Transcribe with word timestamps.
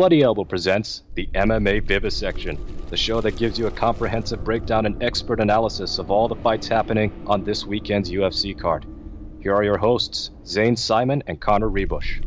Bloody 0.00 0.22
Elbow 0.22 0.44
presents 0.44 1.02
the 1.12 1.26
MMA 1.34 1.82
Vivisection, 1.82 2.58
the 2.88 2.96
show 2.96 3.20
that 3.20 3.36
gives 3.36 3.58
you 3.58 3.66
a 3.66 3.70
comprehensive 3.70 4.42
breakdown 4.42 4.86
and 4.86 5.02
expert 5.02 5.40
analysis 5.40 5.98
of 5.98 6.10
all 6.10 6.26
the 6.26 6.36
fights 6.36 6.66
happening 6.66 7.12
on 7.26 7.44
this 7.44 7.66
weekend's 7.66 8.10
UFC 8.10 8.58
card. 8.58 8.86
Here 9.42 9.54
are 9.54 9.62
your 9.62 9.76
hosts, 9.76 10.30
Zane 10.46 10.74
Simon 10.74 11.22
and 11.26 11.38
Connor 11.38 11.68
Ruebusch. 11.68 12.24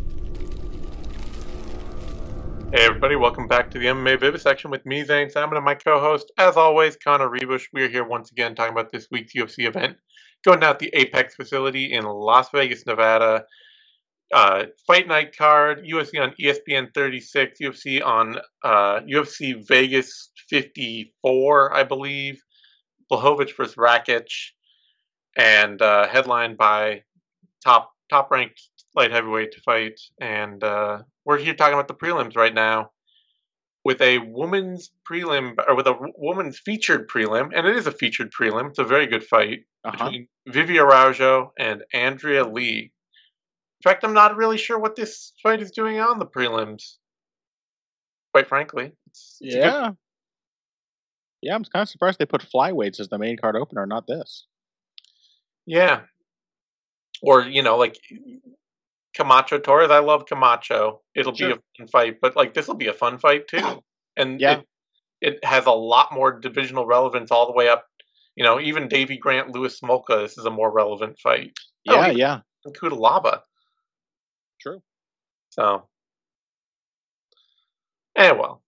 Hey 2.71 2.86
everybody, 2.86 3.15
welcome 3.15 3.47
back 3.47 3.71
to 3.71 3.79
the 3.79 3.87
MMA 3.87 4.19
Vivisection 4.19 4.69
with 4.69 4.86
me, 4.86 5.04
Zane 5.04 5.32
Simon, 5.32 5.55
and 5.55 5.65
my 5.65 5.74
co-host, 5.74 6.32
as 6.37 6.55
always, 6.55 6.96
Connor 6.97 7.28
Ruebusch. 7.28 7.69
We 7.74 7.82
are 7.86 7.89
here 7.89 8.07
once 8.07 8.29
again 8.29 8.54
talking 8.54 8.74
about 8.74 8.92
this 8.92 9.07
week's 9.10 9.33
UFC 9.33 9.65
event, 9.65 9.97
going 10.46 10.60
down 10.60 10.74
at 10.74 10.78
the 10.78 10.92
Apex 10.93 11.33
facility 11.33 11.92
in 11.92 12.05
Las 12.05 12.51
Vegas, 12.51 12.86
Nevada. 12.86 13.46
Uh, 14.33 14.65
Fight 14.87 15.07
Night 15.07 15.37
card, 15.37 15.86
UFC 15.86 16.19
on 16.21 16.33
ESPN 16.42 16.93
36, 16.93 17.60
UFC 17.61 18.04
on 18.04 18.39
uh, 18.64 19.00
UFC 19.01 19.65
Vegas 19.68 20.32
54, 20.50 21.73
I 21.75 21.83
believe. 21.83 22.42
Blachowicz 23.11 23.56
versus 23.56 23.75
Rakic, 23.75 24.25
and 25.37 25.82
uh, 25.82 26.07
headlined 26.07 26.57
by 26.57 27.04
top 27.64 27.92
top 28.09 28.32
ranked 28.32 28.59
light 28.96 29.11
heavyweight 29.11 29.51
to 29.51 29.61
fight. 29.61 30.00
And 30.19 30.64
uh, 30.64 31.04
we're 31.25 31.37
here 31.37 31.54
talking 31.54 31.73
about 31.75 31.87
the 31.87 31.93
prelims 31.93 32.36
right 32.36 32.53
now 32.53 32.92
with 33.86 34.02
a 34.02 34.17
woman's 34.20 34.92
prelim 35.09 35.56
or 35.67 35.75
with 35.75 35.88
a 35.88 35.95
woman's 36.17 36.58
featured 36.59 37.08
prelim, 37.09 37.52
and 37.53 37.67
it 37.67 37.75
is 37.75 37.86
a 37.88 37.92
featured 37.92 38.31
prelim. 38.31 38.70
It's 38.70 38.80
a 38.80 38.84
very 38.84 39.06
good 39.08 39.23
fight 39.23 39.66
Uh-huh. 39.84 40.06
between 40.06 40.28
Vivi 40.48 40.80
Araujo 40.80 41.52
and 41.59 41.84
Andrea 41.94 42.45
Lee. 42.48 42.92
In 43.86 43.89
fact, 43.92 44.03
I'm 44.06 44.14
not 44.14 44.38
really 44.38 44.58
sure 44.58 44.80
what 44.80 44.95
this 44.95 45.34
fight 45.44 45.62
is 45.62 45.72
doing 45.72 46.00
on 46.00 46.17
the 46.20 46.26
prelims. 46.26 46.95
Quite 48.34 48.48
frankly, 48.48 48.94
it's, 49.08 49.38
it's 49.42 49.56
a 49.56 49.58
good- 49.58 49.64
Yeah. 49.66 49.89
Yeah, 51.42 51.56
I'm 51.56 51.64
kind 51.66 51.84
of 51.84 51.89
surprised 51.89 52.20
they 52.20 52.26
put 52.26 52.42
flyweights 52.50 53.02
as 53.02 53.09
the 53.09 53.17
main 53.17 53.36
card 53.38 53.58
opener, 53.58 53.86
not 53.86 54.08
this. 54.08 54.45
yeah. 55.66 56.02
Or 57.22 57.42
you 57.44 57.61
know, 57.64 57.78
like 57.78 57.98
Camacho 59.16 59.59
Torres. 59.59 59.92
I 59.92 60.00
love 60.00 60.26
Camacho. 60.26 61.02
It'll 61.16 61.34
Sure. 61.36 61.50
be 61.50 61.54
a 61.56 61.59
fun 61.78 61.88
fight, 61.88 62.17
but 62.22 62.36
like 62.36 62.54
this 62.54 62.67
will 62.67 62.76
be 62.76 62.88
a 62.88 62.94
fun 62.94 63.17
fight 63.17 63.48
too. 63.48 63.84
And 64.17 64.39
Yeah. 64.39 64.59
it, 65.22 65.34
it 65.34 65.45
has 65.45 65.66
a 65.66 65.72
lot 65.72 66.11
more 66.14 66.39
divisional 66.39 66.86
relevance 66.86 67.31
all 67.31 67.48
the 67.48 67.52
way 67.54 67.67
up. 67.67 67.86
You 68.36 68.44
know, 68.44 68.59
even 68.59 68.88
Davey 68.88 69.17
Grant, 69.17 69.50
Louis 69.50 69.78
Smolka. 69.80 70.22
This 70.22 70.38
is 70.38 70.45
a 70.45 70.52
more 70.52 70.72
relevant 70.72 71.17
fight. 71.20 71.58
Oh, 71.88 71.95
Yeah, 71.95 72.06
even- 72.08 72.17
yeah. 72.17 72.39
And 72.66 72.78
Kudalaba. 72.78 73.42
So, 75.54 75.88
and 78.16 78.40
well, 78.40 78.64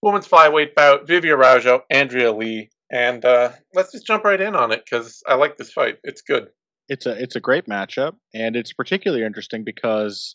women's 0.00 0.26
flyweight 0.26 0.74
bout: 0.74 1.06
Vivi 1.06 1.30
Araujo, 1.30 1.82
Andrea 1.90 2.32
Lee, 2.32 2.70
and 2.90 3.22
uh, 3.24 3.52
let's 3.74 3.92
just 3.92 4.06
jump 4.06 4.24
right 4.24 4.40
in 4.40 4.56
on 4.56 4.72
it 4.72 4.84
because 4.84 5.22
I 5.28 5.34
like 5.34 5.58
this 5.58 5.70
fight. 5.70 5.98
It's 6.02 6.22
good. 6.22 6.48
It's 6.88 7.04
a 7.04 7.22
it's 7.22 7.36
a 7.36 7.40
great 7.40 7.66
matchup, 7.66 8.14
and 8.32 8.56
it's 8.56 8.72
particularly 8.72 9.22
interesting 9.22 9.64
because 9.64 10.34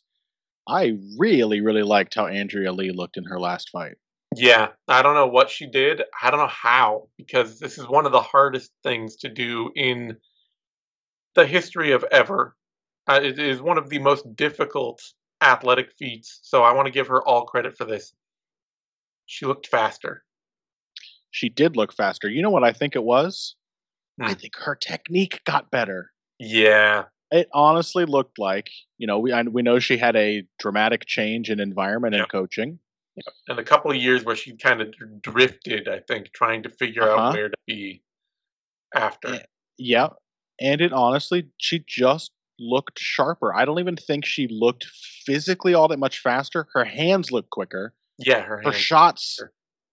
I 0.67 0.97
really, 1.17 1.61
really 1.61 1.81
liked 1.81 2.13
how 2.13 2.27
Andrea 2.27 2.71
Lee 2.71 2.91
looked 2.91 3.17
in 3.17 3.23
her 3.25 3.39
last 3.39 3.69
fight. 3.71 3.95
Yeah, 4.35 4.69
I 4.87 5.01
don't 5.01 5.15
know 5.15 5.27
what 5.27 5.49
she 5.49 5.65
did. 5.65 6.03
I 6.21 6.29
don't 6.29 6.39
know 6.39 6.47
how 6.47 7.07
because 7.17 7.57
this 7.57 7.79
is 7.79 7.87
one 7.87 8.05
of 8.05 8.11
the 8.11 8.21
hardest 8.21 8.71
things 8.83 9.15
to 9.17 9.29
do 9.29 9.71
in 9.75 10.17
the 11.33 11.47
history 11.47 11.93
of 11.93 12.05
ever. 12.11 12.55
Uh, 13.07 13.19
it 13.23 13.39
is 13.39 13.59
one 13.59 13.79
of 13.79 13.89
the 13.89 13.99
most 13.99 14.35
difficult 14.35 15.01
athletic 15.43 15.91
feats, 15.97 16.39
so 16.43 16.63
I 16.63 16.71
want 16.71 16.85
to 16.87 16.91
give 16.91 17.07
her 17.07 17.21
all 17.27 17.45
credit 17.45 17.77
for 17.77 17.85
this. 17.85 18.13
She 19.25 19.45
looked 19.45 19.67
faster. 19.67 20.23
She 21.31 21.49
did 21.49 21.75
look 21.75 21.93
faster. 21.93 22.29
You 22.29 22.41
know 22.41 22.49
what 22.51 22.63
I 22.63 22.71
think 22.73 22.95
it 22.95 23.03
was? 23.03 23.55
I 24.21 24.29
Hmm. 24.29 24.33
think 24.39 24.55
her 24.57 24.75
technique 24.75 25.41
got 25.45 25.71
better. 25.71 26.11
Yeah, 26.39 27.05
It 27.31 27.49
honestly 27.53 28.05
looked 28.05 28.37
like, 28.37 28.69
you 28.99 29.07
know, 29.07 29.17
we 29.17 29.31
I, 29.31 29.41
we 29.41 29.63
know 29.63 29.79
she 29.79 29.97
had 29.97 30.15
a 30.15 30.45
dramatic 30.59 31.05
change 31.07 31.49
in 31.49 31.59
environment 31.59 32.13
Yeah. 32.13 32.21
and 32.23 32.29
coaching. 32.31 32.79
and 33.47 33.59
a 33.59 33.63
couple 33.63 33.89
of 33.91 33.97
years 33.97 34.23
where 34.23 34.35
she 34.35 34.55
kind 34.57 34.81
of 34.81 34.93
drifted, 35.21 35.87
I 35.87 35.99
think, 35.99 36.31
trying 36.33 36.63
to 36.63 36.69
figure 36.69 37.03
out 37.03 37.17
Uh-huh. 37.19 37.31
where 37.33 37.49
to 37.49 37.55
be 37.67 38.03
after. 38.93 39.33
Yeah. 39.33 39.45
Yeah, 39.77 40.09
and 40.59 40.81
it 40.81 40.93
honestly, 40.93 41.49
she 41.57 41.83
just 41.87 42.31
looked 42.59 42.99
sharper. 42.99 43.53
I 43.53 43.65
don't 43.65 43.79
even 43.79 43.95
think 43.95 44.25
she 44.25 44.47
looked 44.47 44.85
physically 45.25 45.73
all 45.73 45.87
that 45.87 45.99
much 45.99 46.19
faster. 46.19 46.67
Her 46.73 46.85
hands 46.85 47.31
looked 47.31 47.49
quicker. 47.49 47.93
Yeah, 48.17 48.41
her 48.41 48.61
Her 48.63 48.71
shots 48.71 49.39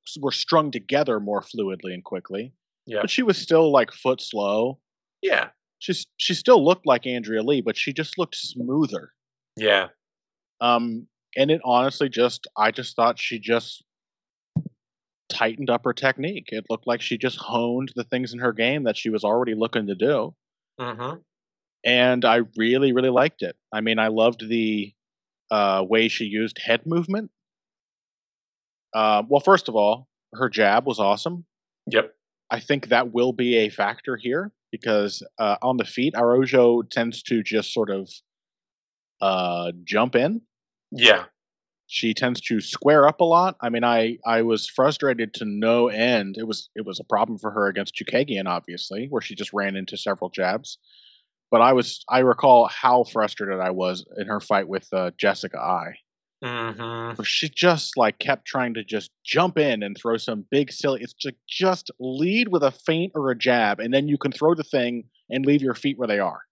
s- 0.07 0.17
were 0.21 0.33
strung 0.33 0.71
together 0.71 1.21
more 1.21 1.41
fluidly 1.43 1.95
and 1.95 2.05
quickly. 2.05 2.53
Yeah. 2.87 3.01
But 3.03 3.11
she 3.11 3.23
was 3.23 3.39
still 3.39 3.71
like 3.73 3.93
foot 3.93 4.21
slow. 4.21 4.79
yeah, 5.23 5.49
She's 5.79 6.07
she 6.19 6.35
still 6.35 6.63
looked 6.65 6.87
like 6.87 7.07
Andrea 7.07 7.43
Lee, 7.43 7.63
but 7.63 7.77
she 7.77 7.93
just 7.93 8.19
looked 8.19 8.37
smoother. 8.37 9.13
yeah, 9.57 9.89
Um, 10.61 11.07
and 11.37 11.51
it 11.51 11.61
honestly 11.65 12.09
just 12.11 12.47
I 12.57 12.71
just 12.71 12.95
thought 12.97 13.19
she 13.19 13.39
just 13.39 13.83
tightened 15.29 15.71
up 15.71 15.85
her 15.85 15.93
technique. 15.93 16.49
It 16.53 16.67
looked 16.69 16.87
like 16.87 17.01
she 17.01 17.17
just 17.17 17.39
honed 17.39 17.93
the 17.97 18.05
things 18.05 18.33
in 18.33 18.41
her 18.41 18.53
game 18.53 18.85
that 18.85 18.97
she 18.97 19.09
was 19.11 19.25
already 19.25 19.55
looking 19.55 19.87
to 19.87 19.95
do. 19.95 20.35
hmm 20.79 21.15
and 21.85 22.25
I 22.25 22.43
really, 22.57 22.93
really 22.93 23.11
liked 23.11 23.43
it. 23.43 23.57
I 23.73 23.81
mean, 23.81 23.99
I 23.99 24.09
loved 24.09 24.49
the 24.49 24.93
uh, 25.51 25.85
way 25.89 26.09
she 26.09 26.25
used 26.25 26.59
head 26.59 26.87
movement. 26.87 27.31
Uh, 28.95 29.23
well, 29.29 29.41
first 29.41 29.69
of 29.69 29.77
all, 29.77 30.09
her 30.35 30.49
jab 30.49 30.87
was 30.87 30.99
awesome. 30.99 31.45
Yep. 31.87 32.15
I 32.51 32.61
think 32.61 32.89
that 32.89 33.13
will 33.13 33.33
be 33.33 33.57
a 33.57 33.69
factor 33.69 34.17
here 34.17 34.53
because 34.73 35.23
uh, 35.39 35.57
on 35.63 35.77
the 35.77 35.85
feet, 35.85 36.15
Araujo 36.17 36.83
tends 36.83 37.23
to 37.25 37.43
just 37.43 37.73
sort 37.73 37.91
of 37.91 38.09
uh, 39.21 39.73
jump 39.85 40.17
in. 40.17 40.43
Yeah. 40.91 41.25
She 41.87 42.15
tends 42.15 42.41
to 42.43 42.61
square 42.61 43.07
up 43.07 43.21
a 43.21 43.25
lot. 43.25 43.57
I 43.61 43.69
mean, 43.69 43.83
I 43.83 44.19
I 44.25 44.43
was 44.43 44.69
frustrated 44.69 45.35
to 45.35 45.45
no 45.45 45.89
end. 45.89 46.37
It 46.39 46.47
was 46.47 46.71
it 46.77 46.87
was 46.87 47.01
a 47.01 47.05
problem 47.05 47.37
for 47.37 47.51
her 47.51 47.67
against 47.67 47.97
Chookagian, 47.97 48.47
obviously, 48.47 49.09
where 49.09 49.21
she 49.21 49.35
just 49.35 49.53
ran 49.53 49.75
into 49.75 49.97
several 49.97 50.31
jabs. 50.31 50.79
But 51.51 51.61
I 51.61 51.73
was 51.73 52.05
I 52.09 52.21
recall 52.21 52.69
how 52.69 53.05
frustrated 53.05 53.61
I 53.61 53.71
was 53.71 54.05
in 54.17 54.27
her 54.27 54.41
fight 54.41 54.69
with 54.69 54.87
uh, 54.93 55.11
Jessica 55.19 55.59
Eye, 55.59 55.95
hmm 56.45 57.13
where 57.17 57.25
she 57.25 57.49
just 57.49 57.97
like 57.97 58.19
kept 58.19 58.47
trying 58.47 58.75
to 58.75 58.85
just 58.85 59.11
jump 59.25 59.59
in 59.59 59.83
and 59.83 59.97
throw 59.97 60.17
some 60.17 60.47
big 60.51 60.73
silly. 60.73 61.03
It's 61.03 61.13
just 61.13 61.37
just 61.49 61.91
lead 61.99 62.49
with 62.49 62.63
a 62.63 62.71
feint 62.71 63.13
or 63.15 63.31
a 63.31 63.37
jab, 63.37 63.81
and 63.81 63.93
then 63.93 64.09
you 64.09 64.17
can 64.17 64.33
throw 64.33 64.55
the 64.55 64.65
thing 64.65 65.05
and 65.29 65.45
leave 65.45 65.63
your 65.63 65.75
feet 65.75 65.99
where 65.99 66.09
they 66.09 66.21
are. 66.21 66.43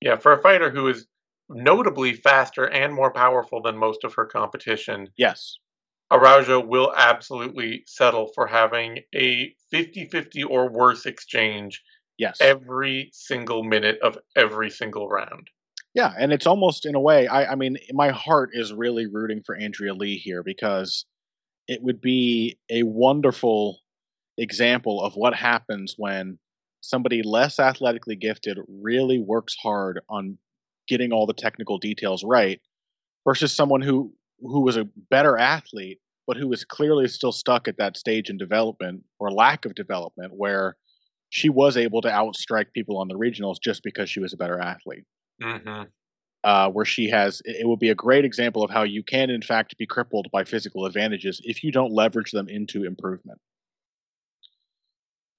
Yeah, 0.00 0.16
for 0.16 0.32
a 0.32 0.40
fighter 0.40 0.70
who 0.70 0.88
is 0.88 1.06
notably 1.48 2.12
faster 2.14 2.68
and 2.68 2.92
more 2.92 3.12
powerful 3.12 3.62
than 3.62 3.76
most 3.76 4.04
of 4.04 4.14
her 4.14 4.26
competition, 4.26 5.08
Yes, 5.16 5.58
Araujo 6.10 6.60
will 6.60 6.92
absolutely 6.96 7.82
settle 7.86 8.28
for 8.34 8.46
having 8.46 9.00
a 9.14 9.54
50 9.70 10.06
50 10.06 10.44
or 10.44 10.70
worse 10.70 11.04
exchange 11.04 11.82
yes. 12.18 12.38
every 12.40 13.10
single 13.12 13.62
minute 13.62 13.98
of 14.02 14.18
every 14.36 14.70
single 14.70 15.08
round. 15.08 15.48
Yeah, 15.94 16.12
and 16.18 16.32
it's 16.32 16.46
almost 16.46 16.84
in 16.84 16.94
a 16.94 17.00
way. 17.00 17.26
I, 17.26 17.52
I 17.52 17.54
mean, 17.54 17.78
my 17.92 18.10
heart 18.10 18.50
is 18.52 18.72
really 18.72 19.06
rooting 19.06 19.42
for 19.44 19.56
Andrea 19.56 19.94
Lee 19.94 20.18
here 20.18 20.42
because 20.42 21.06
it 21.68 21.82
would 21.82 22.00
be 22.00 22.58
a 22.70 22.82
wonderful 22.82 23.78
example 24.38 25.02
of 25.02 25.14
what 25.14 25.34
happens 25.34 25.94
when 25.96 26.38
somebody 26.82 27.22
less 27.22 27.58
athletically 27.58 28.16
gifted 28.16 28.58
really 28.68 29.18
works 29.18 29.56
hard 29.60 30.00
on 30.08 30.38
getting 30.86 31.12
all 31.12 31.26
the 31.26 31.32
technical 31.32 31.78
details 31.78 32.22
right 32.22 32.60
versus 33.26 33.52
someone 33.52 33.80
who 33.80 34.12
who 34.40 34.60
was 34.60 34.76
a 34.76 34.86
better 35.10 35.36
athlete 35.36 35.98
but 36.26 36.36
who 36.36 36.48
was 36.48 36.64
clearly 36.64 37.08
still 37.08 37.32
stuck 37.32 37.66
at 37.66 37.78
that 37.78 37.96
stage 37.96 38.30
in 38.30 38.36
development 38.36 39.02
or 39.18 39.30
lack 39.30 39.64
of 39.64 39.74
development 39.74 40.32
where 40.34 40.76
she 41.30 41.48
was 41.48 41.76
able 41.76 42.00
to 42.02 42.08
outstrike 42.08 42.72
people 42.72 42.98
on 42.98 43.08
the 43.08 43.18
regionals 43.18 43.56
just 43.62 43.82
because 43.82 44.08
she 44.08 44.20
was 44.20 44.32
a 44.32 44.36
better 44.36 44.60
athlete. 44.60 45.04
Hmm 45.42 45.82
uh, 46.46 46.70
where 46.70 46.84
she 46.84 47.10
has 47.10 47.42
it 47.44 47.66
would 47.66 47.80
be 47.80 47.90
a 47.90 47.94
great 47.94 48.24
example 48.24 48.62
of 48.62 48.70
how 48.70 48.84
you 48.84 49.02
can 49.02 49.30
in 49.30 49.42
fact 49.42 49.76
be 49.78 49.84
crippled 49.84 50.28
by 50.32 50.44
physical 50.44 50.86
advantages 50.86 51.40
if 51.42 51.64
you 51.64 51.72
don't 51.72 51.92
leverage 51.92 52.30
them 52.30 52.48
into 52.48 52.84
improvement. 52.84 53.40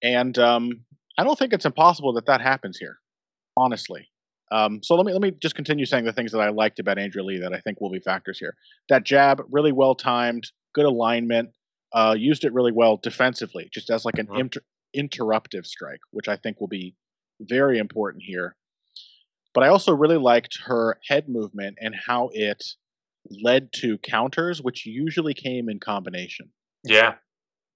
And 0.03 0.37
um, 0.37 0.81
i 1.17 1.23
don't 1.23 1.39
think 1.39 1.53
it's 1.53 1.65
impossible 1.65 2.13
that 2.13 2.25
that 2.27 2.41
happens 2.41 2.77
here 2.77 2.99
honestly. 3.55 4.07
Um, 4.51 4.81
so 4.83 4.95
let 4.95 5.05
me 5.05 5.13
let 5.13 5.21
me 5.21 5.31
just 5.31 5.55
continue 5.55 5.85
saying 5.85 6.03
the 6.03 6.13
things 6.13 6.31
that 6.33 6.39
i 6.41 6.49
liked 6.49 6.79
about 6.79 6.97
andrea 6.99 7.23
lee 7.23 7.39
that 7.39 7.53
i 7.53 7.59
think 7.61 7.79
will 7.79 7.89
be 7.89 7.99
factors 7.99 8.37
here. 8.37 8.55
That 8.89 9.05
jab 9.05 9.41
really 9.49 9.71
well 9.71 9.95
timed 9.95 10.51
good 10.73 10.85
alignment 10.85 11.51
uh, 11.93 12.15
used 12.17 12.43
it 12.43 12.53
really 12.53 12.73
well 12.73 12.97
defensively 12.97 13.69
just 13.73 13.89
as 13.89 14.03
like 14.03 14.19
an 14.19 14.27
Mhm. 14.27 14.39
inter- 14.41 14.61
interruptive 14.95 15.65
strike 15.65 15.99
which 16.11 16.27
i 16.27 16.35
think 16.35 16.59
will 16.59 16.67
be 16.67 16.95
very 17.39 17.77
important 17.77 18.23
here 18.25 18.55
but 19.57 19.63
I 19.63 19.69
also 19.69 19.91
really 19.91 20.17
liked 20.17 20.59
her 20.65 20.99
head 21.07 21.27
movement 21.27 21.79
and 21.81 21.95
how 21.95 22.29
it 22.31 22.63
led 23.43 23.73
to 23.77 23.97
counters, 23.97 24.61
which 24.61 24.85
usually 24.85 25.33
came 25.33 25.67
in 25.67 25.79
combination. 25.79 26.51
Yeah. 26.83 27.15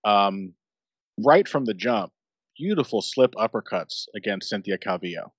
Um, 0.05 0.53
right 1.17 1.47
from 1.47 1.65
the 1.65 1.73
jump, 1.73 2.11
beautiful 2.55 3.01
slip 3.01 3.33
uppercuts 3.33 4.05
against 4.15 4.49
Cynthia 4.49 4.77
Calvillo. 4.77 5.31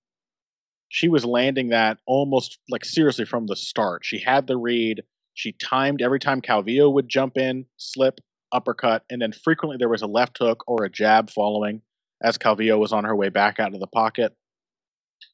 She 0.89 1.07
was 1.07 1.25
landing 1.25 1.69
that 1.69 1.99
almost 2.09 2.59
like 2.69 2.85
seriously 2.85 3.25
from 3.25 3.47
the 3.47 3.55
start. 3.55 4.05
She 4.05 4.19
had 4.19 4.49
the 4.49 4.57
read. 4.57 5.05
She 5.35 5.53
timed 5.53 6.03
every 6.03 6.19
time 6.19 6.43
Calvillo 6.43 6.93
would 6.93 7.09
jump 7.09 7.39
in, 7.39 7.67
slip, 7.77 8.19
uppercut, 8.53 9.05
and 9.11 9.21
then 9.21 9.33
frequently 9.33 9.77
there 9.79 9.89
was 9.89 10.03
a 10.03 10.07
left 10.07 10.39
hook 10.39 10.65
or 10.67 10.85
a 10.85 10.91
jab 10.91 11.31
following 11.31 11.83
as 12.23 12.39
Calvillo 12.39 12.79
was 12.79 12.93
on 12.93 13.05
her 13.05 13.17
way 13.17 13.29
back 13.29 13.59
out 13.59 13.75
of 13.75 13.81
the 13.81 13.87
pocket. 13.87 14.33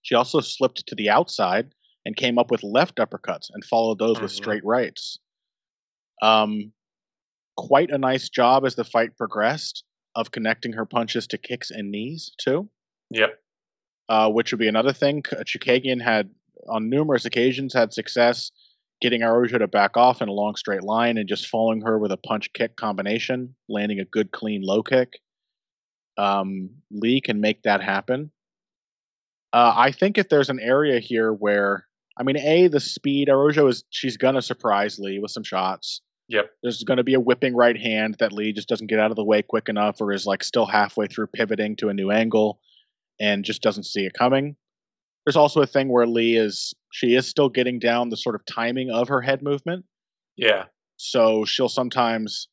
She 0.02 0.14
also 0.14 0.40
slipped 0.40 0.86
to 0.86 0.94
the 0.94 1.10
outside 1.10 1.74
and 2.04 2.16
came 2.16 2.38
up 2.38 2.50
with 2.50 2.62
left 2.62 2.96
uppercuts 2.96 3.48
and 3.52 3.64
followed 3.64 3.98
those 3.98 4.16
mm-hmm. 4.16 4.24
with 4.24 4.32
straight 4.32 4.64
rights. 4.64 5.18
Um, 6.22 6.72
quite 7.56 7.90
a 7.90 7.98
nice 7.98 8.28
job 8.28 8.64
as 8.64 8.74
the 8.74 8.84
fight 8.84 9.16
progressed 9.16 9.84
of 10.14 10.30
connecting 10.30 10.72
her 10.72 10.86
punches 10.86 11.26
to 11.28 11.38
kicks 11.38 11.70
and 11.70 11.90
knees 11.90 12.32
too. 12.38 12.68
Yep. 13.10 13.38
Uh, 14.08 14.30
which 14.30 14.52
would 14.52 14.58
be 14.58 14.68
another 14.68 14.92
thing. 14.92 15.22
Chookagian 15.22 16.02
had 16.02 16.30
on 16.68 16.88
numerous 16.88 17.24
occasions 17.24 17.74
had 17.74 17.92
success 17.92 18.50
getting 19.00 19.22
Araujo 19.22 19.58
to 19.58 19.68
back 19.68 19.96
off 19.96 20.20
in 20.20 20.28
a 20.28 20.32
long 20.32 20.56
straight 20.56 20.82
line 20.82 21.18
and 21.18 21.28
just 21.28 21.46
following 21.46 21.80
her 21.82 21.98
with 21.98 22.12
a 22.12 22.16
punch 22.16 22.52
kick 22.52 22.76
combination, 22.76 23.54
landing 23.68 24.00
a 24.00 24.04
good 24.04 24.32
clean 24.32 24.62
low 24.62 24.82
kick. 24.82 25.20
Um, 26.16 26.70
Lee 26.90 27.20
can 27.20 27.40
make 27.40 27.62
that 27.62 27.82
happen. 27.82 28.30
Uh, 29.52 29.72
I 29.76 29.92
think 29.92 30.18
if 30.18 30.28
there's 30.28 30.50
an 30.50 30.60
area 30.60 30.98
here 30.98 31.32
where, 31.32 31.86
I 32.18 32.22
mean, 32.22 32.36
a 32.38 32.68
the 32.68 32.80
speed 32.80 33.28
Araujo 33.28 33.68
is 33.68 33.84
she's 33.90 34.16
gonna 34.16 34.42
surprise 34.42 34.98
Lee 34.98 35.20
with 35.20 35.30
some 35.30 35.44
shots. 35.44 36.02
Yep. 36.28 36.50
There's 36.62 36.84
going 36.84 36.98
to 36.98 37.04
be 37.04 37.14
a 37.14 37.20
whipping 37.20 37.56
right 37.56 37.76
hand 37.76 38.16
that 38.18 38.32
Lee 38.32 38.52
just 38.52 38.68
doesn't 38.68 38.88
get 38.88 38.98
out 38.98 39.10
of 39.10 39.16
the 39.16 39.24
way 39.24 39.40
quick 39.40 39.68
enough, 39.68 40.00
or 40.00 40.12
is 40.12 40.26
like 40.26 40.44
still 40.44 40.66
halfway 40.66 41.06
through 41.06 41.28
pivoting 41.28 41.74
to 41.76 41.88
a 41.88 41.94
new 41.94 42.10
angle, 42.10 42.60
and 43.18 43.44
just 43.44 43.62
doesn't 43.62 43.84
see 43.84 44.04
it 44.04 44.12
coming. 44.12 44.54
There's 45.28 45.36
also 45.36 45.60
a 45.60 45.66
thing 45.66 45.90
where 45.90 46.06
Lee 46.06 46.38
is 46.38 46.72
she 46.90 47.14
is 47.14 47.26
still 47.26 47.50
getting 47.50 47.78
down 47.78 48.08
the 48.08 48.16
sort 48.16 48.34
of 48.34 48.40
timing 48.46 48.90
of 48.90 49.08
her 49.08 49.20
head 49.20 49.42
movement. 49.42 49.84
Yeah. 50.38 50.64
So 50.96 51.44
she'll 51.44 51.69
sometimes 51.69 52.48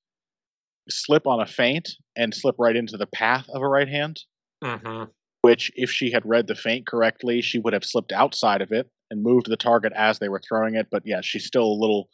slip 0.89 1.25
on 1.25 1.39
a 1.39 1.45
feint 1.45 1.93
and 2.17 2.35
slip 2.35 2.55
right 2.59 2.75
into 2.75 2.97
the 2.97 3.07
path 3.07 3.45
of 3.53 3.61
a 3.61 3.67
right 3.69 3.87
hand. 3.87 4.19
Mm-hmm. 4.61 5.05
Which, 5.39 5.71
if 5.75 5.89
she 5.89 6.11
had 6.11 6.25
read 6.25 6.47
the 6.47 6.55
feint 6.55 6.85
correctly, 6.85 7.39
she 7.39 7.59
would 7.59 7.71
have 7.71 7.85
slipped 7.85 8.11
outside 8.11 8.61
of 8.61 8.73
it 8.73 8.89
and 9.09 9.23
moved 9.23 9.49
the 9.49 9.55
target 9.55 9.93
as 9.95 10.19
they 10.19 10.27
were 10.27 10.41
throwing 10.45 10.75
it. 10.75 10.87
But 10.91 11.03
yeah, 11.05 11.21
she's 11.21 11.45
still 11.45 11.63
a 11.63 11.79
little 11.79 12.09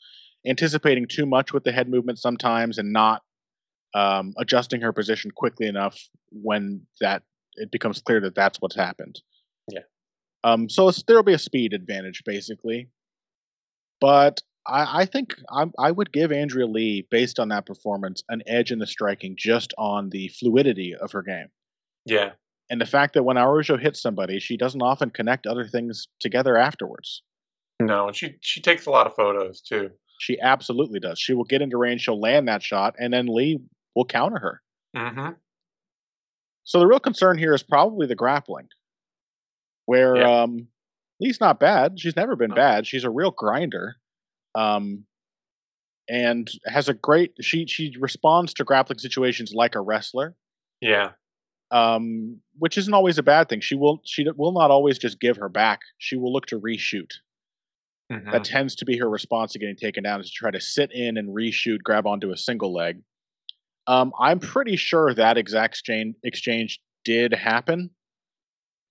anticipating 0.46 1.08
too 1.08 1.25
much 1.25 1.54
with 1.54 1.63
the 1.63 1.72
head 1.72 1.90
movement 1.90 2.19
sometimes 2.19 2.78
and 2.78 2.94
not 2.94 3.24
um, 3.96 4.36
adjusting 4.38 4.81
her 4.81 4.94
position 4.94 5.31
quickly 5.31 5.66
enough 5.66 6.00
when 6.31 6.86
that 7.00 7.24
it 7.56 7.72
becomes 7.72 8.00
clear 8.00 8.22
that 8.22 8.36
that's 8.36 8.62
what's 8.62 8.75
happened. 8.75 9.19
Yeah. 9.68 9.81
Um, 10.44 10.70
so 10.70 10.92
there'll 11.08 11.24
be 11.24 11.34
a 11.34 11.40
speed 11.40 11.74
advantage 11.74 12.24
basically, 12.26 12.90
but 14.00 14.42
I, 14.68 15.02
I 15.02 15.06
think 15.06 15.36
I, 15.52 15.66
I 15.78 15.92
would 15.92 16.12
give 16.12 16.32
Andrea 16.32 16.68
Lee, 16.68 17.08
based 17.10 17.40
on 17.40 17.50
that 17.50 17.66
performance, 17.66 18.24
an 18.30 18.42
edge 18.48 18.72
in 18.72 18.80
the 18.80 18.88
striking 18.88 19.36
just 19.38 19.74
on 19.78 20.10
the 20.10 20.30
fluidity 20.40 20.96
of 20.96 21.12
her 21.12 21.22
game. 21.22 21.48
Yeah. 22.06 22.32
And 22.70 22.80
the 22.80 22.86
fact 22.86 23.14
that 23.14 23.24
when 23.24 23.38
Araujo 23.38 23.78
hits 23.78 24.02
somebody, 24.02 24.40
she 24.40 24.58
doesn't 24.58 24.82
often 24.82 25.10
connect 25.10 25.46
other 25.46 25.68
things 25.68 26.08
together 26.20 26.58
afterwards. 26.58 27.22
No, 27.82 28.08
and 28.08 28.16
she 28.16 28.36
she 28.42 28.62
takes 28.62 28.86
a 28.86 28.92
lot 28.92 29.08
of 29.08 29.16
photos 29.16 29.62
too. 29.62 29.90
She 30.20 30.40
absolutely 30.40 31.00
does. 31.00 31.20
She 31.20 31.34
will 31.34 31.44
get 31.44 31.62
into 31.62 31.78
range, 31.78 32.02
she'll 32.02 32.20
land 32.20 32.48
that 32.48 32.62
shot, 32.62 32.96
and 33.00 33.12
then 33.12 33.26
Lee 33.26 33.60
will 33.96 34.06
counter 34.06 34.38
her. 34.40 34.62
Mm-hmm. 34.96 35.34
So 36.64 36.80
the 36.80 36.86
real 36.86 37.00
concern 37.00 37.38
here 37.38 37.54
is 37.54 37.64
probably 37.64 38.06
the 38.06 38.16
grappling 38.16 38.68
where 39.86 40.18
yeah. 40.18 40.44
um, 40.44 40.68
Lee's 41.19 41.39
not 41.39 41.60
bad. 41.60 42.00
She's 42.00 42.16
never 42.16 42.36
been 42.36 42.54
bad. 42.54 42.88
She's 42.88 43.04
a 43.04 43.10
real 43.10 43.31
grinder, 43.31 43.95
um, 44.56 45.06
and 46.10 46.50
has 46.66 46.89
a 46.89 46.94
great. 46.94 47.33
She 47.42 47.68
she 47.68 47.95
responds 48.00 48.54
to 48.56 48.63
grappling 48.63 49.00
situations 49.00 49.54
like 49.54 49.75
a 49.75 49.81
wrestler. 49.81 50.36
Yeah. 50.81 51.12
Um, 51.69 52.42
which 52.57 52.78
isn't 52.78 52.94
always 52.94 53.18
a 53.18 53.24
bad 53.24 53.48
thing. 53.48 53.62
She 53.62 53.75
will 53.75 54.01
she 54.04 54.25
will 54.36 54.51
not 54.51 54.72
always 54.72 54.98
just 54.98 55.19
give 55.19 55.38
her 55.38 55.48
back. 55.48 55.81
She 56.00 56.18
will 56.18 56.34
look 56.34 56.48
to 56.48 56.60
reshoot. 56.60 57.12
Mm-hmm. 58.12 58.31
That 58.31 58.44
tends 58.44 58.75
to 58.75 58.86
be 58.86 58.98
her 58.98 59.10
response 59.10 59.54
to 59.54 59.60
getting 59.60 59.77
taken 59.77 60.04
down 60.04 60.19
is 60.19 60.27
to 60.27 60.34
try 60.34 60.51
to 60.51 60.60
sit 60.60 60.92
in 60.92 61.18
and 61.18 61.30
reshoot, 61.30 61.81
grab 61.81 62.06
onto 62.06 62.31
a 62.31 62.38
single 62.38 62.74
leg. 62.74 63.01
Um, 63.88 64.12
I'm 64.19 64.39
pretty 64.39 64.75
sure 64.75 65.13
that 65.13 65.38
exact 65.38 65.75
exchange 65.75 66.16
exchange 66.24 66.80
did 67.06 67.31
happen 67.31 67.92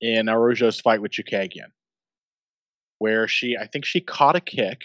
in 0.01 0.27
Araujo's 0.27 0.81
fight 0.81 1.03
with 1.03 1.13
Chookagian, 1.13 1.71
where 2.99 3.29
she, 3.29 3.57
I 3.57 3.67
think 3.67 3.85
she 3.85 4.01
caught 4.01 4.37
a 4.37 4.41
kick, 4.41 4.81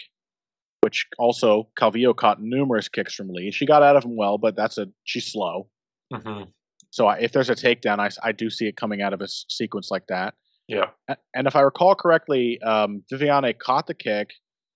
which 0.82 1.06
also 1.18 1.68
Calvillo 1.78 2.14
caught 2.14 2.42
numerous 2.42 2.88
kicks 2.88 3.14
from 3.14 3.28
Lee. 3.28 3.50
She 3.50 3.66
got 3.66 3.82
out 3.82 3.96
of 3.96 4.04
him 4.04 4.16
well, 4.16 4.38
but 4.38 4.56
that's 4.56 4.78
a 4.78 4.88
she's 5.04 5.32
slow. 5.32 5.68
Mm-hmm. 6.12 6.44
So 6.90 7.06
I, 7.06 7.16
if 7.18 7.32
there's 7.32 7.50
a 7.50 7.54
takedown, 7.54 7.98
I, 7.98 8.10
I 8.26 8.32
do 8.32 8.48
see 8.50 8.66
it 8.66 8.76
coming 8.76 9.02
out 9.02 9.12
of 9.12 9.20
a 9.20 9.28
sequence 9.28 9.90
like 9.90 10.06
that. 10.08 10.34
Yeah. 10.68 10.86
And 11.34 11.46
if 11.46 11.54
I 11.54 11.60
recall 11.60 11.94
correctly, 11.94 12.60
um, 12.62 13.02
Viviane 13.12 13.58
caught 13.58 13.86
the 13.86 13.94
kick. 13.94 14.30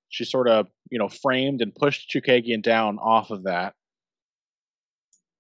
She 0.09 0.25
sort 0.25 0.49
of, 0.49 0.67
you 0.91 0.99
know, 0.99 1.09
framed 1.09 1.63
and 1.63 1.75
pushed 1.75 2.11
Chookagian 2.11 2.63
down 2.63 2.99
off 2.99 3.31
of 3.31 3.45
that. 3.45 3.75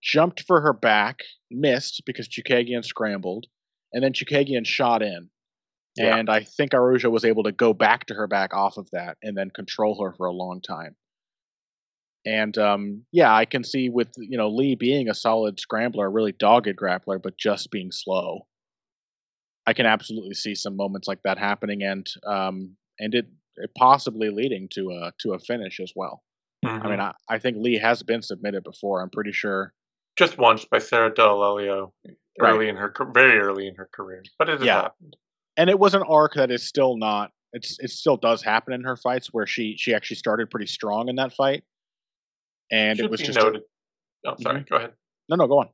Jumped 0.02 0.44
for 0.46 0.60
her 0.60 0.72
back, 0.72 1.18
missed 1.50 2.02
because 2.06 2.28
Chukagian 2.28 2.84
scrambled, 2.84 3.46
and 3.92 4.02
then 4.02 4.12
Chookagian 4.12 4.66
shot 4.66 5.02
in. 5.02 5.28
Yeah. 5.96 6.16
And 6.16 6.30
I 6.30 6.44
think 6.44 6.72
Araujo 6.72 7.10
was 7.10 7.24
able 7.24 7.42
to 7.42 7.52
go 7.52 7.74
back 7.74 8.06
to 8.06 8.14
her 8.14 8.26
back 8.26 8.54
off 8.54 8.76
of 8.76 8.88
that 8.92 9.16
and 9.22 9.36
then 9.36 9.50
control 9.50 10.02
her 10.02 10.12
for 10.12 10.26
a 10.26 10.32
long 10.32 10.60
time. 10.60 10.94
And 12.24 12.56
um, 12.58 13.04
yeah, 13.12 13.34
I 13.34 13.44
can 13.44 13.64
see 13.64 13.88
with 13.88 14.08
you 14.18 14.36
know 14.36 14.48
Lee 14.48 14.74
being 14.74 15.08
a 15.08 15.14
solid 15.14 15.58
scrambler, 15.58 16.06
a 16.06 16.10
really 16.10 16.32
dogged 16.32 16.76
grappler, 16.76 17.20
but 17.22 17.38
just 17.38 17.70
being 17.70 17.90
slow. 17.90 18.46
I 19.66 19.72
can 19.72 19.86
absolutely 19.86 20.34
see 20.34 20.54
some 20.54 20.76
moments 20.76 21.08
like 21.08 21.20
that 21.24 21.38
happening, 21.38 21.82
and 21.82 22.06
um, 22.26 22.76
and 22.98 23.14
it, 23.14 23.26
it 23.56 23.70
possibly 23.76 24.28
leading 24.30 24.68
to 24.74 24.90
a 24.90 25.12
to 25.20 25.32
a 25.32 25.38
finish 25.38 25.80
as 25.80 25.92
well. 25.96 26.22
Mm-hmm. 26.64 26.86
I 26.86 26.90
mean, 26.90 27.00
I, 27.00 27.12
I 27.28 27.38
think 27.38 27.56
Lee 27.58 27.78
has 27.78 28.02
been 28.02 28.20
submitted 28.20 28.64
before. 28.64 29.00
I'm 29.00 29.10
pretty 29.10 29.32
sure. 29.32 29.72
Just 30.16 30.36
once 30.36 30.66
by 30.66 30.78
Sarah 30.78 31.14
D'Alelio 32.38 32.54
early 32.54 32.66
right. 32.66 32.70
in 32.70 32.76
her 32.76 32.92
very 33.12 33.38
early 33.38 33.66
in 33.66 33.74
her 33.76 33.88
career, 33.92 34.22
but 34.38 34.48
it 34.48 34.58
has 34.58 34.66
yeah. 34.66 34.82
happened. 34.82 35.16
And 35.56 35.68
it 35.68 35.78
was 35.78 35.94
an 35.94 36.02
arc 36.08 36.34
that 36.34 36.50
is 36.50 36.66
still 36.66 36.96
not. 36.96 37.30
It's 37.52 37.76
it 37.80 37.90
still 37.90 38.16
does 38.16 38.42
happen 38.42 38.72
in 38.72 38.82
her 38.84 38.96
fights 38.96 39.28
where 39.32 39.46
she 39.46 39.76
she 39.76 39.94
actually 39.94 40.16
started 40.16 40.50
pretty 40.50 40.66
strong 40.66 41.08
in 41.08 41.16
that 41.16 41.32
fight, 41.32 41.64
and 42.70 42.96
should 42.96 43.06
it 43.06 43.10
was 43.10 43.20
just 43.20 43.38
noted. 43.38 43.62
A, 44.24 44.30
oh, 44.30 44.34
sorry. 44.40 44.60
Mm-hmm. 44.60 44.72
Go 44.74 44.76
ahead. 44.76 44.92
No, 45.28 45.36
no, 45.36 45.46
go 45.46 45.58
on. 45.60 45.68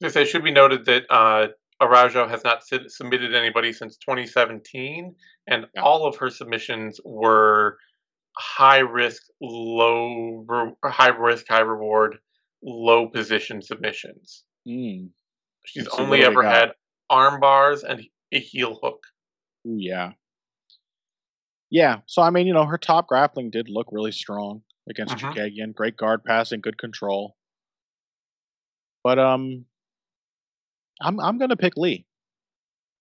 It 0.00 0.12
say, 0.12 0.24
should 0.24 0.44
be 0.44 0.50
noted 0.50 0.86
that 0.86 1.04
uh, 1.10 1.48
Araujo 1.80 2.26
has 2.28 2.42
not 2.42 2.62
submitted 2.88 3.34
anybody 3.34 3.72
since 3.72 3.96
2017, 3.98 5.14
and 5.46 5.66
yeah. 5.74 5.82
all 5.82 6.06
of 6.06 6.16
her 6.16 6.30
submissions 6.30 7.00
were 7.04 7.78
high 8.36 8.78
risk, 8.78 9.22
low, 9.40 10.44
high 10.84 11.08
risk, 11.08 11.46
high 11.48 11.60
reward, 11.60 12.16
low 12.62 13.08
position 13.08 13.62
submissions. 13.62 14.44
Mm. 14.66 15.10
She's 15.70 15.86
only 15.88 16.24
ever 16.24 16.42
had 16.42 16.72
arm 17.08 17.40
bars 17.40 17.84
and 17.84 18.04
a 18.32 18.40
heel 18.40 18.78
hook. 18.82 19.04
Ooh, 19.66 19.76
yeah. 19.78 20.12
Yeah. 21.70 21.98
So 22.06 22.22
I 22.22 22.30
mean, 22.30 22.46
you 22.46 22.54
know, 22.54 22.64
her 22.64 22.78
top 22.78 23.06
grappling 23.06 23.50
did 23.50 23.68
look 23.68 23.88
really 23.92 24.12
strong 24.12 24.62
against 24.88 25.22
uh 25.22 25.32
Great 25.74 25.96
guard 25.96 26.24
passing, 26.24 26.60
good 26.60 26.78
control. 26.78 27.36
But 29.04 29.18
um 29.18 29.64
I'm 31.00 31.20
I'm 31.20 31.38
gonna 31.38 31.56
pick 31.56 31.76
Lee. 31.76 32.06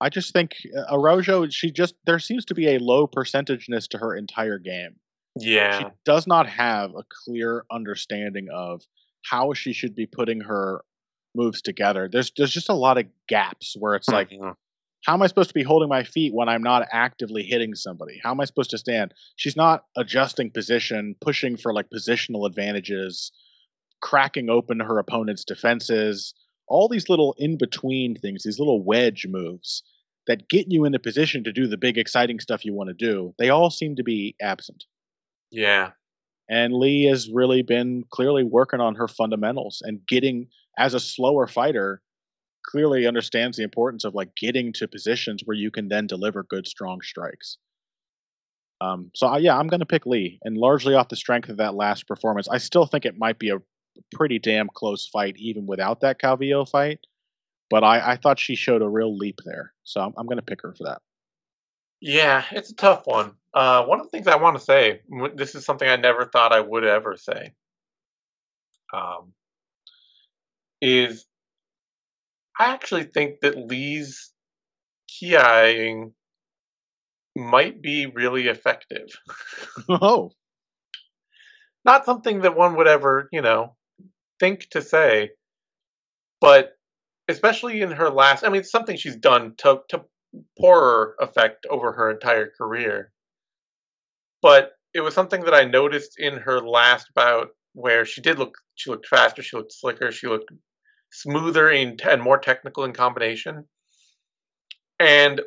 I 0.01 0.09
just 0.09 0.31
think 0.31 0.55
uh, 0.77 0.95
Araujo, 0.95 1.49
she 1.49 1.71
just 1.71 1.95
there 2.05 2.19
seems 2.19 2.45
to 2.45 2.53
be 2.53 2.75
a 2.75 2.79
low 2.79 3.07
percentageness 3.07 3.87
to 3.89 3.97
her 3.97 4.15
entire 4.15 4.59
game. 4.59 4.95
Yeah. 5.35 5.79
She 5.79 5.85
does 6.05 6.27
not 6.27 6.47
have 6.47 6.91
a 6.91 7.03
clear 7.25 7.65
understanding 7.71 8.47
of 8.53 8.81
how 9.25 9.53
she 9.53 9.73
should 9.73 9.95
be 9.95 10.05
putting 10.05 10.41
her 10.41 10.83
moves 11.35 11.61
together. 11.61 12.09
There's 12.11 12.31
there's 12.35 12.51
just 12.51 12.69
a 12.69 12.73
lot 12.73 12.97
of 12.97 13.05
gaps 13.27 13.75
where 13.77 13.95
it's 13.95 14.09
like, 14.09 14.29
mm-hmm. 14.29 14.51
how 15.05 15.13
am 15.13 15.21
I 15.21 15.27
supposed 15.27 15.49
to 15.49 15.53
be 15.53 15.63
holding 15.63 15.89
my 15.89 16.03
feet 16.03 16.33
when 16.33 16.49
I'm 16.49 16.63
not 16.63 16.87
actively 16.91 17.43
hitting 17.43 17.75
somebody? 17.75 18.19
How 18.23 18.31
am 18.31 18.39
I 18.39 18.45
supposed 18.45 18.71
to 18.71 18.77
stand? 18.77 19.13
She's 19.35 19.55
not 19.55 19.85
adjusting 19.97 20.51
position, 20.51 21.15
pushing 21.21 21.57
for 21.57 21.73
like 21.73 21.89
positional 21.89 22.47
advantages, 22.47 23.31
cracking 24.01 24.49
open 24.49 24.79
her 24.79 24.97
opponent's 24.99 25.43
defenses. 25.45 26.33
All 26.67 26.87
these 26.87 27.09
little 27.09 27.35
in 27.37 27.57
between 27.57 28.15
things, 28.15 28.43
these 28.43 28.59
little 28.59 28.83
wedge 28.83 29.25
moves 29.27 29.83
that 30.27 30.47
get 30.47 30.67
you 30.69 30.85
in 30.85 30.91
the 30.91 30.99
position 30.99 31.43
to 31.43 31.51
do 31.51 31.65
the 31.67 31.77
big 31.77 31.97
exciting 31.97 32.39
stuff 32.39 32.63
you 32.63 32.73
want 32.73 32.89
to 32.89 32.93
do. 32.93 33.33
They 33.39 33.49
all 33.49 33.71
seem 33.71 33.95
to 33.95 34.03
be 34.03 34.35
absent. 34.39 34.85
Yeah. 35.49 35.91
And 36.49 36.73
Lee 36.73 37.03
has 37.05 37.29
really 37.31 37.61
been 37.61 38.03
clearly 38.11 38.43
working 38.43 38.79
on 38.79 38.95
her 38.95 39.07
fundamentals 39.07 39.81
and 39.85 39.99
getting 40.07 40.47
as 40.77 40.93
a 40.93 40.99
slower 40.99 41.45
fighter 41.45 42.01
clearly 42.65 43.07
understands 43.07 43.57
the 43.57 43.63
importance 43.63 44.03
of 44.03 44.15
like 44.15 44.35
getting 44.35 44.73
to 44.73 44.87
positions 44.87 45.41
where 45.45 45.57
you 45.57 45.71
can 45.71 45.87
then 45.87 46.07
deliver 46.07 46.43
good 46.43 46.67
strong 46.67 47.01
strikes. 47.01 47.57
Um, 48.81 49.11
so 49.13 49.35
yeah, 49.37 49.57
I'm 49.57 49.67
going 49.67 49.81
to 49.81 49.85
pick 49.85 50.05
Lee, 50.05 50.39
and 50.43 50.57
largely 50.57 50.95
off 50.95 51.09
the 51.09 51.15
strength 51.15 51.49
of 51.49 51.57
that 51.57 51.75
last 51.75 52.07
performance. 52.07 52.47
I 52.47 52.57
still 52.57 52.85
think 52.85 53.05
it 53.05 53.17
might 53.17 53.37
be 53.37 53.49
a 53.49 53.57
pretty 54.13 54.39
damn 54.39 54.69
close 54.73 55.07
fight 55.07 55.35
even 55.37 55.65
without 55.67 55.99
that 56.01 56.19
Calvillo 56.21 56.67
fight, 56.67 56.99
but 57.69 57.83
I, 57.83 58.13
I 58.13 58.15
thought 58.15 58.39
she 58.39 58.55
showed 58.55 58.81
a 58.81 58.89
real 58.89 59.15
leap 59.17 59.39
there, 59.45 59.73
so 59.83 60.01
I'm, 60.01 60.13
I'm 60.17 60.25
going 60.25 60.37
to 60.37 60.43
pick 60.43 60.61
her 60.61 60.73
for 60.73 60.85
that. 60.85 61.01
Yeah, 62.01 62.43
it's 62.51 62.71
a 62.71 62.75
tough 62.75 63.05
one. 63.05 63.33
Uh, 63.53 63.83
one 63.85 63.99
of 63.99 64.05
the 64.05 64.09
things 64.11 64.27
I 64.27 64.35
want 64.37 64.57
to 64.57 64.63
say, 64.63 65.01
this 65.35 65.55
is 65.55 65.65
something 65.65 65.87
I 65.87 65.95
never 65.95 66.25
thought 66.25 66.53
I 66.53 66.59
would 66.59 66.83
ever 66.83 67.17
say, 67.17 67.53
um, 68.93 69.33
is 70.81 71.25
I 72.59 72.71
actually 72.73 73.05
think 73.05 73.39
that 73.41 73.57
Lee's 73.57 74.31
kiaing 75.09 76.13
might 77.35 77.81
be 77.81 78.05
really 78.05 78.47
effective. 78.47 79.07
oh. 79.89 80.31
Not 81.85 82.05
something 82.05 82.41
that 82.41 82.55
one 82.55 82.75
would 82.75 82.87
ever, 82.87 83.29
you 83.31 83.41
know, 83.41 83.75
think 84.39 84.69
to 84.71 84.81
say, 84.81 85.31
but 86.41 86.73
especially 87.27 87.81
in 87.81 87.91
her 87.91 88.09
last, 88.09 88.43
I 88.43 88.49
mean, 88.49 88.61
it's 88.61 88.71
something 88.71 88.97
she's 88.97 89.15
done 89.15 89.55
to, 89.59 89.81
to 89.89 90.05
poorer 90.57 91.15
effect 91.19 91.65
over 91.69 91.91
her 91.93 92.11
entire 92.11 92.51
career. 92.57 93.11
But 94.41 94.73
it 94.93 95.01
was 95.01 95.13
something 95.13 95.41
that 95.41 95.53
I 95.53 95.65
noticed 95.65 96.19
in 96.19 96.37
her 96.37 96.59
last 96.61 97.07
bout 97.13 97.49
where 97.73 98.05
she 98.05 98.21
did 98.21 98.39
look, 98.39 98.57
she 98.75 98.89
looked 98.89 99.07
faster, 99.07 99.41
she 99.41 99.57
looked 99.57 99.73
slicker, 99.73 100.11
she 100.11 100.27
looked 100.27 100.51
smoother 101.11 101.69
and, 101.69 102.01
and 102.01 102.21
more 102.21 102.37
technical 102.37 102.83
in 102.83 102.93
combination. 102.93 103.65
And 104.99 105.41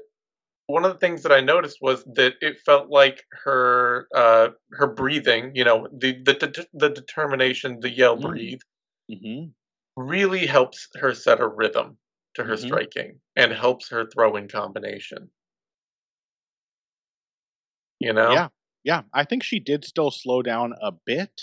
one 0.66 0.84
of 0.84 0.92
the 0.92 0.98
things 0.98 1.22
that 1.22 1.32
I 1.32 1.40
noticed 1.40 1.78
was 1.80 2.04
that 2.14 2.34
it 2.40 2.60
felt 2.64 2.88
like 2.88 3.24
her 3.44 4.06
uh, 4.14 4.48
her 4.72 4.86
breathing, 4.86 5.52
you 5.54 5.64
know, 5.64 5.88
the 5.92 6.22
the 6.22 6.66
the 6.72 6.88
determination, 6.88 7.80
the 7.80 7.90
yell 7.90 8.16
mm. 8.16 8.22
breathe, 8.22 8.60
mm-hmm. 9.10 9.50
really 10.02 10.46
helps 10.46 10.88
her 10.94 11.14
set 11.14 11.40
a 11.40 11.46
rhythm 11.46 11.98
to 12.34 12.44
her 12.44 12.54
mm-hmm. 12.54 12.66
striking 12.66 13.20
and 13.36 13.52
helps 13.52 13.90
her 13.90 14.06
throwing 14.06 14.48
combination. 14.48 15.30
You 17.98 18.12
know? 18.12 18.32
Yeah, 18.32 18.48
yeah. 18.84 19.02
I 19.14 19.24
think 19.24 19.42
she 19.42 19.60
did 19.60 19.84
still 19.84 20.10
slow 20.10 20.42
down 20.42 20.74
a 20.82 20.92
bit, 21.06 21.42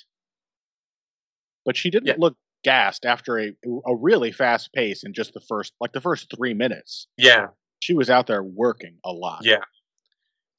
but 1.65 1.77
she 1.77 1.89
didn't 1.89 2.07
yeah. 2.07 2.15
look 2.17 2.35
gassed 2.63 3.05
after 3.05 3.39
a 3.39 3.53
a 3.85 3.95
really 3.95 4.31
fast 4.31 4.73
pace 4.73 5.03
in 5.03 5.13
just 5.13 5.33
the 5.33 5.41
first 5.47 5.73
like 5.79 5.93
the 5.93 6.01
first 6.01 6.33
three 6.35 6.53
minutes. 6.53 7.07
Yeah, 7.17 7.47
she 7.79 7.93
was 7.93 8.09
out 8.09 8.27
there 8.27 8.43
working 8.43 8.97
a 9.05 9.11
lot. 9.11 9.41
Yeah, 9.43 9.63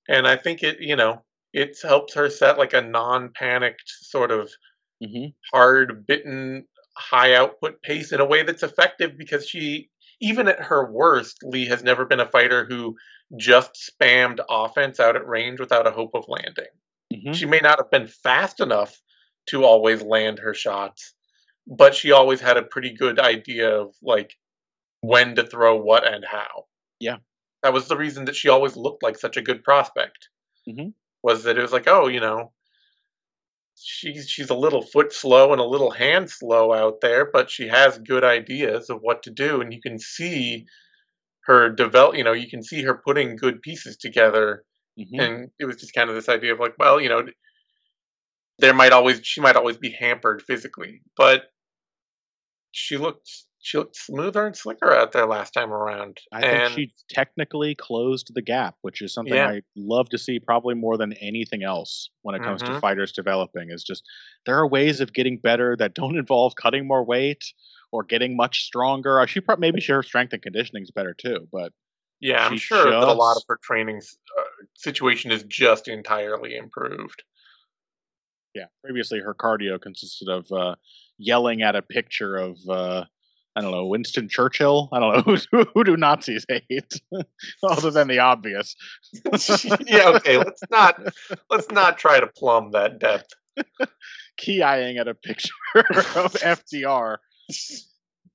and 0.09 0.27
I 0.27 0.37
think 0.37 0.63
it 0.63 0.81
you 0.81 0.97
know 0.97 1.23
it 1.53 1.77
helps 1.83 2.15
her 2.15 2.31
set 2.31 2.59
like 2.59 2.73
a 2.73 2.81
non-panicked 2.81 3.91
sort 4.03 4.31
of 4.31 4.51
mm-hmm. 5.03 5.31
hard 5.53 6.07
bitten 6.07 6.67
high 6.97 7.35
output 7.35 7.83
pace 7.83 8.13
in 8.13 8.21
a 8.21 8.25
way 8.25 8.43
that's 8.43 8.63
effective 8.63 9.17
because 9.17 9.49
she 9.49 9.91
even 10.21 10.49
at 10.49 10.61
her 10.61 10.91
worst 10.91 11.39
lee 11.43 11.67
has 11.67 11.83
never 11.83 12.05
been 12.05 12.21
a 12.21 12.31
fighter 12.31 12.65
who 12.65 12.97
just 13.37 13.93
spammed 13.93 14.41
offense 14.49 15.01
out 15.01 15.17
at 15.17 15.27
range 15.27 15.61
without 15.61 15.87
a 15.87 15.93
hope 15.93 16.15
of 16.15 16.25
landing 16.29 16.71
mm-hmm. 17.13 17.33
she 17.33 17.47
may 17.47 17.61
not 17.61 17.79
have 17.79 17.91
been 17.91 18.07
fast 18.07 18.61
enough 18.61 19.01
to 19.47 19.65
always 19.65 20.03
land 20.03 20.39
her 20.39 20.55
shots 20.55 21.15
but 21.67 21.95
she 21.95 22.11
always 22.11 22.41
had 22.41 22.57
a 22.57 22.63
pretty 22.63 22.93
good 22.93 23.19
idea 23.19 23.71
of 23.71 23.95
like 24.03 24.35
when 25.01 25.35
to 25.37 25.45
throw 25.45 25.77
what 25.77 26.07
and 26.07 26.25
how. 26.25 26.67
Yeah, 26.99 27.17
that 27.63 27.73
was 27.73 27.89
the 27.89 27.97
reason 27.97 28.25
that 28.27 28.37
she 28.37 28.49
always 28.49 28.77
looked 28.77 29.03
like 29.03 29.19
such 29.19 29.37
a 29.37 29.43
good 29.43 29.63
prospect. 29.63 30.29
Mm-hmm. 30.69 30.91
Was 31.23 31.45
that 31.45 31.59
it 31.59 31.63
was 31.63 31.73
like, 31.73 31.87
oh, 31.87 32.09
you 32.09 32.21
know, 32.21 32.53
she's 33.83 34.29
she's 34.29 34.51
a 34.51 34.55
little 34.55 34.83
foot 34.83 35.13
slow 35.13 35.53
and 35.53 35.61
a 35.61 35.65
little 35.65 35.91
hand 35.91 36.31
slow 36.31 36.73
out 36.73 37.01
there, 37.01 37.31
but 37.31 37.51
she 37.51 37.69
has 37.69 37.99
good 37.99 38.25
ideas 38.25 38.91
of 38.91 39.01
what 39.01 39.23
to 39.25 39.31
do, 39.31 39.61
and 39.61 39.73
you 39.73 39.81
can 39.81 39.99
see 39.99 40.67
her 41.45 41.71
develop. 41.71 42.17
You 42.17 42.25
know, 42.25 42.33
you 42.33 42.49
can 42.49 42.63
see 42.63 42.83
her 42.83 42.95
putting 42.95 43.37
good 43.37 43.63
pieces 43.63 43.97
together, 43.97 44.65
mm-hmm. 44.99 45.21
and 45.21 45.51
it 45.59 45.67
was 45.67 45.77
just 45.77 45.95
kind 45.95 46.09
of 46.09 46.17
this 46.17 46.29
idea 46.29 46.53
of 46.53 46.61
like, 46.61 46.75
well, 46.79 47.01
you 47.01 47.09
know, 47.09 47.27
there 48.59 48.75
might 48.75 48.93
always 48.93 49.21
she 49.23 49.41
might 49.41 49.57
always 49.57 49.77
be 49.77 49.91
hampered 49.91 50.43
physically, 50.43 51.03
but 51.17 51.50
she 52.73 52.97
looked 52.97 53.29
she 53.63 53.77
looked 53.77 53.97
smoother 53.97 54.47
and 54.47 54.57
slicker 54.57 54.91
out 54.91 55.13
there 55.13 55.27
last 55.27 55.51
time 55.53 55.71
around. 55.71 56.19
I 56.33 56.41
and, 56.41 56.75
think 56.75 56.75
she 56.75 57.15
technically 57.15 57.75
closed 57.75 58.33
the 58.35 58.41
gap, 58.41 58.77
which 58.81 59.03
is 59.03 59.13
something 59.13 59.35
yeah. 59.35 59.49
I 59.49 59.63
love 59.77 60.09
to 60.11 60.19
see 60.19 60.41
probably 60.41 60.75
more 60.75 60.97
than 60.97 61.13
anything 61.15 61.63
else 61.63 62.09
when 62.23 62.35
it 62.35 62.43
comes 62.43 62.63
mm-hmm. 62.63 62.75
to 62.75 62.81
fighters 62.81 63.13
developing. 63.13 63.71
Is 63.71 63.85
just 63.85 64.03
there 64.47 64.59
are 64.59 64.67
ways 64.67 65.01
of 65.01 65.13
getting 65.13 65.37
better 65.37 65.77
that 65.77 65.95
don't 65.95 66.17
involve 66.19 66.55
cutting 66.57 66.87
more 66.89 67.05
weight 67.05 67.45
or 67.93 68.03
getting 68.03 68.35
much 68.35 68.65
stronger. 68.65 69.21
Uh, 69.21 69.27
she 69.27 69.41
probably 69.41 69.61
maybe 69.61 69.81
she 69.81 69.93
her 69.93 70.03
strength 70.03 70.33
and 70.33 70.43
conditioning 70.43 70.83
is 70.83 70.91
better 70.91 71.15
too, 71.15 71.47
but 71.53 71.73
yeah, 72.21 72.47
I'm 72.47 72.57
sure 72.57 72.85
just... 72.85 73.01
that 73.01 73.09
a 73.09 73.13
lot 73.13 73.37
of 73.37 73.43
her 73.49 73.59
training 73.63 73.99
uh, 73.99 74.43
situation 74.75 75.33
is 75.33 75.43
just 75.45 75.89
entirely 75.89 76.57
improved. 76.57 77.23
Yeah, 78.55 78.67
previously 78.83 79.21
her 79.21 79.35
cardio 79.35 79.81
consisted 79.81 80.29
of 80.29 80.51
uh, 80.51 80.75
yelling 81.21 81.63
at 81.63 81.77
a 81.77 81.83
picture 81.83 82.37
of 82.37 82.59
uh, 82.69 83.05
I 83.57 83.61
don't 83.61 83.73
know 83.73 83.87
Winston 83.87 84.29
Churchill. 84.29 84.89
I 84.93 85.01
don't 85.01 85.27
know 85.27 85.37
who, 85.51 85.67
who 85.75 85.85
do 85.85 85.97
Nazis 85.97 86.47
hate, 86.49 87.01
other 87.63 87.91
than 87.91 88.09
the 88.09 88.19
obvious. 88.19 88.75
yeah, 89.87 90.09
okay. 90.09 90.39
Let's 90.39 90.63
not 90.71 91.01
let's 91.51 91.71
not 91.71 91.99
try 91.99 92.21
to 92.21 92.27
plumb 92.27 92.71
that 92.73 92.99
depth. 92.99 93.31
Keying 94.39 94.99
at 94.99 95.09
a 95.09 95.15
picture 95.15 95.53
of 95.75 96.33
FDR. 96.33 97.19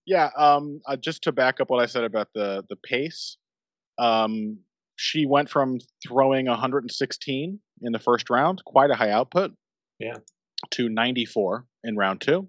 Yeah, 0.06 0.30
um, 0.38 0.82
uh, 0.86 0.98
just 0.98 1.24
to 1.24 1.32
back 1.32 1.60
up 1.60 1.70
what 1.70 1.82
I 1.82 1.88
said 1.88 2.04
about 2.04 2.28
the 2.36 2.64
the 2.70 2.76
pace, 2.76 3.38
um, 3.98 4.60
she 4.98 5.26
went 5.26 5.50
from 5.50 5.80
throwing 6.06 6.46
116 6.46 7.60
in 7.82 7.92
the 7.92 8.00
first 8.00 8.30
round, 8.30 8.64
quite 8.66 8.92
a 8.92 8.96
high 8.96 9.10
output, 9.10 9.54
yeah, 10.00 10.18
to 10.72 10.90
94 10.90 11.66
in 11.84 11.96
round 11.96 12.22
2 12.22 12.32
mm-hmm. 12.32 12.46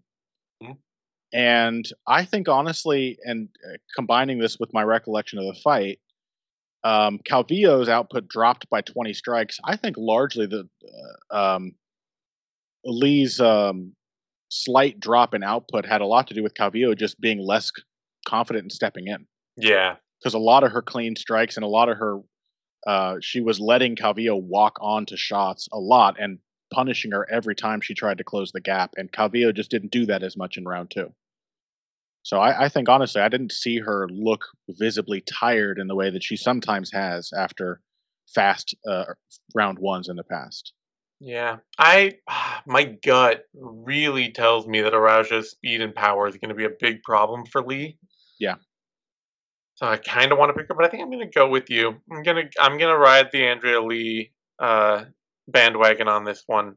And 1.36 1.86
I 2.06 2.24
think 2.24 2.48
honestly, 2.48 3.18
and 3.22 3.50
uh, 3.62 3.76
combining 3.94 4.38
this 4.38 4.58
with 4.58 4.72
my 4.72 4.82
recollection 4.82 5.38
of 5.38 5.44
the 5.44 5.60
fight, 5.60 6.00
um, 6.82 7.20
Calvillo's 7.30 7.90
output 7.90 8.26
dropped 8.26 8.70
by 8.70 8.80
20 8.80 9.12
strikes. 9.12 9.58
I 9.62 9.76
think 9.76 9.96
largely 9.98 10.46
the 10.46 10.66
uh, 11.30 11.56
um, 11.56 11.72
Lee's 12.86 13.38
um, 13.38 13.92
slight 14.48 14.98
drop 14.98 15.34
in 15.34 15.42
output 15.42 15.84
had 15.84 16.00
a 16.00 16.06
lot 16.06 16.26
to 16.28 16.34
do 16.34 16.42
with 16.42 16.54
Calvillo 16.54 16.96
just 16.96 17.20
being 17.20 17.38
less 17.38 17.70
confident 18.26 18.64
in 18.64 18.70
stepping 18.70 19.06
in. 19.06 19.26
Yeah, 19.58 19.96
because 20.18 20.32
a 20.32 20.38
lot 20.38 20.64
of 20.64 20.72
her 20.72 20.80
clean 20.80 21.16
strikes 21.16 21.56
and 21.56 21.64
a 21.64 21.68
lot 21.68 21.90
of 21.90 21.98
her, 21.98 22.20
uh, 22.86 23.16
she 23.20 23.42
was 23.42 23.60
letting 23.60 23.94
Calvillo 23.94 24.40
walk 24.40 24.78
onto 24.80 25.16
shots 25.16 25.68
a 25.70 25.78
lot, 25.78 26.16
and 26.18 26.38
punishing 26.72 27.10
her 27.10 27.30
every 27.30 27.54
time 27.54 27.82
she 27.82 27.92
tried 27.92 28.16
to 28.18 28.24
close 28.24 28.52
the 28.52 28.60
gap, 28.62 28.94
and 28.96 29.12
Calvillo 29.12 29.54
just 29.54 29.70
didn't 29.70 29.92
do 29.92 30.06
that 30.06 30.22
as 30.22 30.34
much 30.34 30.56
in 30.56 30.64
round 30.64 30.90
two. 30.90 31.12
So 32.26 32.40
I, 32.40 32.64
I, 32.64 32.68
think 32.68 32.88
honestly, 32.88 33.22
I 33.22 33.28
didn't 33.28 33.52
see 33.52 33.78
her 33.78 34.08
look 34.10 34.46
visibly 34.68 35.20
tired 35.20 35.78
in 35.78 35.86
the 35.86 35.94
way 35.94 36.10
that 36.10 36.24
she 36.24 36.34
sometimes 36.34 36.90
has 36.90 37.30
after 37.32 37.80
fast 38.34 38.74
uh, 38.84 39.04
round 39.54 39.78
ones 39.78 40.08
in 40.08 40.16
the 40.16 40.24
past. 40.24 40.72
Yeah, 41.20 41.58
I 41.78 42.14
my 42.66 42.96
gut 43.04 43.44
really 43.54 44.32
tells 44.32 44.66
me 44.66 44.80
that 44.80 44.92
Araujo's 44.92 45.52
speed 45.52 45.80
and 45.80 45.94
power 45.94 46.26
is 46.26 46.36
going 46.36 46.48
to 46.48 46.56
be 46.56 46.64
a 46.64 46.70
big 46.80 47.04
problem 47.04 47.46
for 47.46 47.62
Lee. 47.62 47.96
Yeah. 48.40 48.56
So 49.74 49.86
I 49.86 49.96
kind 49.96 50.32
of 50.32 50.38
want 50.38 50.48
to 50.48 50.60
pick 50.60 50.66
her, 50.66 50.74
but 50.74 50.84
I 50.84 50.88
think 50.88 51.04
I'm 51.04 51.12
going 51.12 51.20
to 51.20 51.32
go 51.32 51.48
with 51.48 51.70
you. 51.70 51.94
I'm 52.10 52.24
gonna 52.24 52.50
I'm 52.58 52.76
gonna 52.76 52.98
ride 52.98 53.28
the 53.32 53.46
Andrea 53.46 53.80
Lee 53.80 54.32
uh, 54.58 55.04
bandwagon 55.46 56.08
on 56.08 56.24
this 56.24 56.42
one, 56.48 56.74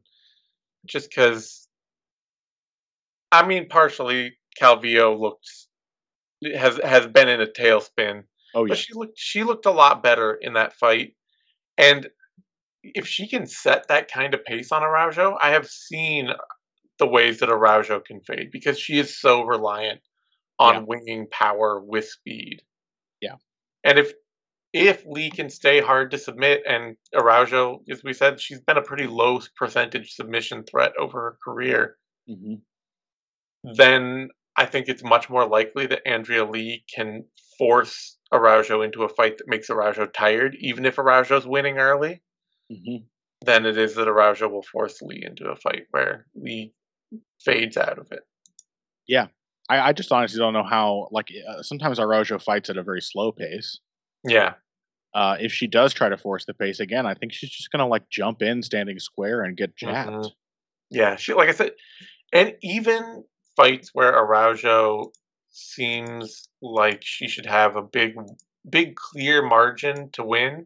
just 0.85 1.09
because. 1.09 1.65
I 3.31 3.45
mean, 3.45 3.67
partially 3.67 4.38
Calvillo 4.59 5.19
looked 5.19 5.49
has 6.55 6.79
has 6.83 7.07
been 7.07 7.29
in 7.29 7.41
a 7.41 7.45
tailspin. 7.45 8.23
Oh 8.55 8.65
yeah. 8.65 8.69
But 8.69 8.77
she 8.77 8.93
looked 8.93 9.17
she 9.17 9.43
looked 9.43 9.65
a 9.65 9.71
lot 9.71 10.03
better 10.03 10.33
in 10.33 10.53
that 10.53 10.73
fight, 10.73 11.15
and 11.77 12.07
if 12.83 13.07
she 13.07 13.27
can 13.27 13.45
set 13.45 13.87
that 13.87 14.11
kind 14.11 14.33
of 14.33 14.45
pace 14.45 14.71
on 14.71 14.83
Araujo, 14.83 15.37
I 15.41 15.51
have 15.51 15.67
seen 15.67 16.29
the 16.97 17.07
ways 17.07 17.39
that 17.39 17.49
Araujo 17.49 17.99
can 17.99 18.21
fade 18.21 18.49
because 18.51 18.79
she 18.79 18.99
is 18.99 19.19
so 19.19 19.43
reliant 19.43 20.01
on 20.57 20.75
yeah. 20.75 20.83
winging 20.85 21.27
power 21.31 21.81
with 21.81 22.07
speed. 22.07 22.61
Yeah, 23.21 23.35
and 23.83 23.99
if 23.99 24.13
if 24.71 25.03
Lee 25.05 25.31
can 25.31 25.49
stay 25.49 25.81
hard 25.81 26.11
to 26.11 26.17
submit, 26.17 26.61
and 26.67 26.95
Araujo, 27.15 27.81
as 27.89 28.03
we 28.03 28.13
said, 28.13 28.39
she's 28.39 28.61
been 28.61 28.77
a 28.77 28.83
pretty 28.83 29.07
low 29.07 29.41
percentage 29.57 30.13
submission 30.13 30.63
threat 30.63 30.93
over 30.99 31.19
her 31.21 31.37
career, 31.43 31.97
hmm 32.27 32.55
then 33.63 34.29
I 34.59 34.65
think 34.65 34.89
it's 34.89 35.03
much 35.03 35.29
more 35.29 35.47
likely 35.47 35.87
that 35.87 36.05
Andrea 36.05 36.43
Lee 36.45 36.83
can 36.93 37.23
force 37.57 38.17
Araujo 38.33 38.81
into 38.81 39.03
a 39.03 39.09
fight 39.09 39.37
that 39.37 39.47
makes 39.47 39.69
Araujo 39.69 40.05
tired, 40.07 40.55
even 40.59 40.85
if 40.85 40.97
Araujo's 40.97 41.47
winning 41.47 41.77
early, 41.77 42.21
hmm 42.69 42.97
than 43.45 43.65
it 43.65 43.77
is 43.77 43.95
that 43.95 44.09
Araujo 44.09 44.49
will 44.49 44.63
force 44.63 45.01
Lee 45.01 45.23
into 45.25 45.49
a 45.49 45.55
fight 45.55 45.85
where 45.91 46.25
Lee 46.35 46.73
fades 47.39 47.77
out 47.77 47.97
of 47.97 48.11
it. 48.11 48.19
I, 49.69 49.89
I 49.89 49.93
just 49.93 50.11
honestly 50.11 50.39
don't 50.39 50.53
know 50.53 50.63
how. 50.63 51.07
Like 51.11 51.29
uh, 51.47 51.61
sometimes 51.61 51.99
Araujo 51.99 52.39
fights 52.39 52.69
at 52.69 52.77
a 52.77 52.83
very 52.83 53.01
slow 53.01 53.31
pace. 53.31 53.79
Yeah, 54.27 54.55
Uh, 55.13 55.37
if 55.39 55.53
she 55.53 55.67
does 55.67 55.93
try 55.93 56.09
to 56.09 56.17
force 56.17 56.45
the 56.45 56.53
pace 56.53 56.79
again, 56.79 57.05
I 57.05 57.13
think 57.13 57.33
she's 57.33 57.49
just 57.49 57.71
gonna 57.71 57.87
like 57.87 58.09
jump 58.09 58.41
in 58.41 58.61
standing 58.63 58.99
square 58.99 59.43
and 59.43 59.55
get 59.55 59.77
jabbed. 59.77 60.09
Mhm. 60.09 60.31
yeah. 60.89 61.15
She, 61.15 61.33
like 61.33 61.49
I 61.49 61.53
said, 61.53 61.71
and 62.33 62.55
even 62.61 63.23
fights 63.59 63.89
where 63.93 64.15
Araujo 64.15 65.11
seems 65.51 66.47
like 66.61 67.01
she 67.03 67.27
should 67.27 67.45
have 67.45 67.75
a 67.75 67.81
big, 67.81 68.13
big 68.69 68.95
clear 68.95 69.45
margin 69.45 70.09
to 70.13 70.23
win. 70.23 70.65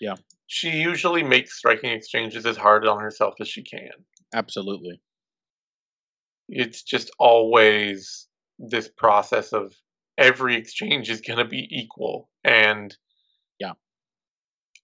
Yeah. 0.00 0.14
she 0.46 0.70
usually 0.70 1.22
makes 1.22 1.58
striking 1.58 1.90
exchanges 1.90 2.46
as 2.46 2.56
hard 2.56 2.86
on 2.86 3.00
herself 3.00 3.34
as 3.40 3.48
she 3.48 3.62
can. 3.62 3.90
Absolutely. 4.34 5.02
It's 6.48 6.82
just 6.82 7.10
always 7.18 8.26
this 8.58 8.88
process 8.88 9.52
of 9.52 9.74
every 10.16 10.56
exchange 10.56 11.10
is 11.10 11.20
going 11.20 11.38
to 11.38 11.44
be 11.44 11.68
equal 11.70 12.30
and 12.44 12.96
Yeah. 13.58 13.72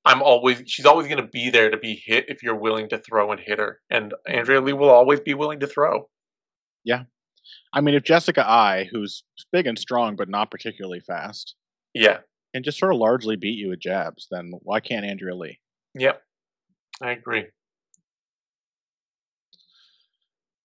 I'm 0.05 0.23
always 0.23 0.63
she's 0.67 0.87
always 0.87 1.07
going 1.09 1.23
to 1.25 1.29
be 1.29 1.49
there 1.51 1.71
to 1.71 1.79
be 1.79 2.01
hit 2.05 2.27
if 2.29 2.43
you're 2.43 2.55
willing 2.67 2.91
to 2.91 2.99
throw 2.99 3.33
and 3.33 3.41
hit 3.41 3.59
her 3.59 3.81
and 3.91 4.13
Andrea 4.29 4.61
Lee 4.61 4.75
will 4.75 4.91
always 4.91 5.21
be 5.21 5.35
willing 5.35 5.61
to 5.61 5.67
throw. 5.67 6.09
I 7.73 7.81
mean, 7.81 7.95
if 7.95 8.03
Jessica 8.05 8.49
Eye, 8.49 8.89
who's 8.91 9.23
big 9.53 9.67
and 9.67 9.79
strong 9.79 10.17
but 10.17 10.29
not 10.29 10.51
particularly 10.51 11.01
fast, 11.01 11.55
Yeah. 11.95 12.19
can 12.55 12.63
just 12.63 12.79
sort 12.79 12.93
of 12.93 12.99
largely 12.99 13.37
beat 13.37 13.59
you 13.59 13.69
with 13.71 13.81
jabs, 13.81 14.27
then 14.31 14.53
why 14.63 14.81
can't 14.81 15.05
Andrea 15.05 15.35
Lee? 15.35 15.61
Yep. 15.95 16.23
I 17.03 17.11
agree. 17.13 17.47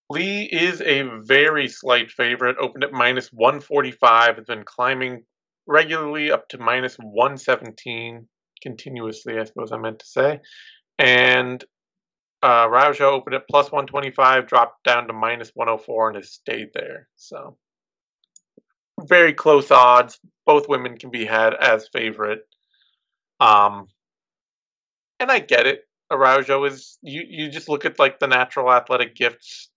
Lee 0.10 0.44
is 0.44 0.82
a 0.82 1.04
very 1.24 1.68
slight 1.70 2.12
favorite, 2.12 2.58
opened 2.60 2.84
at 2.84 2.92
minus 2.92 3.30
145, 3.32 4.36
has 4.38 4.46
been 4.46 4.64
climbing 4.66 5.24
regularly 5.68 6.32
up 6.32 6.50
to 6.50 6.58
minus 6.58 6.96
117 6.98 8.28
continuously, 8.62 9.40
I 9.40 9.46
suppose 9.46 9.72
I 9.72 9.78
meant 9.78 10.00
to 10.00 10.06
say. 10.06 10.40
And 11.00 11.64
uh, 12.44 12.68
opened 13.02 13.36
at 13.36 13.48
plus 13.50 13.72
125, 13.72 14.48
dropped 14.48 14.84
down 14.84 15.08
to 15.08 15.14
minus 15.14 15.52
104, 15.54 16.10
and 16.10 16.18
has 16.18 16.32
stayed 16.32 16.70
there. 16.74 17.08
So, 17.16 17.58
very 19.00 19.34
close 19.34 19.72
odds. 19.72 20.20
Both 20.46 20.68
women 20.68 20.98
can 20.98 21.12
be 21.12 21.26
had 21.26 21.54
as 21.54 21.88
favorite. 21.94 22.42
Um, 23.40 23.88
and 25.20 25.32
I 25.32 25.40
get 25.40 25.68
it. 25.68 25.88
Araujo 26.12 26.66
is 26.66 26.98
you. 27.02 27.24
You 27.28 27.50
just 27.50 27.70
look 27.70 27.86
at 27.86 28.00
like 28.00 28.20
the 28.20 28.28
natural 28.28 28.72
athletic 28.72 29.16
gifts, 29.16 29.70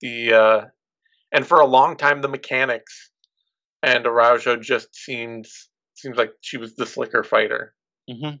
the 0.00 0.32
uh, 0.32 0.60
and 1.32 1.46
for 1.46 1.60
a 1.60 1.66
long 1.66 1.96
time 1.96 2.22
the 2.22 2.28
mechanics, 2.28 3.10
and 3.82 4.06
Araujo 4.06 4.56
just 4.56 4.94
seems 4.94 5.68
seems 5.94 6.16
like 6.16 6.32
she 6.40 6.56
was 6.56 6.74
the 6.74 6.86
slicker 6.86 7.22
fighter. 7.22 7.74
hmm 8.10 8.36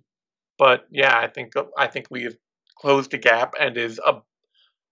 But 0.58 0.86
yeah, 0.90 1.16
I 1.16 1.28
think 1.28 1.52
I 1.78 1.86
think 1.86 2.10
Lee 2.10 2.24
has 2.24 2.36
closed 2.80 3.12
a 3.14 3.18
gap 3.18 3.54
and 3.60 3.76
is 3.76 4.00
a 4.06 4.20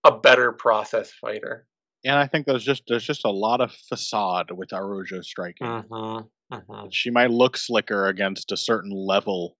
a 0.04 0.16
better 0.18 0.52
process 0.52 1.10
fighter. 1.10 1.66
And 2.04 2.14
I 2.14 2.26
think 2.26 2.46
there's 2.46 2.64
just 2.64 2.84
there's 2.88 3.04
just 3.04 3.24
a 3.24 3.30
lot 3.30 3.60
of 3.60 3.72
facade 3.72 4.50
with 4.52 4.72
Araujo 4.72 5.20
striking. 5.22 5.66
Mm-hmm. 5.66 6.54
Mm-hmm. 6.54 6.88
She 6.90 7.10
might 7.10 7.30
look 7.30 7.56
slicker 7.56 8.06
against 8.06 8.52
a 8.52 8.56
certain 8.56 8.90
level 8.92 9.56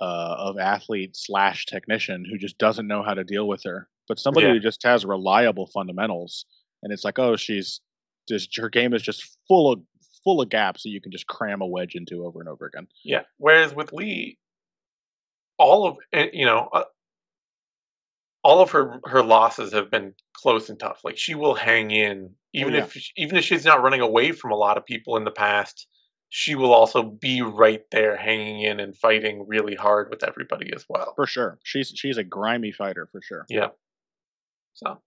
uh, 0.00 0.34
of 0.38 0.58
athlete 0.58 1.16
slash 1.16 1.66
technician 1.66 2.24
who 2.24 2.38
just 2.38 2.58
doesn't 2.58 2.86
know 2.88 3.02
how 3.02 3.14
to 3.14 3.24
deal 3.24 3.46
with 3.46 3.62
her. 3.64 3.88
But 4.08 4.18
somebody 4.18 4.46
Yeah. 4.46 4.54
who 4.54 4.60
just 4.60 4.82
has 4.84 5.04
reliable 5.04 5.66
fundamentals, 5.66 6.46
and 6.82 6.92
it's 6.92 7.04
like, 7.04 7.18
oh, 7.18 7.36
she's 7.36 7.80
just 8.28 8.56
her 8.56 8.68
game 8.68 8.94
is 8.94 9.02
just 9.02 9.36
full 9.46 9.72
of 9.72 9.80
full 10.24 10.40
of 10.40 10.48
gaps 10.48 10.82
that 10.82 10.90
you 10.90 11.00
can 11.00 11.12
just 11.12 11.26
cram 11.26 11.60
a 11.60 11.66
wedge 11.66 11.94
into 11.94 12.24
over 12.24 12.40
and 12.40 12.48
over 12.48 12.66
again. 12.66 12.88
Yeah. 13.04 13.22
Whereas 13.36 13.74
with 13.74 13.92
Lee, 13.92 14.38
all 15.58 15.86
of 15.86 15.96
eh, 16.12 16.28
you 16.32 16.46
know, 16.46 16.68
uh, 16.72 16.84
all 18.48 18.62
of 18.62 18.70
her 18.70 18.98
her 19.04 19.22
losses 19.22 19.74
have 19.74 19.90
been 19.90 20.14
close 20.32 20.70
and 20.70 20.80
tough. 20.80 21.00
Like 21.04 21.18
she 21.18 21.34
will 21.34 21.54
hang 21.54 21.90
in, 21.90 22.30
even 22.54 22.72
yeah. 22.72 22.84
if 22.84 22.96
even 23.14 23.36
if 23.36 23.44
she's 23.44 23.66
not 23.66 23.82
running 23.82 24.00
away 24.00 24.32
from 24.32 24.52
a 24.52 24.56
lot 24.56 24.78
of 24.78 24.86
people 24.86 25.18
in 25.18 25.24
the 25.24 25.30
past. 25.30 25.86
She 26.30 26.54
will 26.54 26.74
also 26.74 27.02
be 27.02 27.40
right 27.40 27.82
there, 27.90 28.14
hanging 28.14 28.60
in 28.60 28.80
and 28.80 28.94
fighting 28.94 29.46
really 29.48 29.74
hard 29.74 30.10
with 30.10 30.22
everybody 30.22 30.70
as 30.74 30.84
well. 30.86 31.12
For 31.14 31.26
sure, 31.26 31.58
she's 31.62 31.92
she's 31.94 32.16
a 32.16 32.24
grimy 32.24 32.72
fighter 32.72 33.08
for 33.12 33.20
sure. 33.22 33.44
Yeah. 33.50 33.68
So. 34.74 34.98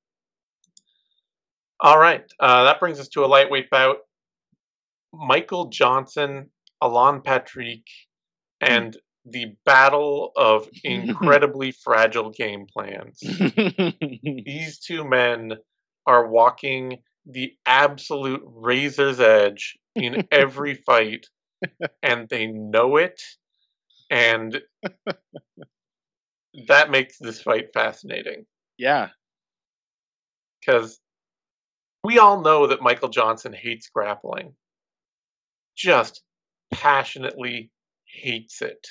All 1.80 2.00
right. 2.00 2.24
Uh, 2.40 2.66
that 2.66 2.80
brings 2.80 3.00
us 3.00 3.08
to 3.10 3.26
a 3.26 3.28
lightweight 3.28 3.72
bout. 3.72 3.98
Michael 5.14 5.70
Johnson, 5.70 6.50
Alan 6.82 7.22
Patrick, 7.22 7.86
and 8.60 8.96
the 9.26 9.56
battle 9.66 10.32
of 10.36 10.68
incredibly 10.84 11.72
fragile 11.72 12.30
game 12.32 12.66
plans. 12.72 13.20
These 14.24 14.80
two 14.80 15.08
men 15.08 15.54
are 16.06 16.28
walking 16.28 16.98
the 17.26 17.54
absolute 17.66 18.42
razor's 18.46 19.20
edge 19.20 19.78
in 19.96 20.28
every 20.32 20.74
fight, 20.86 21.28
and 22.02 22.28
they 22.30 22.48
know 22.48 22.98
it. 22.98 23.22
And 24.10 24.60
that 26.68 26.90
makes 26.90 27.18
this 27.20 27.42
fight 27.42 27.68
fascinating 27.74 28.46
yeah, 28.82 29.10
because 30.60 31.00
we 32.04 32.18
all 32.18 32.42
know 32.42 32.66
that 32.66 32.82
Michael 32.82 33.10
Johnson 33.10 33.54
hates 33.54 33.90
grappling. 33.94 34.56
Just 35.78 36.24
passionately 36.72 37.70
hates 38.06 38.64
it. 38.64 38.88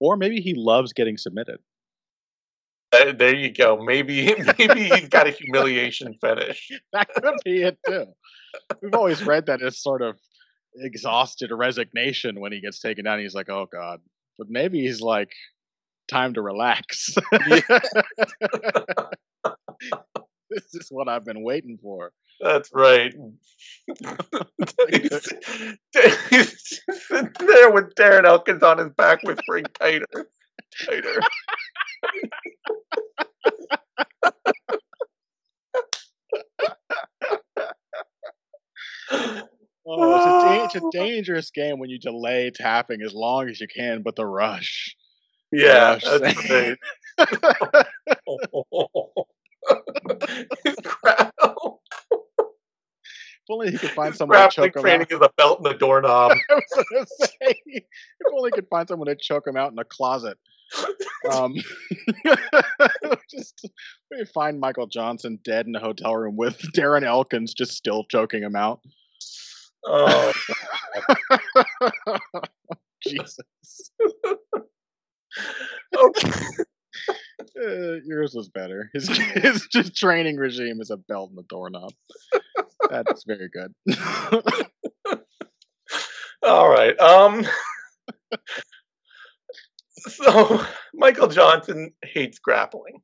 Or 0.00 0.16
maybe 0.16 0.40
he 0.40 0.54
loves 0.54 0.92
getting 0.92 1.16
submitted. 1.16 1.58
There 2.92 3.34
you 3.34 3.52
go. 3.52 3.82
Maybe 3.82 4.34
maybe 4.58 4.88
he's 4.88 5.08
got 5.08 5.28
a 5.28 5.30
humiliation 5.30 6.14
fetish. 6.20 6.72
That 6.92 7.08
could 7.14 7.34
be 7.44 7.62
it 7.62 7.78
too. 7.86 8.06
We've 8.82 8.94
always 8.94 9.24
read 9.24 9.46
that 9.46 9.62
as 9.62 9.80
sort 9.80 10.02
of 10.02 10.18
exhausted 10.76 11.50
resignation 11.52 12.40
when 12.40 12.52
he 12.52 12.60
gets 12.60 12.80
taken 12.80 13.04
down. 13.04 13.20
He's 13.20 13.34
like, 13.34 13.48
"Oh 13.48 13.66
God," 13.72 14.00
but 14.38 14.48
maybe 14.50 14.80
he's 14.80 15.00
like, 15.00 15.30
"Time 16.08 16.34
to 16.34 16.42
relax." 16.42 17.14
this 20.50 20.74
is 20.74 20.88
what 20.90 21.08
I've 21.08 21.24
been 21.24 21.42
waiting 21.42 21.78
for. 21.82 22.12
That's 22.40 22.70
right. 22.72 23.12
sitting 23.12 23.38
there 27.38 27.70
with 27.70 27.94
Darren 27.94 28.24
Elkins 28.24 28.62
on 28.62 28.78
his 28.78 28.90
back 28.90 29.22
whispering 29.22 29.64
tighter, 29.78 30.06
tighter. 30.86 31.20
Oh, 39.86 40.16
it's, 40.16 40.26
a 40.26 40.64
it's 40.64 40.74
a 40.76 40.86
ah. 40.86 40.90
dangerous 40.92 41.50
game 41.50 41.78
when 41.78 41.90
you 41.90 41.98
delay 41.98 42.50
tapping 42.54 43.02
as 43.02 43.12
long 43.12 43.48
as 43.48 43.60
you 43.60 43.66
can, 43.66 44.02
but 44.02 44.14
the 44.14 44.24
rush. 44.24 44.94
Yeah, 45.52 45.98
Gosh, 45.98 46.20
that's 46.20 46.48
same. 46.48 46.76
right. 47.18 47.86
His 50.64 50.76
grapple, 50.82 51.82
If 52.40 53.50
only 53.50 53.70
he 53.70 53.78
could 53.78 53.90
find 53.90 54.10
his 54.10 54.18
someone 54.18 54.42
to 54.42 54.54
choke 54.54 54.76
him 54.76 54.82
training 54.82 55.02
out. 55.02 55.12
is 55.12 55.20
a 55.20 55.30
belt 55.36 55.58
and 55.58 55.68
a 55.68 55.78
doorknob. 55.78 56.32
I 56.50 56.54
was 56.54 56.84
gonna 56.92 57.06
say, 57.06 57.60
if 57.66 58.26
only 58.32 58.50
he 58.50 58.54
could 58.54 58.68
find 58.68 58.88
someone 58.88 59.08
to 59.08 59.16
choke 59.16 59.46
him 59.46 59.56
out 59.56 59.72
in 59.72 59.78
a 59.78 59.84
closet. 59.84 60.38
Um, 61.30 61.54
just 63.30 63.68
we 64.10 64.24
find 64.24 64.58
Michael 64.58 64.86
Johnson 64.86 65.38
dead 65.44 65.66
in 65.66 65.74
a 65.74 65.80
hotel 65.80 66.16
room 66.16 66.36
with 66.36 66.58
Darren 66.74 67.04
Elkins 67.04 67.52
just 67.52 67.72
still 67.72 68.04
choking 68.04 68.42
him 68.42 68.56
out. 68.56 68.80
Oh, 69.84 70.32
Jesus, 73.02 73.38
okay. 75.96 76.30
Uh, 77.56 78.00
yours 78.04 78.34
was 78.34 78.48
better. 78.48 78.90
His 78.94 79.08
his 79.08 79.66
just 79.66 79.96
training 79.96 80.36
regime 80.36 80.80
is 80.80 80.90
a 80.90 80.96
belt 80.96 81.30
and 81.30 81.38
a 81.38 81.42
doorknob. 81.48 81.92
That's 82.88 83.24
very 83.24 83.48
good. 83.48 83.74
All 86.42 86.68
right. 86.68 86.98
Um. 86.98 87.46
so 89.98 90.64
Michael 90.94 91.28
Johnson 91.28 91.92
hates 92.02 92.38
grappling, 92.38 93.02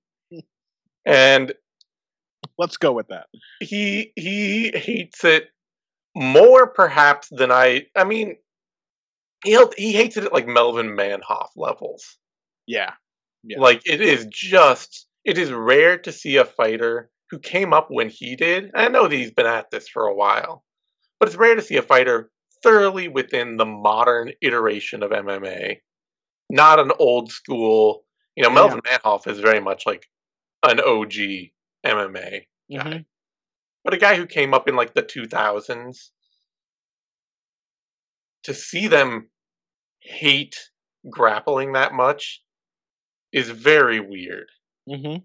and 1.04 1.52
Let's 2.58 2.76
go 2.76 2.92
with 2.92 3.08
that. 3.08 3.26
he 3.60 4.12
he 4.16 4.70
hates 4.74 5.24
it 5.24 5.48
more 6.14 6.66
perhaps 6.66 7.28
than 7.30 7.50
I. 7.52 7.86
I 7.94 8.04
mean, 8.04 8.36
he 9.44 9.58
he 9.76 9.92
hates 9.92 10.16
it 10.16 10.24
at 10.24 10.32
like 10.32 10.46
Melvin 10.46 10.96
Manhoef 10.96 11.48
levels. 11.56 12.16
Yeah. 12.66 12.92
Yeah. 13.46 13.58
Like 13.60 13.82
it 13.86 14.00
is 14.00 14.26
just 14.30 15.06
it 15.24 15.38
is 15.38 15.52
rare 15.52 15.98
to 15.98 16.12
see 16.12 16.36
a 16.36 16.44
fighter 16.44 17.10
who 17.30 17.38
came 17.38 17.72
up 17.72 17.88
when 17.90 18.08
he 18.08 18.36
did. 18.36 18.70
I 18.74 18.88
know 18.88 19.04
that 19.08 19.12
he's 19.16 19.32
been 19.32 19.46
at 19.46 19.70
this 19.70 19.88
for 19.88 20.06
a 20.06 20.14
while, 20.14 20.64
but 21.20 21.28
it's 21.28 21.36
rare 21.36 21.54
to 21.56 21.62
see 21.62 21.76
a 21.76 21.82
fighter 21.82 22.30
thoroughly 22.62 23.08
within 23.08 23.56
the 23.56 23.66
modern 23.66 24.32
iteration 24.42 25.02
of 25.02 25.12
MMA, 25.12 25.80
not 26.50 26.80
an 26.80 26.92
old 26.98 27.30
school. 27.30 28.04
You 28.36 28.44
know, 28.44 28.50
Yeah. 28.50 28.54
Melvin 28.54 28.80
Manhoef 28.82 29.26
is 29.28 29.40
very 29.40 29.60
much 29.60 29.86
like 29.86 30.06
an 30.64 30.80
OG 30.80 31.52
MMA 31.84 32.46
guy, 32.74 33.00
Mhm. 33.00 33.06
but 33.84 33.94
a 33.94 33.98
guy 33.98 34.16
who 34.16 34.26
came 34.26 34.54
up 34.54 34.68
in 34.68 34.76
like 34.76 34.94
the 34.94 35.02
2000s. 35.02 36.12
To 38.44 38.54
see 38.54 38.86
them 38.86 39.30
hate 40.00 40.70
grappling 41.10 41.72
that 41.72 41.92
much 41.92 42.42
is 43.32 43.50
very 43.50 44.00
weird. 44.00 44.48
Mhm. 44.88 45.22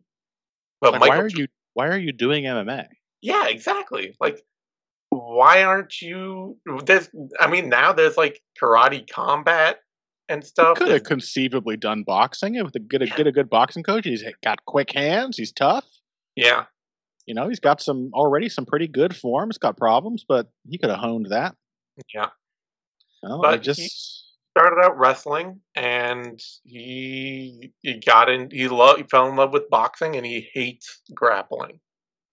But 0.81 0.93
Like, 0.93 1.09
why 1.09 1.17
are 1.19 1.27
you 1.27 1.47
why 1.73 1.87
are 1.87 1.97
you 1.97 2.11
doing 2.11 2.43
MMA? 2.45 2.87
Yeah, 3.21 3.47
exactly. 3.47 4.15
Like, 4.19 4.43
why 5.09 5.63
aren't 5.63 6.01
you? 6.01 6.57
There's, 6.85 7.09
I 7.39 7.47
mean, 7.47 7.69
now 7.69 7.93
there's 7.93 8.17
like 8.17 8.41
karate 8.61 9.09
combat 9.09 9.79
and 10.27 10.43
stuff. 10.45 10.77
He 10.79 10.85
Could 10.85 10.93
have 10.93 11.03
conceivably 11.03 11.77
done 11.77 12.03
boxing 12.03 12.61
with 12.63 12.75
a 12.75 12.79
get 12.79 13.01
a 13.01 13.05
get 13.07 13.27
a 13.27 13.31
good 13.31 13.49
boxing 13.49 13.83
coach. 13.83 14.05
He's 14.05 14.23
got 14.43 14.63
quick 14.65 14.91
hands. 14.93 15.37
He's 15.37 15.51
tough. 15.51 15.85
yeah, 16.35 16.65
You 17.25 17.35
know, 17.35 17.47
he's 17.49 17.59
got 17.59 17.81
some 17.81 18.09
already 18.13 18.49
some 18.49 18.65
pretty 18.65 18.87
good 18.87 19.15
form. 19.15 19.49
He's 19.49 19.57
got 19.57 19.77
problems, 19.77 20.25
but 20.27 20.47
he 20.69 20.77
could 20.77 20.89
have 20.89 20.99
honed 20.99 21.27
that. 21.29 21.55
yeah. 22.13 22.29
Well, 23.21 23.41
But 23.41 23.61
just 23.61 24.25
Started 24.57 24.81
out 24.83 24.97
wrestling, 24.97 25.61
and 25.75 26.37
he 26.65 27.71
he 27.81 27.99
got 28.05 28.29
in. 28.29 28.49
He 28.51 28.67
loved. 28.67 28.99
He 28.99 29.07
fell 29.07 29.29
in 29.29 29.37
love 29.37 29.53
with 29.53 29.69
boxing, 29.69 30.17
and 30.17 30.25
he 30.25 30.49
hates 30.53 31.01
grappling. 31.15 31.79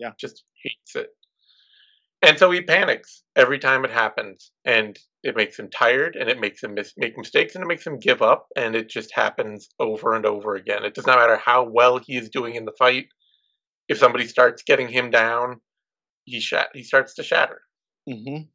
Yeah. 0.00 0.10
just 0.18 0.42
hates 0.64 0.96
it. 0.96 1.10
And 2.22 2.36
so 2.36 2.50
he 2.50 2.62
panics 2.62 3.22
every 3.36 3.60
time 3.60 3.84
it 3.84 3.92
happens, 3.92 4.50
and 4.64 4.98
it 5.22 5.36
makes 5.36 5.56
him 5.58 5.70
tired, 5.70 6.16
and 6.16 6.28
it 6.28 6.40
makes 6.40 6.60
him 6.62 6.74
mis- 6.74 6.94
make 6.96 7.16
mistakes, 7.16 7.54
and 7.54 7.62
it 7.62 7.68
makes 7.68 7.86
him 7.86 8.00
give 8.00 8.20
up, 8.20 8.48
and 8.56 8.74
it 8.74 8.88
just 8.88 9.12
happens 9.14 9.68
over 9.78 10.14
and 10.14 10.26
over 10.26 10.56
again. 10.56 10.84
It 10.84 10.94
does 10.94 11.06
not 11.06 11.18
matter 11.18 11.36
how 11.36 11.62
well 11.62 11.98
he 11.98 12.16
is 12.16 12.28
doing 12.30 12.56
in 12.56 12.64
the 12.64 12.74
fight. 12.78 13.08
If 13.88 13.98
somebody 13.98 14.26
starts 14.26 14.62
getting 14.64 14.88
him 14.88 15.10
down, 15.10 15.60
he 16.24 16.40
shat- 16.40 16.70
he 16.74 16.82
starts 16.82 17.14
to 17.14 17.22
shatter. 17.22 17.62
Mhm. 18.08 18.48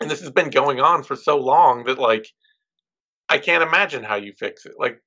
And 0.00 0.10
this 0.10 0.20
has 0.20 0.30
been 0.30 0.50
going 0.50 0.80
on 0.80 1.02
for 1.02 1.16
so 1.16 1.36
long 1.38 1.84
that 1.84 1.98
like 1.98 2.26
I 3.28 3.38
can't 3.38 3.62
imagine 3.62 4.04
how 4.04 4.16
you 4.16 4.32
fix 4.32 4.66
it. 4.66 4.74
Like 4.78 5.00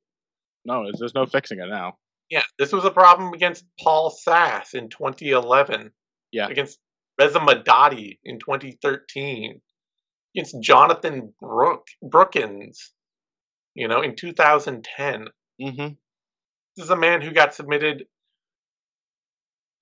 no, 0.66 0.84
there's, 0.98 1.14
no 1.14 1.26
fixing 1.26 1.60
it 1.60 1.70
now. 1.70 1.98
Yeah, 2.30 2.44
this 2.58 2.72
was 2.72 2.86
a 2.86 2.92
problem 2.92 3.34
against 3.34 3.66
Paul 3.80 4.10
Sass 4.10 4.74
in 4.74 4.90
2011. 4.90 5.92
Yeah. 6.32 6.48
Against 6.48 6.78
Reza 7.20 7.40
Madadi 7.40 8.20
in 8.24 8.40
2013. 8.40 9.62
Against 10.36 10.62
Jonathan 10.62 11.34
Brook 11.42 11.88
Brookins, 12.04 12.92
you 13.74 13.88
know, 13.88 14.02
in 14.02 14.16
2010. 14.16 15.28
Mhm. 15.60 15.98
This 16.76 16.84
is 16.84 16.92
a 16.92 16.96
man 16.96 17.22
who 17.22 17.32
got 17.32 17.56
submitted 17.56 18.06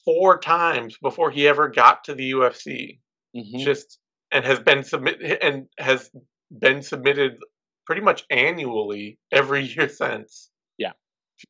four 0.06 0.40
times 0.40 0.98
before 1.02 1.32
he 1.32 1.48
ever 1.48 1.68
got 1.68 2.06
to 2.06 2.16
the 2.16 2.32
UFC. 2.32 3.02
Mhm. 3.36 3.60
Just 3.60 4.00
and 4.32 4.46
has 4.46 4.60
been 4.60 4.84
submit 4.84 5.22
and 5.42 5.68
has 5.78 6.10
been 6.58 6.82
submitted 6.82 7.40
pretty 7.88 8.02
much 8.02 8.26
annually 8.30 9.18
every 9.32 9.64
year 9.64 9.90
since. 10.02 10.52
Yeah. 10.78 10.92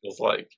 feels 0.00 0.20
like. 0.20 0.48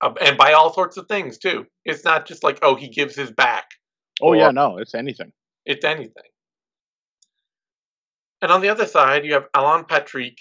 Um, 0.00 0.16
and 0.20 0.36
by 0.36 0.52
all 0.52 0.72
sorts 0.72 0.96
of 0.96 1.06
things 1.08 1.38
too. 1.38 1.66
It's 1.84 2.04
not 2.04 2.26
just 2.26 2.44
like 2.44 2.58
oh 2.62 2.74
he 2.74 2.88
gives 2.88 3.16
his 3.16 3.30
back. 3.30 3.64
Oh 4.20 4.32
yeah, 4.32 4.50
no, 4.50 4.78
it's 4.78 4.94
anything. 4.94 5.32
It's 5.64 5.84
anything. 5.84 6.30
And 8.42 8.52
on 8.52 8.60
the 8.60 8.68
other 8.68 8.86
side, 8.86 9.24
you 9.24 9.32
have 9.32 9.48
Alan 9.54 9.84
Patrick, 9.84 10.38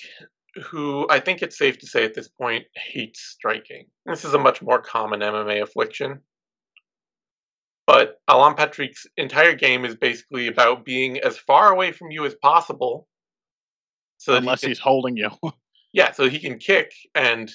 who 0.70 1.08
I 1.10 1.20
think 1.20 1.42
it's 1.42 1.58
safe 1.58 1.80
to 1.80 1.88
say 1.88 2.06
at 2.06 2.14
this 2.14 2.28
point 2.28 2.66
hates 2.76 3.20
striking. 3.20 3.86
This 4.06 4.26
is 4.26 4.36
a 4.36 4.40
much 4.40 4.62
more 4.62 4.80
common 4.80 5.22
MMA 5.22 5.64
affliction. 5.64 6.22
But 7.88 8.20
Alan 8.28 8.56
Patrick's 8.56 9.08
entire 9.16 9.56
game 9.56 9.86
is 9.86 9.96
basically 9.96 10.48
about 10.48 10.84
being 10.84 11.20
as 11.20 11.38
far 11.38 11.72
away 11.72 11.94
from 11.94 12.12
you 12.12 12.26
as 12.26 12.36
possible. 12.36 13.08
So 14.18 14.34
that 14.34 14.42
he 14.42 14.48
Unless 14.48 14.60
can- 14.60 14.70
he's 14.70 14.80
holding 14.80 15.16
you. 15.16 15.32
yeah, 15.94 16.12
so 16.12 16.30
he 16.30 16.40
can 16.40 16.60
kick 16.60 16.92
and 17.16 17.50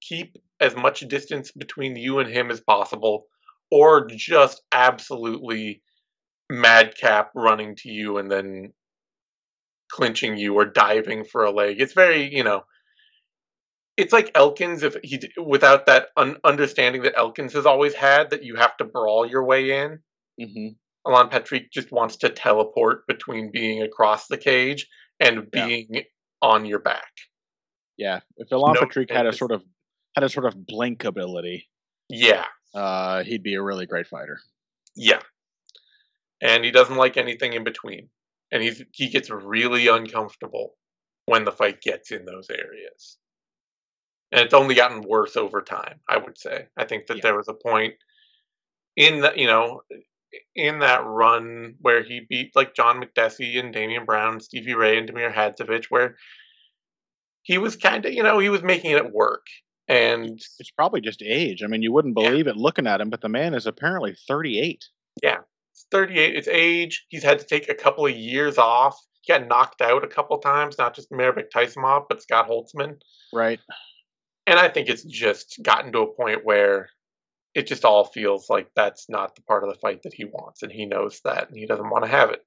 keep 0.00 0.36
as 0.58 0.74
much 0.74 1.00
distance 1.00 1.52
between 1.52 1.96
you 1.96 2.18
and 2.18 2.30
him 2.30 2.50
as 2.50 2.60
possible, 2.60 3.26
or 3.70 4.06
just 4.06 4.62
absolutely 4.72 5.82
madcap 6.50 7.30
running 7.34 7.76
to 7.76 7.90
you 7.90 8.18
and 8.18 8.30
then 8.30 8.72
clinching 9.90 10.36
you 10.36 10.54
or 10.54 10.64
diving 10.64 11.24
for 11.24 11.44
a 11.44 11.50
leg. 11.50 11.80
It's 11.80 11.92
very, 11.92 12.34
you 12.34 12.42
know, 12.42 12.64
it's 13.96 14.12
like 14.12 14.30
Elkins 14.34 14.82
if 14.82 14.96
he 15.02 15.20
without 15.36 15.86
that 15.86 16.08
un- 16.16 16.38
understanding 16.44 17.02
that 17.02 17.16
Elkins 17.16 17.52
has 17.52 17.66
always 17.66 17.94
had 17.94 18.30
that 18.30 18.42
you 18.42 18.56
have 18.56 18.76
to 18.78 18.84
brawl 18.84 19.26
your 19.26 19.44
way 19.44 19.70
in. 19.82 19.98
hmm 20.40 20.68
Alan 21.06 21.28
Patrick 21.28 21.70
just 21.70 21.92
wants 21.92 22.16
to 22.16 22.30
teleport 22.30 23.06
between 23.06 23.50
being 23.52 23.82
across 23.82 24.26
the 24.26 24.38
cage 24.38 24.86
and 25.20 25.46
Yeah. 25.52 25.66
being 25.66 26.04
on 26.40 26.64
your 26.64 26.78
back. 26.78 27.10
Yeah, 27.98 28.20
if 28.38 28.50
Alan 28.50 28.72
No 28.72 28.80
Patrick 28.80 29.10
had 29.10 29.26
a 29.26 29.32
sort 29.32 29.52
of 29.52 29.62
had 30.16 30.24
a 30.24 30.28
sort 30.30 30.46
of 30.46 30.66
blink 30.66 31.04
ability, 31.04 31.68
Yeah. 32.08 32.46
uh, 32.74 33.22
he'd 33.22 33.42
be 33.42 33.54
a 33.54 33.62
really 33.62 33.84
great 33.86 34.06
fighter. 34.06 34.40
Yeah. 34.96 35.20
And 36.40 36.64
he 36.64 36.70
doesn't 36.70 36.96
like 36.96 37.16
anything 37.16 37.52
in 37.52 37.64
between. 37.64 38.08
And 38.50 38.62
he's 38.62 38.82
he 38.92 39.08
gets 39.08 39.28
really 39.30 39.88
uncomfortable 39.88 40.76
when 41.26 41.44
the 41.44 41.52
fight 41.52 41.80
gets 41.80 42.10
in 42.12 42.24
those 42.24 42.48
areas. 42.50 43.18
And 44.34 44.42
it's 44.44 44.52
only 44.54 44.74
gotten 44.74 45.00
worse 45.02 45.36
over 45.36 45.62
time, 45.62 46.00
I 46.08 46.16
would 46.16 46.36
say. 46.36 46.66
I 46.76 46.84
think 46.84 47.06
that 47.06 47.18
Yeah. 47.18 47.22
there 47.22 47.36
was 47.36 47.46
a 47.48 47.54
point 47.54 47.94
in 48.96 49.20
the 49.20 49.32
you 49.36 49.46
know 49.46 49.82
in 50.56 50.80
that 50.80 51.04
run 51.04 51.76
where 51.80 52.02
he 52.02 52.26
beat 52.28 52.50
like 52.56 52.74
John 52.74 53.00
Makdessi 53.00 53.58
and 53.60 53.72
Damien 53.72 54.04
Brown, 54.04 54.40
Stevie 54.40 54.74
Ray 54.74 54.98
and 54.98 55.08
Damir 55.08 55.32
Hadzovic, 55.32 55.84
where 55.90 56.16
he 57.42 57.58
was 57.58 57.76
kind 57.76 58.04
of, 58.04 58.12
you 58.12 58.22
know, 58.24 58.40
he 58.40 58.48
was 58.48 58.62
making 58.64 58.90
it 58.90 59.12
work. 59.12 59.46
And 59.86 60.40
It's 60.58 60.70
probably 60.72 61.00
just 61.00 61.22
age. 61.22 61.62
I 61.62 61.68
mean, 61.68 61.82
you 61.82 61.92
wouldn't 61.92 62.18
Yeah. 62.18 62.30
believe 62.30 62.46
it 62.48 62.56
looking 62.56 62.86
at 62.88 63.00
him, 63.00 63.10
but 63.10 63.20
the 63.20 63.28
man 63.28 63.54
is 63.54 63.66
apparently 63.66 64.16
38. 64.26 64.84
Yeah, 65.22 65.42
It's 65.72 65.86
38. 65.92 66.34
It's 66.34 66.48
age. 66.48 67.04
He's 67.10 67.22
had 67.22 67.38
to 67.38 67.44
take 67.44 67.68
a 67.68 67.74
couple 67.74 68.04
of 68.06 68.16
years 68.16 68.58
off. 68.58 68.98
He 69.20 69.32
got 69.32 69.46
knocked 69.46 69.82
out 69.82 70.02
a 70.02 70.08
couple 70.08 70.38
times, 70.38 70.78
not 70.78 70.94
just 70.94 71.10
Mairbek 71.12 71.50
Taisumov, 71.54 72.06
but 72.08 72.22
Scott 72.22 72.48
Holtzman. 72.48 73.00
Right. 73.32 73.60
And 74.46 74.58
I 74.58 74.68
think 74.68 74.88
it's 74.88 75.04
just 75.04 75.58
gotten 75.62 75.92
to 75.92 76.00
a 76.00 76.14
point 76.14 76.40
where 76.44 76.88
it 77.54 77.66
just 77.66 77.84
all 77.84 78.04
feels 78.04 78.50
like 78.50 78.68
that's 78.74 79.06
not 79.08 79.34
the 79.36 79.42
part 79.42 79.64
of 79.64 79.70
the 79.70 79.78
fight 79.78 80.02
that 80.02 80.12
he 80.14 80.24
wants, 80.24 80.62
and 80.62 80.72
he 80.72 80.86
knows 80.86 81.20
that, 81.24 81.48
and 81.48 81.56
he 81.56 81.66
doesn't 81.66 81.88
want 81.88 82.04
to 82.04 82.10
have 82.10 82.30
it. 82.30 82.40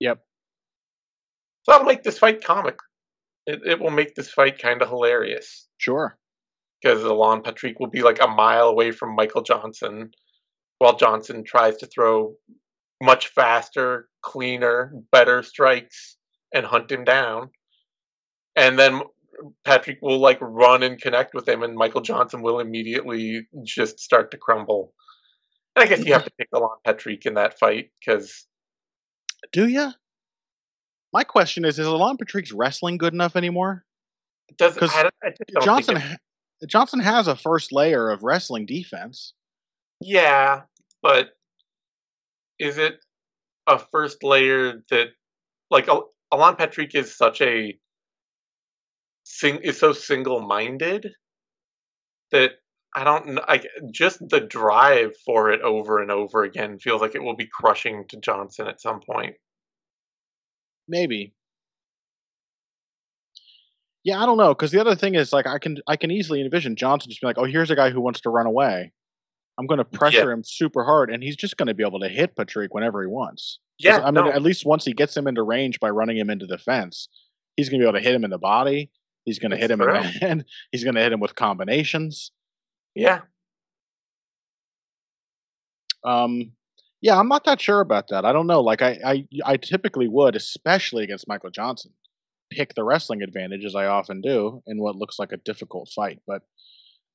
Yep. 0.00 0.18
So 1.64 1.72
that'll 1.72 1.86
make 1.86 2.02
this 2.02 2.18
fight 2.18 2.42
comic. 2.44 2.76
It, 3.46 3.60
it 3.66 3.80
will 3.80 3.90
make 3.90 4.14
this 4.14 4.30
fight 4.30 4.58
kind 4.58 4.80
of 4.82 4.88
hilarious 4.88 5.68
Sure. 5.78 6.16
because 6.80 7.04
Alan 7.04 7.42
Patrick 7.42 7.80
will 7.80 7.90
be 7.90 8.02
like 8.02 8.22
a 8.22 8.28
mile 8.28 8.68
away 8.68 8.92
from 8.92 9.16
Michael 9.16 9.42
Johnson, 9.42 10.12
while 10.78 10.96
Johnson 10.96 11.44
tries 11.44 11.76
to 11.78 11.86
throw 11.86 12.34
much 13.02 13.28
faster, 13.28 14.08
cleaner, 14.22 14.92
better 15.10 15.42
strikes 15.42 16.16
and 16.54 16.64
hunt 16.64 16.90
him 16.90 17.02
down. 17.04 17.50
And 18.54 18.78
then 18.78 19.02
Patrick 19.64 19.98
will 20.02 20.18
like 20.18 20.38
run 20.40 20.82
and 20.82 21.00
connect 21.00 21.34
with 21.34 21.48
him, 21.48 21.62
and 21.62 21.74
Michael 21.76 22.00
Johnson 22.00 22.42
will 22.42 22.60
immediately 22.60 23.46
just 23.64 23.98
start 24.00 24.30
to 24.32 24.36
crumble. 24.36 24.92
And 25.76 25.82
I 25.84 25.86
guess 25.86 26.04
you 26.04 26.12
have 26.12 26.24
to 26.24 26.30
pick 26.38 26.48
Alan 26.54 26.68
Patrick 26.84 27.24
in 27.26 27.34
that 27.34 27.58
fight 27.58 27.90
because 28.00 28.46
Do 29.52 29.66
you? 29.68 29.90
My 31.12 31.24
question 31.24 31.64
is: 31.64 31.78
Is 31.78 31.86
Alan 31.86 32.16
Patrick's 32.16 32.52
wrestling 32.52 32.98
good 32.98 33.12
enough 33.14 33.36
anymore? 33.36 33.84
it 34.48 34.56
doesn't. 34.58 34.80
'Cause 34.80 34.94
I, 34.94 35.02
don't- 35.04 35.14
I 35.22 35.28
just 35.30 35.40
don't 35.52 35.64
Johnson, 35.64 35.96
it, 35.96 36.68
Johnson 36.68 37.00
has 37.00 37.26
a 37.26 37.36
first 37.36 37.72
layer 37.72 38.10
of 38.10 38.22
wrestling 38.22 38.66
defense. 38.66 39.32
yeah, 40.00 40.62
but 41.02 41.30
is 42.58 42.76
it 42.78 42.98
a 43.66 43.78
first 43.78 44.22
layer 44.22 44.82
that 44.90 45.08
like 45.70 45.88
Al- 45.88 46.10
Alan 46.32 46.56
Patrick 46.56 46.94
is 46.94 47.16
such 47.16 47.40
a 47.40 47.78
sing 49.24 49.58
is 49.62 49.78
so 49.78 49.92
single 49.92 50.40
minded 50.40 51.10
that 52.30 52.52
I 52.94 53.04
don't 53.04 53.38
I 53.48 53.62
just 53.90 54.18
the 54.28 54.40
drive 54.40 55.16
for 55.24 55.50
it 55.50 55.60
over 55.62 56.00
and 56.00 56.10
over 56.10 56.44
again 56.44 56.78
feels 56.78 57.00
like 57.00 57.14
it 57.14 57.22
will 57.22 57.36
be 57.36 57.46
crushing 57.46 58.04
to 58.08 58.18
Johnson 58.18 58.66
at 58.66 58.80
some 58.80 59.00
point. 59.00 59.34
Maybe. 60.88 61.32
Yeah, 64.04 64.20
I 64.20 64.26
don't 64.26 64.36
know 64.36 64.48
because 64.48 64.72
the 64.72 64.80
other 64.80 64.96
thing 64.96 65.14
is 65.14 65.32
like 65.32 65.46
I 65.46 65.58
can 65.58 65.78
I 65.86 65.96
can 65.96 66.10
easily 66.10 66.42
envision 66.42 66.76
Johnson 66.76 67.10
just 67.10 67.20
be 67.20 67.26
like, 67.26 67.38
oh, 67.38 67.44
here's 67.44 67.70
a 67.70 67.76
guy 67.76 67.90
who 67.90 68.00
wants 68.00 68.20
to 68.22 68.30
run 68.30 68.46
away. 68.46 68.92
I'm 69.58 69.66
going 69.66 69.78
to 69.78 69.84
pressure 69.84 70.32
him 70.32 70.42
super 70.42 70.82
hard, 70.82 71.10
and 71.10 71.22
he's 71.22 71.36
just 71.36 71.56
going 71.56 71.66
to 71.66 71.74
be 71.74 71.84
able 71.84 72.00
to 72.00 72.08
hit 72.08 72.34
Patrick 72.36 72.72
whenever 72.72 73.02
he 73.02 73.06
wants. 73.06 73.58
Yeah, 73.78 73.98
I 73.98 74.10
mean, 74.10 74.24
no, 74.24 74.30
at 74.30 74.42
least 74.42 74.64
once 74.64 74.84
he 74.84 74.92
gets 74.92 75.16
him 75.16 75.26
into 75.26 75.42
range 75.42 75.78
by 75.78 75.90
running 75.90 76.16
him 76.16 76.30
into 76.30 76.46
the 76.46 76.58
fence, 76.58 77.08
he's 77.56 77.68
going 77.68 77.80
to 77.80 77.84
be 77.84 77.88
able 77.88 77.98
to 77.98 78.04
hit 78.04 78.14
him 78.14 78.24
in 78.24 78.30
the 78.30 78.38
body. 78.38 78.90
He's 79.24 79.38
going 79.38 79.50
to 79.52 79.56
hit 79.56 79.70
him 79.70 79.80
in 79.80 79.88
the 79.88 80.00
head. 80.02 80.44
He's 80.72 80.84
going 80.84 80.94
to 80.96 81.00
hit 81.00 81.12
him 81.12 81.20
with 81.20 81.34
combinations. 81.34 82.32
yeah, 82.94 83.20
Um, 86.04 86.52
yeah, 87.00 87.18
I'm 87.18 87.28
not 87.28 87.44
that 87.44 87.60
sure 87.60 87.80
about 87.80 88.08
that. 88.08 88.24
I 88.24 88.32
don't 88.32 88.46
know. 88.46 88.60
Like 88.60 88.82
I, 88.82 88.98
I, 89.04 89.28
I 89.44 89.56
typically 89.56 90.08
would, 90.08 90.36
especially 90.36 91.04
against 91.04 91.28
Michael 91.28 91.50
Johnson, 91.50 91.92
pick 92.50 92.74
the 92.74 92.84
wrestling 92.84 93.22
advantage 93.22 93.64
as 93.64 93.74
I 93.74 93.86
often 93.86 94.20
do 94.20 94.62
in 94.66 94.78
what 94.80 94.96
looks 94.96 95.18
like 95.18 95.32
a 95.32 95.36
difficult 95.38 95.88
fight. 95.94 96.20
But 96.26 96.42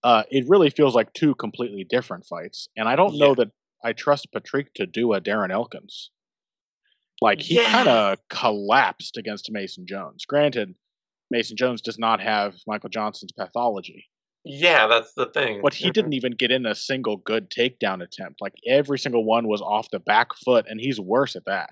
uh, 0.04 0.24
it 0.30 0.46
really 0.48 0.70
feels 0.70 0.96
like 0.96 1.14
two 1.14 1.36
completely 1.36 1.84
different 1.84 2.26
fights, 2.26 2.70
and 2.78 2.88
I 2.88 2.96
don't 2.96 3.18
know 3.18 3.36
that 3.36 3.52
I 3.84 3.94
trust 3.94 4.32
Patrick 4.34 4.74
to 4.76 4.86
do 4.86 5.14
a 5.14 5.22
Darren 5.22 5.52
Elkins. 5.52 6.12
Like 7.22 7.42
he 7.42 7.56
Yeah. 7.56 7.72
kind 7.72 7.88
of 7.88 8.20
collapsed 8.30 9.18
against 9.18 9.52
Mason 9.52 9.86
Jones. 9.88 10.26
Granted, 10.26 10.76
Mason 11.32 11.58
Jones 11.58 11.82
does 11.82 12.00
not 12.00 12.20
have 12.22 12.56
Michael 12.68 12.90
Johnson's 12.90 13.32
pathology, 13.34 14.06
yeah. 14.46 14.88
That's 14.88 15.14
the 15.14 15.26
thing. 15.28 15.60
but 15.62 15.74
he 15.74 15.92
didn't 15.92 16.14
even 16.14 16.32
get 16.34 16.52
in 16.52 16.66
a 16.66 16.74
single 16.76 17.18
good 17.18 17.50
takedown 17.50 18.02
attempt. 18.02 18.40
Like 18.42 18.54
every 18.68 18.98
single 19.00 19.26
one 19.26 19.48
was 19.48 19.62
off 19.62 19.90
the 19.92 20.00
back 20.00 20.30
foot, 20.46 20.66
and 20.70 20.80
he's 20.80 21.00
worse 21.00 21.36
at 21.36 21.46
that. 21.46 21.70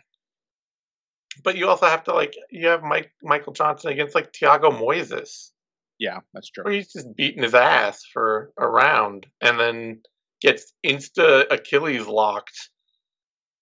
But 1.43 1.57
you 1.57 1.67
also 1.69 1.85
have 1.87 2.03
to 2.05 2.13
like 2.13 2.33
you 2.49 2.67
have 2.67 2.83
Mike 2.83 3.11
Michael 3.23 3.53
Johnson 3.53 3.91
against 3.91 4.15
like 4.15 4.31
Thiago 4.31 4.71
Moises, 4.71 5.51
Yeah, 5.99 6.19
that's 6.33 6.49
true. 6.49 6.63
where 6.63 6.73
he's 6.73 6.91
just 6.93 7.13
beating 7.15 7.43
his 7.43 7.53
ass 7.53 8.03
for 8.13 8.51
a 8.57 8.67
round 8.67 9.27
and 9.41 9.59
then 9.59 10.01
gets 10.41 10.73
insta 10.85 11.45
Achilles 11.51 12.07
locked, 12.07 12.69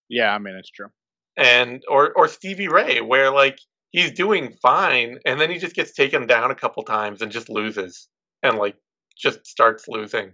Yeah, 0.09 0.33
I 0.33 0.37
mean 0.39 0.55
it's 0.55 0.69
true. 0.71 0.89
and 1.37 1.83
or 1.87 2.13
or 2.13 2.27
Stevie 2.27 2.67
Ray, 2.67 3.01
where 3.01 3.31
like 3.31 3.57
he's 3.93 4.11
doing 4.11 4.53
fine 4.61 5.19
and 5.25 5.39
then 5.39 5.49
he 5.49 5.57
just 5.57 5.75
gets 5.75 5.93
taken 5.93 6.27
down 6.27 6.51
a 6.51 6.55
couple 6.55 6.83
times 6.83 7.21
and 7.21 7.31
just 7.31 7.49
loses 7.49 8.09
and 8.41 8.57
like 8.57 8.75
just 9.17 9.45
starts 9.47 9.87
losing. 9.87 10.33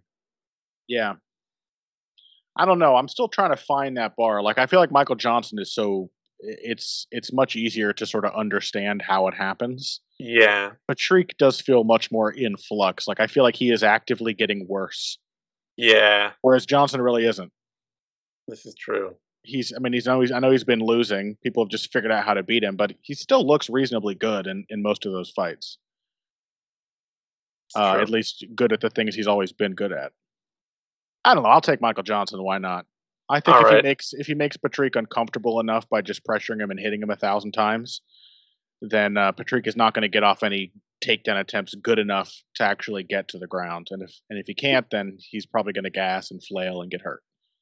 Yeah. 0.87 1.13
I 2.57 2.65
don't 2.65 2.79
know. 2.79 2.95
I'm 2.95 3.07
still 3.07 3.27
trying 3.27 3.51
to 3.51 3.57
find 3.57 3.95
that 3.97 4.15
bar. 4.17 4.41
Like 4.41 4.57
I 4.57 4.65
feel 4.65 4.79
like 4.79 4.91
Michael 4.91 5.15
Johnson 5.15 5.59
is 5.59 5.73
so 5.73 6.09
it's 6.39 7.05
it's 7.11 7.33
much 7.33 7.55
easier 7.55 7.93
to 7.93 8.05
sort 8.05 8.25
of 8.25 8.33
understand 8.35 9.01
how 9.01 9.27
it 9.27 9.33
happens. 9.33 10.01
Yeah, 10.19 10.71
Patrick 10.87 11.37
does 11.37 11.59
feel 11.61 11.83
much 11.83 12.11
more 12.11 12.31
in 12.31 12.55
flux. 12.57 13.07
Like 13.07 13.19
I 13.19 13.27
feel 13.27 13.43
like 13.43 13.55
he 13.55 13.71
is 13.71 13.83
actively 13.83 14.33
getting 14.33 14.65
worse, 14.67 15.17
yeah, 15.77 16.31
whereas 16.41 16.65
Johnson 16.65 17.01
really 17.01 17.25
isn't. 17.25 17.51
this 18.47 18.65
is 18.65 18.75
true. 18.75 19.15
He's 19.43 19.73
I 19.75 19.79
mean 19.79 19.93
he's 19.93 20.07
always 20.07 20.31
I 20.31 20.39
know 20.39 20.51
he's 20.51 20.63
been 20.63 20.81
losing. 20.81 21.35
People 21.43 21.63
have 21.63 21.71
just 21.71 21.91
figured 21.91 22.11
out 22.11 22.25
how 22.25 22.33
to 22.33 22.43
beat 22.43 22.63
him, 22.63 22.75
but 22.75 22.93
he 23.01 23.13
still 23.13 23.45
looks 23.45 23.69
reasonably 23.69 24.15
good 24.15 24.47
in 24.47 24.65
in 24.69 24.81
most 24.81 25.05
of 25.05 25.13
those 25.13 25.29
fights. 25.29 25.77
Uh, 27.75 27.97
at 28.01 28.09
least 28.09 28.45
good 28.55 28.73
at 28.73 28.81
the 28.81 28.89
things 28.89 29.13
he's 29.13 29.27
always 29.27 29.51
been 29.51 29.75
good 29.75 29.91
at. 29.91 30.11
I 31.23 31.35
don't 31.35 31.43
know. 31.43 31.49
I'll 31.49 31.61
take 31.61 31.81
Michael 31.81 32.03
Johnson. 32.03 32.41
Why 32.41 32.57
not? 32.57 32.85
I 33.29 33.39
think 33.39 33.57
All 33.57 33.61
if 33.61 33.67
right. 33.67 33.75
he 33.77 33.81
makes 33.83 34.13
if 34.13 34.27
he 34.27 34.33
makes 34.33 34.57
Patrick 34.57 34.95
uncomfortable 34.95 35.59
enough 35.59 35.87
by 35.87 36.01
just 36.01 36.25
pressuring 36.25 36.61
him 36.61 36.71
and 36.71 36.79
hitting 36.79 37.01
him 37.01 37.11
a 37.11 37.15
thousand 37.15 37.51
times, 37.51 38.01
then 38.81 39.17
uh, 39.17 39.31
Patrick 39.31 39.67
is 39.67 39.75
not 39.75 39.93
going 39.93 40.01
to 40.01 40.09
get 40.09 40.23
off 40.23 40.41
any 40.41 40.71
takedown 41.03 41.39
attempts 41.39 41.75
good 41.75 41.99
enough 41.99 42.33
to 42.55 42.63
actually 42.63 43.03
get 43.03 43.27
to 43.29 43.37
the 43.37 43.47
ground. 43.47 43.87
And 43.91 44.01
if 44.01 44.19
and 44.29 44.39
if 44.39 44.47
he 44.47 44.55
can't, 44.55 44.89
then 44.89 45.17
he's 45.19 45.45
probably 45.45 45.73
going 45.73 45.83
to 45.83 45.91
gas 45.91 46.31
and 46.31 46.43
flail 46.43 46.81
and 46.81 46.89
get 46.89 47.01
hurt. 47.01 47.21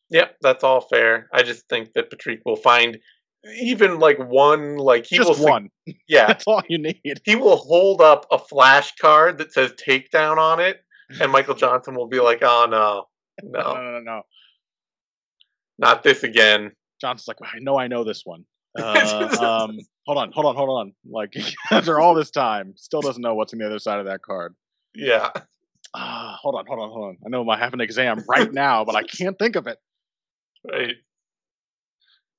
Yep, 0.10 0.38
that's 0.42 0.64
all 0.64 0.82
fair. 0.82 1.28
I 1.34 1.44
just 1.44 1.68
think 1.68 1.94
that 1.94 2.10
Patrick 2.10 2.42
will 2.46 2.56
find 2.56 2.98
even 3.60 4.00
like 4.00 4.18
one 4.20 4.78
like 4.78 5.06
he 5.06 5.20
will 5.20 5.28
just 5.28 5.40
sig- 5.40 5.50
one. 5.50 5.70
yeah 6.08 6.28
That's 6.28 6.46
all 6.48 6.62
you 6.70 6.78
need. 6.78 7.22
he 7.24 7.36
will 7.36 7.58
hold 7.58 8.02
up 8.02 8.26
a 8.32 8.38
flash 8.40 8.94
card 8.96 9.38
that 9.40 9.54
says 9.54 9.72
takedown 9.74 10.38
on 10.38 10.60
it, 10.60 10.84
and 11.20 11.32
Michael 11.32 11.56
Johnson 11.64 11.96
will 11.96 12.08
be 12.08 12.20
like, 12.20 12.40
"Oh 12.42 12.68
no, 12.70 13.06
No, 13.44 13.74
no, 13.74 13.82
no, 13.82 13.92
no, 13.92 14.00
no. 14.00 14.22
not 15.78 16.04
this 16.04 16.24
again." 16.24 16.72
Johnson's 17.00 17.28
like, 17.28 17.38
I 17.44 17.60
know, 17.60 17.78
I 17.78 17.88
know 17.88 18.04
this 18.04 18.22
one. 18.26 18.44
Uh, 18.78 19.64
um, 19.66 19.78
hold 20.06 20.18
on, 20.20 20.32
hold 20.32 20.46
on, 20.46 20.56
hold 20.56 20.70
on. 20.82 20.94
Like 21.10 21.34
after 21.72 22.00
all 22.00 22.14
this 22.14 22.30
time, 22.32 22.74
still 22.76 23.02
doesn't 23.02 23.22
know 23.24 23.34
what's 23.34 23.52
on 23.54 23.60
the 23.60 23.66
other 23.66 23.80
side 23.80 24.00
of 24.00 24.06
that 24.06 24.22
card. 24.22 24.56
Yeah, 24.94 25.32
Ah, 25.96 26.38
hold 26.42 26.56
on, 26.56 26.66
hold 26.68 26.80
on, 26.80 26.90
hold 26.90 27.06
on. 27.10 27.18
I 27.26 27.30
know 27.30 27.50
I 27.50 27.58
have 27.58 27.74
an 27.74 27.82
exam 27.82 28.24
right 28.28 28.52
now, 28.54 28.86
but 28.86 28.96
I 28.96 29.02
can't 29.04 29.38
think 29.40 29.56
of 29.56 29.66
it. 29.68 29.80
Right. 30.70 30.96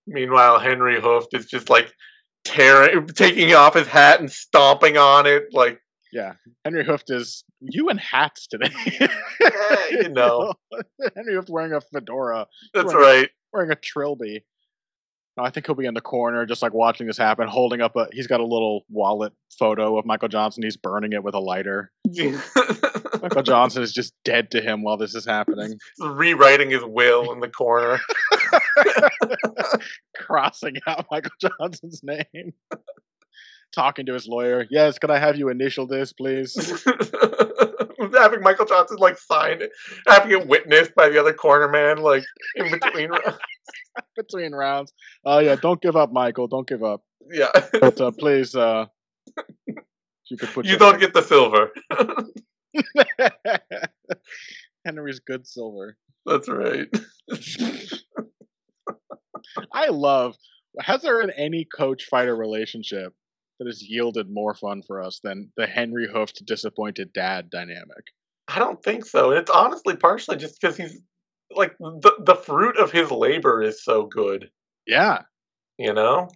Meanwhile, 0.07 0.59
Henry 0.59 1.01
Hooft 1.01 1.35
is 1.35 1.47
just 1.47 1.69
like 1.69 1.93
tearing, 2.45 3.07
taking 3.09 3.55
off 3.55 3.75
his 3.75 3.87
hat 3.87 4.21
and 4.21 4.31
stomping 4.31 4.97
on 4.97 5.27
it, 5.27 5.53
like 5.53 5.81
Yeah, 6.13 6.35
Henry 6.65 6.85
Hooft 6.85 7.11
is 7.11 7.45
you 7.61 7.91
in 7.91 7.99
hats 7.99 8.47
today. 8.47 8.71
you 9.91 10.09
know. 10.09 10.55
Henry 11.15 11.35
Hooft 11.35 11.51
wearing 11.51 11.73
a 11.75 11.81
fedora, 11.81 12.47
that's 12.73 12.95
Right. 12.95 13.03
right. 13.21 13.31
wearing 13.53 13.71
a 13.71 13.77
trilby. 13.77 14.45
I 15.41 15.51
think 15.51 15.67
he'll 15.67 15.75
be 15.75 15.87
in 15.87 15.95
the 15.95 16.01
corner, 16.01 16.47
just 16.47 16.63
like 16.63 16.73
watching 16.73 17.07
this 17.07 17.19
happen, 17.19 17.49
holding 17.49 17.81
up 17.81 17.97
a. 17.97 18.07
He's 18.13 18.27
got 18.27 18.41
a 18.41 18.45
little 18.45 18.85
wallet 18.89 19.33
photo 19.59 19.99
of 19.99 20.05
Michael 20.05 20.29
Johnson. 20.29 20.63
He's 20.63 20.77
burning 20.77 21.13
it 21.13 21.23
with 21.23 21.35
a 21.35 21.39
lighter. 21.39 21.91
Michael 23.23 23.43
Johnson 23.43 23.83
is 23.83 23.93
just 23.93 24.15
dead 24.25 24.51
to 24.53 24.61
him 24.61 24.83
while 24.83 24.97
this 24.97 25.15
is 25.15 25.25
happening, 25.25 25.79
Rewriting 26.01 26.71
his 26.71 26.85
will 26.85 27.33
in 27.33 27.41
the 27.41 27.49
corner. 27.49 27.99
crossing 30.19 30.77
out 30.87 31.07
Michael 31.11 31.31
Johnson's 31.41 32.03
name. 32.03 32.53
Talking 33.73 34.07
to 34.07 34.15
his 34.15 34.27
lawyer. 34.27 34.67
Yes, 34.71 34.99
could 34.99 35.11
I 35.11 35.19
have 35.19 35.37
you 35.37 35.51
initial 35.51 35.87
this, 35.87 36.13
please? 36.13 36.55
having 38.15 38.43
Michael 38.43 38.67
Johnson 38.67 38.97
like 38.99 39.19
sign 39.19 39.63
it, 39.63 39.71
having 40.07 40.33
it 40.33 40.47
witnessed 40.47 40.95
by 40.95 41.09
the 41.09 41.21
other 41.21 41.33
corner 41.33 41.69
man, 41.69 41.99
like 41.99 42.25
in 42.57 42.71
between. 42.71 43.11
Between 44.17 44.53
rounds. 44.55 44.93
Oh 45.25 45.39
yeah, 45.39 45.57
don't 45.57 45.81
give 45.81 45.97
up, 45.97 46.13
Michael. 46.13 46.47
Don't 46.49 46.67
give 46.67 46.83
up. 46.85 47.03
yeah, 47.31 47.51
But 47.81 48.01
uh, 48.01 48.11
please, 48.11 48.55
uh, 48.55 48.87
you 50.31 50.37
could 50.37 50.49
put 50.51 50.67
you 50.67 50.77
don't 50.77 51.01
get 51.01 51.15
the 51.15 51.23
silver. 51.23 51.71
Henry's 54.85 55.21
good 55.21 55.47
silver. 55.47 55.97
That's 56.27 56.49
right. 56.49 56.89
I 59.73 59.89
love. 59.89 60.37
Has 60.81 61.03
there 61.03 61.21
been 61.21 61.31
any 61.37 61.65
coach 61.65 62.05
fighter 62.05 62.37
relationship 62.37 63.13
that 63.59 63.67
has 63.67 63.83
yielded 63.83 64.29
more 64.31 64.55
fun 64.55 64.83
for 64.87 65.03
us 65.03 65.21
than 65.23 65.51
the 65.57 65.67
Henry 65.67 66.07
Hooft 66.07 66.45
disappointed 66.47 67.13
dad 67.13 67.51
dynamic? 67.51 68.05
I 68.47 68.59
don't 68.59 68.83
think 68.83 69.05
so. 69.05 69.33
It's 69.33 69.51
honestly 69.51 69.97
partially 69.97 70.37
just 70.37 70.61
because 70.61 70.77
he's 70.77 71.01
like 71.55 71.77
the 71.79 72.13
the 72.21 72.35
fruit 72.35 72.77
of 72.77 72.93
his 72.93 73.11
labor 73.11 73.63
is 73.63 73.83
so 73.83 74.05
good. 74.05 74.51
Yeah, 74.87 75.23
You 75.77 75.93
know, 75.93 76.29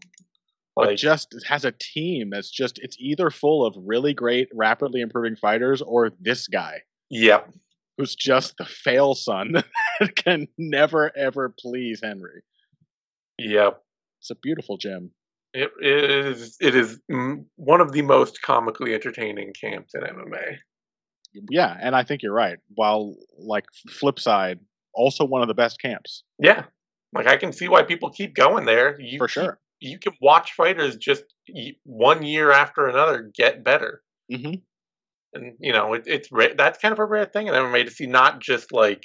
but 0.75 0.89
like 0.89 0.99
just 0.99 1.35
has 1.47 1.65
a 1.65 1.73
team 1.73 2.31
that's 2.31 2.51
just 2.51 2.79
it's 2.79 2.97
either 2.99 3.31
full 3.31 3.65
of 3.65 3.75
really 3.79 4.15
great, 4.15 4.49
rapidly 4.55 5.01
improving 5.01 5.37
fighters 5.37 5.83
or 5.83 6.11
this 6.21 6.47
guy 6.47 6.83
yep, 7.11 7.51
who's 7.99 8.15
just 8.15 8.57
the 8.59 8.65
fail 8.65 9.15
son 9.15 9.53
that 10.01 10.17
can 10.17 10.49
never 10.59 11.17
ever 11.17 11.55
please 11.59 12.01
Henry. 12.03 12.43
yep. 13.39 13.83
It's 14.21 14.31
a 14.31 14.37
beautiful 14.37 14.77
gym. 14.77 15.11
It 15.53 15.71
is. 15.81 16.57
It 16.61 16.75
is 16.75 17.01
one 17.09 17.81
of 17.81 17.93
the 17.93 18.03
most 18.03 18.41
comically 18.41 18.95
entertaining 18.95 19.53
camps 19.61 19.95
in 19.95 20.03
MMA. 20.03 20.59
Yeah, 21.51 21.77
and 21.81 21.97
I 21.97 22.05
think 22.05 22.23
you're 22.23 22.33
right. 22.33 22.59
While 22.75 23.17
like 23.37 23.65
flip 23.91 24.21
side, 24.21 24.61
also 24.95 25.25
one 25.25 25.43
of 25.43 25.49
the 25.49 25.55
best 25.55 25.81
camps 25.81 26.25
Yeah, 26.39 26.65
like 27.13 27.27
I 27.27 27.37
can 27.37 27.53
see 27.53 27.69
why 27.69 27.83
people 27.83 28.11
keep 28.11 28.35
going 28.35 28.65
there. 28.67 29.01
You 29.01 29.19
for 29.19 29.27
keep- 29.29 29.33
sure. 29.45 29.61
you 29.81 29.99
can 29.99 30.13
watch 30.21 30.53
fighters 30.53 30.97
just 30.97 31.25
one 31.85 32.25
year 32.25 32.51
after 32.53 32.87
another 32.89 33.31
get 33.35 33.65
better, 33.65 34.03
hmm 34.31 34.55
and 35.35 35.55
you 35.61 35.73
know 35.73 35.95
it, 35.95 36.03
it's 36.07 36.29
that's 36.57 36.79
kind 36.79 36.93
of 36.93 36.99
a 36.99 37.05
rare 37.05 37.25
thing 37.27 37.47
in 37.49 37.55
MMA 37.55 37.85
to 37.85 37.91
see 37.91 38.07
not 38.07 38.41
just 38.41 38.73
like, 38.73 39.05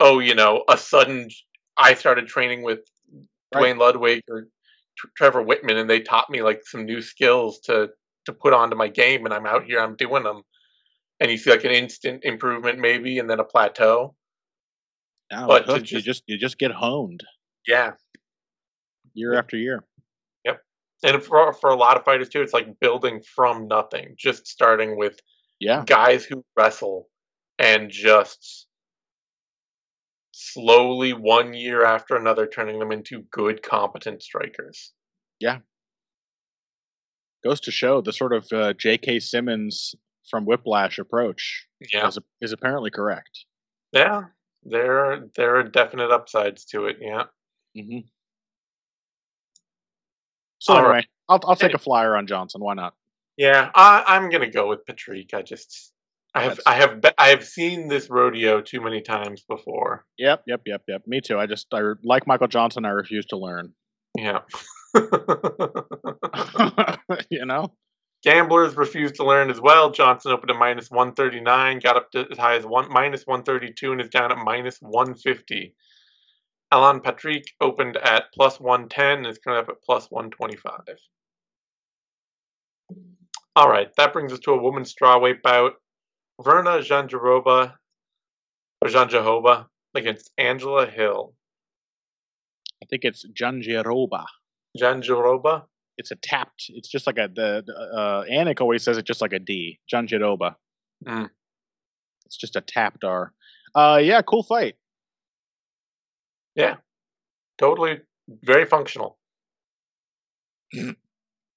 oh, 0.00 0.18
you 0.18 0.34
know, 0.34 0.64
a 0.68 0.76
sudden. 0.76 1.28
I 1.82 1.94
started 1.94 2.26
training 2.26 2.62
with 2.62 2.80
Right. 3.52 3.60
Duane 3.62 3.78
Ludwig 3.78 4.22
or 4.30 4.48
Tr 4.96 5.06
Trevor 5.16 5.42
Wittman, 5.44 5.74
and 5.80 5.88
they 5.90 6.00
taught 6.00 6.30
me 6.30 6.42
like 6.42 6.60
some 6.64 6.84
new 6.84 7.00
skills 7.02 7.58
to 7.60 7.90
to 8.26 8.32
put 8.32 8.52
onto 8.52 8.76
my 8.76 8.88
game, 8.88 9.24
and 9.24 9.32
I'm 9.34 9.46
out 9.46 9.64
here, 9.64 9.80
I'm 9.80 9.96
doing 9.96 10.22
them, 10.24 10.42
and 11.20 11.30
you 11.30 11.36
see 11.38 11.50
like 11.50 11.64
an 11.64 11.72
instant 11.72 12.24
improvement 12.24 12.78
maybe, 12.78 13.18
and 13.18 13.28
then 13.30 13.40
a 13.40 13.44
plateau. 13.44 14.14
Now, 15.30 15.46
But 15.46 15.66
to 15.66 15.74
you 15.74 15.80
just- 15.80 16.04
just 16.06 16.22
you 16.26 16.38
just 16.38 16.58
get 16.58 16.72
honed 16.72 17.22
Yeah, 17.66 17.92
year 19.14 19.34
after 19.34 19.56
year. 19.56 19.84
Yep. 20.44 20.62
And 21.04 21.22
for 21.22 21.52
for 21.52 21.70
a 21.70 21.76
lot 21.76 21.96
of 21.96 22.04
fighters 22.04 22.28
too, 22.28 22.42
it's 22.42 22.52
like 22.52 22.78
building 22.80 23.22
from 23.22 23.68
nothing, 23.68 24.14
just 24.18 24.46
starting 24.46 24.96
with 24.96 25.20
Yeah, 25.60 25.84
guys 25.86 26.24
who 26.24 26.44
wrestle 26.56 27.08
and 27.58 27.90
just 27.90 28.66
slowly 30.32 31.12
one 31.12 31.52
year 31.54 31.84
after 31.84 32.16
another 32.16 32.46
turning 32.46 32.78
them 32.78 32.92
into 32.92 33.22
good 33.30 33.62
competent 33.62 34.22
strikers 34.22 34.92
Yeah. 35.38 35.60
goes 37.44 37.60
to 37.60 37.70
show 37.70 38.00
the 38.00 38.12
sort 38.12 38.32
of 38.32 38.46
uh, 38.52 38.72
J.K. 38.74 39.20
Simmons 39.20 39.94
from 40.30 40.44
Whiplash 40.46 40.98
approach 40.98 41.66
yeah 41.92 42.06
is 42.08 42.18
is 42.40 42.52
apparently 42.52 42.90
correct. 42.90 43.44
yeah 43.92 44.24
there 44.64 45.26
there 45.36 45.56
are 45.56 45.62
definite 45.62 46.10
upsides 46.10 46.64
to 46.66 46.86
it 46.86 46.96
yeah 47.00 47.24
hmm 47.76 47.98
So 50.58 50.74
All 50.74 50.78
anyway, 50.80 50.92
right. 50.94 51.06
I'll 51.28 51.40
I'll 51.44 51.56
take 51.56 51.74
a 51.74 51.78
flyer 51.78 52.16
on 52.16 52.26
Johnson. 52.26 52.60
Why 52.62 52.74
not? 52.74 52.94
yeah 53.36 53.70
I, 53.74 54.02
i'm 54.08 54.28
gonna 54.28 54.50
go 54.50 54.68
with 54.68 54.84
patrick 54.84 55.32
i 55.32 55.40
just 55.40 55.92
i 56.34 56.42
have 56.42 56.56
That's- 56.56 56.66
i 56.66 56.74
have 56.74 57.00
i 57.16 57.28
have 57.28 57.44
seen 57.44 57.86
this 57.88 58.10
rodeo 58.10 58.60
too 58.60 58.80
many 58.80 59.00
times 59.00 59.42
before 59.48 60.04
Yep, 60.18 60.42
yep, 60.46 60.60
yep, 60.66 60.82
yep. 60.88 61.02
Me 61.06 61.20
too. 61.22 61.38
I 61.38 61.46
just 61.46 61.68
I 61.72 61.80
like 62.04 62.26
Michael 62.26 62.48
Johnson. 62.48 62.84
I 62.84 62.90
refuse 62.90 63.24
to 63.26 63.38
learn. 63.38 63.72
yeah 64.18 64.40
you 67.30 67.46
know. 67.46 67.72
Gamblers 68.22 68.76
refused 68.76 69.14
to 69.14 69.24
learn 69.24 69.50
as 69.50 69.60
well. 69.60 69.90
Johnson 69.90 70.32
opened 70.32 70.50
at 70.50 70.58
minus 70.58 70.90
139, 70.90 71.78
got 71.78 71.96
up 71.96 72.10
to 72.10 72.26
as 72.30 72.36
high 72.36 72.56
as 72.56 72.66
one, 72.66 72.90
minus 72.90 73.26
132, 73.26 73.92
and 73.92 74.00
is 74.00 74.10
down 74.10 74.30
at 74.30 74.38
minus 74.38 74.78
150. 74.80 75.74
Alan 76.70 77.00
Patrick 77.00 77.44
opened 77.60 77.96
at 77.96 78.32
plus 78.34 78.60
110 78.60 79.18
and 79.18 79.26
is 79.26 79.38
coming 79.38 79.58
up 79.58 79.68
at 79.70 79.82
plus 79.82 80.06
125. 80.10 80.98
All 83.56 83.68
right, 83.68 83.88
that 83.96 84.12
brings 84.12 84.32
us 84.32 84.38
to 84.40 84.52
a 84.52 84.62
women's 84.62 84.94
strawweight 84.94 85.42
bout. 85.42 85.72
Virna 86.40 86.80
Janjarova, 86.80 87.74
or 88.82 88.88
Janjahova, 88.88 89.66
against 89.94 90.30
Angela 90.38 90.86
Hill. 90.86 91.34
I 92.82 92.86
think 92.86 93.04
it's 93.04 93.26
Janjiroba. 93.26 94.24
Janjarova? 94.78 95.64
It's 96.00 96.10
a 96.10 96.16
tapped. 96.16 96.64
It's 96.70 96.88
just 96.88 97.06
like 97.06 97.18
a 97.18 97.28
the, 97.32 97.62
the 97.66 97.74
uh, 97.74 98.24
Anik 98.24 98.60
always 98.60 98.82
says 98.82 98.96
it 98.96 99.04
just 99.06 99.20
like 99.20 99.34
a 99.34 99.38
D. 99.38 99.78
Janjiroba. 99.92 100.54
Mm. 101.06 101.28
It's 102.24 102.36
just 102.38 102.56
a 102.56 102.62
tapped 102.62 103.04
R. 103.04 103.32
Uh, 103.74 104.00
yeah, 104.02 104.22
cool 104.22 104.42
fight. 104.42 104.76
Yeah, 106.56 106.76
totally 107.58 108.00
very 108.42 108.64
functional. 108.64 109.18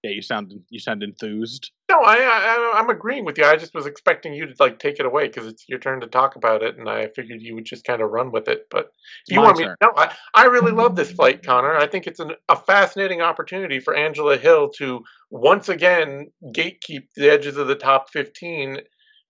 Yeah, 0.03 0.11
you 0.11 0.21
sound 0.21 0.53
you 0.69 0.79
sound 0.79 1.01
enthused. 1.01 1.71
No, 1.89 2.01
I, 2.01 2.17
I 2.17 2.73
I'm 2.75 2.89
agreeing 2.89 3.23
with 3.23 3.37
you. 3.37 3.45
I 3.45 3.55
just 3.55 3.73
was 3.73 3.85
expecting 3.85 4.33
you 4.33 4.45
to 4.45 4.53
like 4.59 4.77
take 4.77 4.99
it 4.99 5.05
away 5.05 5.27
because 5.27 5.47
it's 5.47 5.63
your 5.69 5.79
turn 5.79 6.01
to 6.01 6.07
talk 6.07 6.35
about 6.35 6.61
it, 6.61 6.77
and 6.77 6.89
I 6.89 7.07
figured 7.15 7.41
you 7.41 7.55
would 7.55 7.63
just 7.63 7.85
kind 7.85 8.01
of 8.01 8.11
run 8.11 8.29
with 8.29 8.49
it. 8.49 8.67
But 8.69 8.91
you 9.29 9.37
my 9.37 9.43
want 9.43 9.59
me? 9.59 9.63
turn. 9.63 9.77
No, 9.81 9.93
I, 9.95 10.13
I 10.33 10.45
really 10.45 10.73
love 10.73 10.97
this 10.97 11.13
fight, 11.13 11.41
Connor. 11.45 11.77
I 11.77 11.87
think 11.87 12.05
it's 12.05 12.19
an, 12.19 12.33
a 12.49 12.57
fascinating 12.57 13.21
opportunity 13.21 13.79
for 13.79 13.95
Angela 13.95 14.35
Hill 14.37 14.69
to 14.77 15.03
once 15.29 15.69
again 15.69 16.31
gatekeep 16.53 17.07
the 17.15 17.29
edges 17.29 17.55
of 17.55 17.67
the 17.67 17.75
top 17.75 18.09
15 18.11 18.79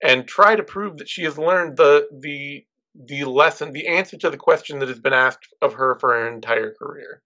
and 0.04 0.28
try 0.28 0.56
to 0.56 0.64
prove 0.64 0.98
that 0.98 1.10
she 1.10 1.24
has 1.24 1.38
learned 1.38 1.78
the 1.78 2.08
the 2.20 2.66
the 2.96 3.26
lesson, 3.26 3.74
the 3.74 3.88
answer 3.88 4.18
to 4.18 4.30
the 4.32 4.38
question 4.38 4.80
that 4.80 4.90
has 4.90 5.00
been 5.00 5.14
asked 5.14 5.48
of 5.62 5.74
her 5.74 5.98
for 6.00 6.14
her 6.14 6.28
entire 6.28 6.74
career. 6.74 7.22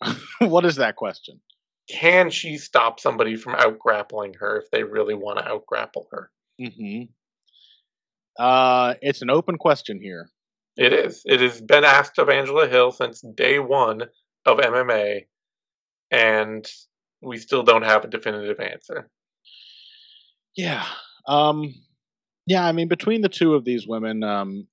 what 0.40 0.64
is 0.64 0.76
that 0.76 0.96
question? 0.96 1.40
Can 1.90 2.30
she 2.30 2.58
stop 2.58 3.00
somebody 3.00 3.36
from 3.36 3.54
out 3.54 3.78
grappling 3.78 4.34
her 4.34 4.58
if 4.60 4.70
they 4.70 4.82
really 4.82 5.14
want 5.14 5.38
to 5.38 5.48
out 5.48 5.66
grapple 5.66 6.06
her? 6.12 6.30
hmm 6.60 7.02
Uh, 8.38 8.94
it's 9.00 9.22
an 9.22 9.30
open 9.30 9.56
question 9.56 10.00
here. 10.00 10.30
It 10.76 10.92
is. 10.92 11.22
It 11.24 11.40
has 11.40 11.60
been 11.60 11.84
asked 11.84 12.18
of 12.18 12.28
Angela 12.28 12.68
Hill 12.68 12.92
since 12.92 13.20
day 13.20 13.58
one 13.58 14.02
of 14.46 14.58
MMA, 14.58 15.26
and 16.12 16.64
we 17.20 17.38
still 17.38 17.64
don't 17.64 17.82
have 17.82 18.04
a 18.04 18.08
definitive 18.08 18.60
answer. 18.60 19.10
Yeah. 20.56 20.84
Um 21.26 21.74
yeah, 22.46 22.64
I 22.64 22.72
mean 22.72 22.88
between 22.88 23.20
the 23.22 23.28
two 23.28 23.54
of 23.54 23.64
these 23.64 23.86
women, 23.86 24.22
um 24.22 24.66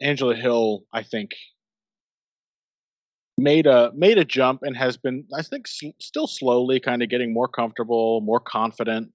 Angela 0.00 0.34
Hill, 0.34 0.84
I 0.92 1.02
think 1.02 1.32
made 3.38 3.66
a 3.66 3.92
made 3.94 4.18
a 4.18 4.24
jump 4.24 4.62
and 4.62 4.76
has 4.76 4.96
been 4.98 5.24
I 5.34 5.42
think 5.42 5.66
s- 5.68 5.92
still 6.00 6.26
slowly 6.26 6.80
kind 6.80 7.02
of 7.02 7.08
getting 7.08 7.32
more 7.32 7.48
comfortable, 7.48 8.20
more 8.20 8.40
confident 8.40 9.12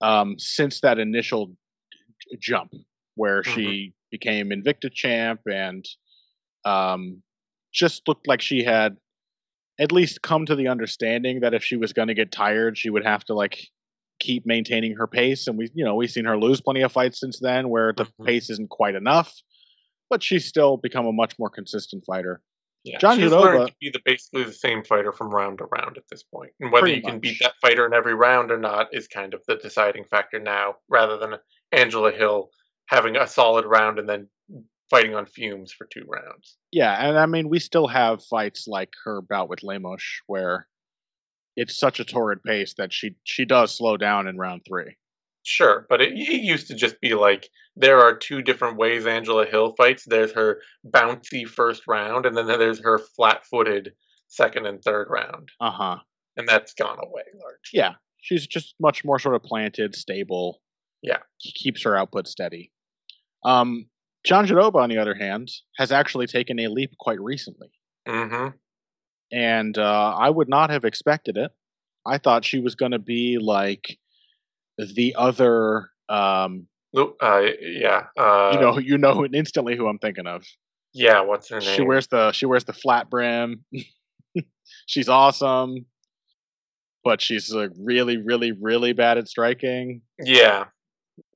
um 0.00 0.36
since 0.38 0.80
that 0.80 0.98
initial 0.98 1.48
j- 1.48 2.36
jump 2.40 2.72
where 3.16 3.42
she 3.42 3.92
became 4.10 4.50
Invicta 4.50 4.90
champ 4.92 5.40
and 5.50 5.84
um 6.64 7.22
just 7.72 8.06
looked 8.08 8.26
like 8.26 8.40
she 8.40 8.64
had 8.64 8.96
at 9.78 9.92
least 9.92 10.22
come 10.22 10.46
to 10.46 10.56
the 10.56 10.68
understanding 10.68 11.40
that 11.40 11.54
if 11.54 11.64
she 11.64 11.76
was 11.76 11.92
going 11.92 12.08
to 12.08 12.14
get 12.14 12.30
tired, 12.32 12.76
she 12.76 12.90
would 12.90 13.04
have 13.04 13.24
to 13.24 13.34
like 13.34 13.66
keep 14.18 14.44
maintaining 14.44 14.94
her 14.96 15.06
pace. 15.06 15.46
And 15.46 15.56
we, 15.56 15.70
you 15.74 15.84
know, 15.84 15.94
we've 15.94 16.10
seen 16.10 16.26
her 16.26 16.36
lose 16.38 16.60
plenty 16.60 16.82
of 16.82 16.92
fights 16.92 17.18
since 17.20 17.38
then 17.40 17.70
where 17.70 17.94
the 17.96 18.04
Mhm. 18.04 18.26
pace 18.26 18.50
isn't 18.50 18.68
quite 18.68 18.94
enough, 18.94 19.32
but 20.10 20.22
she's 20.22 20.44
still 20.46 20.76
become 20.76 21.06
a 21.06 21.12
much 21.12 21.38
more 21.38 21.48
consistent 21.48 22.04
fighter. 22.04 22.42
Yeah, 22.84 22.98
John 22.98 23.18
she's 23.18 23.30
Janova- 23.30 23.40
learned 23.42 23.68
to 23.68 23.74
be 23.80 23.90
the, 23.90 24.00
basically 24.04 24.44
the 24.44 24.52
same 24.52 24.82
fighter 24.84 25.12
from 25.12 25.28
round 25.30 25.58
to 25.58 25.64
round 25.66 25.98
at 25.98 26.04
this 26.10 26.22
point. 26.22 26.52
and 26.60 26.72
whether 26.72 26.86
you 26.88 27.02
can 27.02 27.14
much. 27.14 27.20
beat 27.22 27.38
that 27.40 27.54
fighter 27.60 27.84
in 27.86 27.92
every 27.92 28.14
round 28.14 28.50
or 28.50 28.58
not 28.58 28.88
is 28.92 29.06
kind 29.06 29.34
of 29.34 29.42
the 29.46 29.56
deciding 29.56 30.04
factor 30.04 30.38
now, 30.40 30.76
rather 30.88 31.18
than 31.18 31.34
Angela 31.72 32.10
Hill 32.10 32.50
having 32.86 33.16
a 33.16 33.26
solid 33.26 33.66
round 33.66 33.98
and 33.98 34.08
then 34.08 34.28
fighting 34.88 35.14
on 35.14 35.26
fumes 35.26 35.72
for 35.72 35.86
two 35.92 36.04
rounds. 36.08 36.56
Yeah, 36.72 36.92
and 37.06 37.18
I 37.18 37.26
mean, 37.26 37.48
we 37.48 37.58
still 37.60 37.86
have 37.86 38.24
fights 38.24 38.66
like 38.66 38.90
her 39.04 39.20
bout 39.22 39.48
with 39.48 39.62
Lemos 39.62 40.02
where 40.26 40.66
it's 41.56 41.78
such 41.78 42.00
a 42.00 42.04
torrid 42.04 42.42
pace 42.42 42.74
that 42.78 42.92
she 42.92 43.14
she 43.24 43.44
does 43.44 43.76
slow 43.76 43.96
down 43.96 44.26
in 44.26 44.36
round 44.38 44.62
three. 44.66 44.96
Sure, 45.42 45.86
but 45.88 46.00
it, 46.02 46.12
it 46.12 46.42
used 46.42 46.66
to 46.68 46.74
just 46.74 47.00
be 47.00 47.14
like 47.14 47.48
there 47.76 48.00
are 48.00 48.14
two 48.16 48.42
different 48.42 48.76
ways 48.76 49.06
Angela 49.06 49.46
Hill 49.46 49.74
fights. 49.76 50.04
There's 50.06 50.32
her 50.32 50.60
bouncy 50.86 51.46
first 51.46 51.82
round, 51.88 52.26
and 52.26 52.36
then 52.36 52.46
there's 52.46 52.80
her 52.84 52.98
flat-footed 53.16 53.92
second 54.28 54.66
and 54.66 54.82
third 54.82 55.08
round, 55.10 55.48
Uh 55.60 55.70
huh. 55.70 55.96
and 56.36 56.46
that's 56.46 56.74
gone 56.74 56.98
away 56.98 57.22
largely. 57.34 57.70
Yeah, 57.72 57.92
she's 58.20 58.46
just 58.46 58.74
much 58.80 59.04
more 59.04 59.18
sort 59.18 59.34
of 59.34 59.42
planted, 59.42 59.94
stable. 59.94 60.60
Yeah. 61.02 61.18
keeps 61.40 61.82
her 61.84 61.96
output 61.96 62.28
steady. 62.28 62.70
Um, 63.44 63.86
Jandiroba, 64.28 64.76
on 64.76 64.90
the 64.90 64.98
other 64.98 65.14
hand, 65.14 65.48
has 65.78 65.90
actually 65.90 66.26
taken 66.26 66.58
a 66.60 66.68
leap 66.68 66.92
quite 66.98 67.20
recently. 67.20 67.70
Mm-hmm. 68.06 68.48
and 69.32 69.78
uh, 69.78 70.14
I 70.18 70.28
would 70.30 70.48
not 70.48 70.70
have 70.70 70.84
expected 70.84 71.36
it. 71.36 71.50
I 72.06 72.18
thought 72.18 72.44
she 72.44 72.60
was 72.60 72.74
going 72.74 72.92
to 72.92 72.98
be 72.98 73.38
like 73.40 73.98
the 74.86 75.14
other, 75.16 75.90
um, 76.08 76.66
Uh, 76.96 77.46
yeah. 77.60 78.06
Uh, 78.16 78.50
you 78.54 78.60
know, 78.60 78.78
you 78.78 78.98
know 78.98 79.24
instantly 79.26 79.76
who 79.76 79.86
I'm 79.88 79.98
thinking 79.98 80.26
of. 80.26 80.44
Yeah. 80.92 81.20
What's 81.20 81.48
her 81.50 81.60
name? 81.60 81.76
She 81.76 81.82
wears 81.82 82.06
the 82.08 82.32
she 82.32 82.46
wears 82.46 82.64
the 82.64 82.72
flat 82.72 83.08
brim. 83.08 83.64
she's 84.86 85.08
awesome, 85.08 85.86
but 87.04 87.20
she's 87.20 87.52
like 87.52 87.70
really, 87.78 88.16
really, 88.16 88.52
really 88.52 88.92
bad 88.92 89.18
at 89.18 89.28
striking. 89.28 90.02
Yeah. 90.18 90.64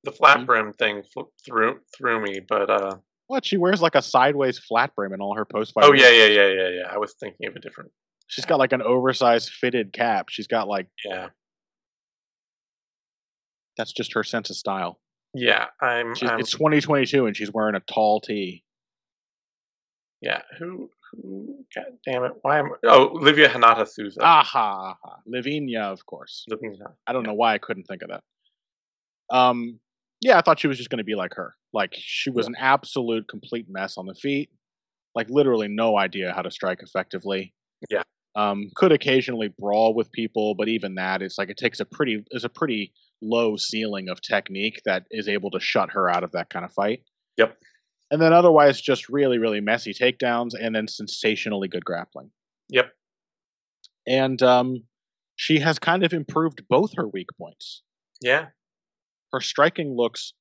The 0.03 0.11
flat 0.11 0.39
Mhm. 0.39 0.45
brim 0.45 0.73
thing 0.73 1.03
threw 1.45 1.79
threw 1.95 2.21
me, 2.21 2.39
but 2.47 2.69
uh. 2.69 2.97
What 3.27 3.43
she 3.45 3.57
wears 3.57 3.81
like 3.81 3.95
a 3.95 4.01
sideways 4.03 4.59
flat 4.59 4.93
brim 4.95 5.13
in 5.13 5.19
all 5.21 5.35
her 5.35 5.45
post 5.45 5.73
fight. 5.73 5.85
Oh 5.85 5.93
yeah, 5.93 6.09
yeah, 6.09 6.25
yeah, 6.27 6.47
yeah, 6.47 6.69
yeah. 6.69 6.87
I 6.91 6.97
was 6.99 7.13
thinking 7.19 7.47
of 7.47 7.55
a 7.55 7.59
different. 7.59 7.91
She's 8.27 8.45
got 8.45 8.59
like 8.59 8.71
an 8.73 8.81
oversized 8.81 9.49
fitted 9.51 9.93
cap. 9.93 10.29
She's 10.29 10.47
got 10.47 10.67
like 10.67 10.87
Yeah. 11.03 11.29
That's 13.77 13.91
just 13.93 14.13
her 14.13 14.23
sense 14.23 14.49
of 14.49 14.55
style. 14.55 14.99
Yeah. 15.33 15.67
I'm. 15.81 16.15
She's, 16.15 16.29
I'm 16.29 16.39
it's 16.39 16.51
2022 16.51 17.25
and 17.25 17.35
she's 17.35 17.51
wearing 17.51 17.75
a 17.75 17.81
tall 17.81 18.21
tee. 18.21 18.63
yeah. 20.21 20.41
Who? 20.59 20.89
Who? 21.11 21.65
God 21.75 21.85
damn 22.05 22.23
it! 22.23 22.33
Why 22.41 22.59
am? 22.59 22.71
Oh, 22.85 23.09
Olivia 23.09 23.51
Renata 23.53 23.85
Souza. 23.85 24.21
Aha, 24.21 24.95
aha. 25.03 25.17
Livinha, 25.31 25.81
of 25.91 26.05
course. 26.05 26.45
Livinha. 26.51 26.93
I 27.07 27.13
don't 27.13 27.23
know 27.23 27.33
why 27.33 27.53
I 27.53 27.57
couldn't 27.57 27.83
think 27.83 28.01
of 28.01 28.09
that. 28.09 28.23
Um, 29.35 29.79
yeah, 30.21 30.37
I 30.37 30.41
thought 30.41 30.59
she 30.59 30.67
was 30.67 30.77
just 30.77 30.89
going 30.89 30.97
to 30.97 31.03
be 31.03 31.15
like 31.15 31.33
her. 31.35 31.55
Like 31.73 31.93
she 31.95 32.29
was 32.31 32.47
an 32.47 32.55
absolute 32.57 33.27
complete 33.27 33.67
mess 33.69 33.97
on 33.97 34.05
the 34.07 34.15
feet. 34.15 34.49
like 35.13 35.29
literally 35.29 35.67
no 35.67 35.97
idea 35.97 36.33
how 36.33 36.41
to 36.41 36.51
strike 36.51 36.81
effectively. 36.81 37.53
Yeah. 37.89 38.03
Um, 38.35 38.69
could 38.75 38.91
occasionally 38.91 39.53
brawl 39.57 39.93
with 39.93 40.11
people, 40.11 40.55
but 40.55 40.67
even 40.67 40.95
that, 40.95 41.21
it's 41.21 41.37
like 41.37 41.49
it 41.49 41.57
takes 41.57 41.79
a 41.79 41.85
pretty 41.85 42.23
is 42.31 42.43
a 42.43 42.49
pretty 42.49 42.91
low 43.27 43.55
ceiling 43.57 44.09
of 44.09 44.21
technique 44.21 44.81
that 44.85 45.05
is 45.11 45.27
able 45.27 45.51
to 45.51 45.59
shut 45.59 45.91
her 45.91 46.09
out 46.09 46.23
of 46.23 46.31
that 46.31 46.49
kind 46.49 46.65
of 46.65 46.73
fight. 46.73 47.03
Yep. 47.37 47.57
And 48.11 48.21
then 48.21 48.33
otherwise, 48.33 48.79
just 48.79 49.09
really 49.09 49.37
really 49.37 49.61
messy 49.61 49.93
takedowns, 49.93 50.51
and 50.59 50.75
then 50.75 50.87
sensationally 50.87 51.67
good 51.67 51.85
grappling. 51.85 52.29
Yep. 52.69 52.91
And 54.07 54.41
um, 54.43 54.83
she 55.35 55.59
has 55.59 55.79
kind 55.79 56.03
of 56.03 56.13
improved 56.13 56.63
both 56.69 56.91
her 56.95 57.07
weak 57.07 57.29
points. 57.37 57.81
Yeah. 58.21 58.47
Her 59.33 59.41
striking 59.41 59.95
looks 59.95 60.33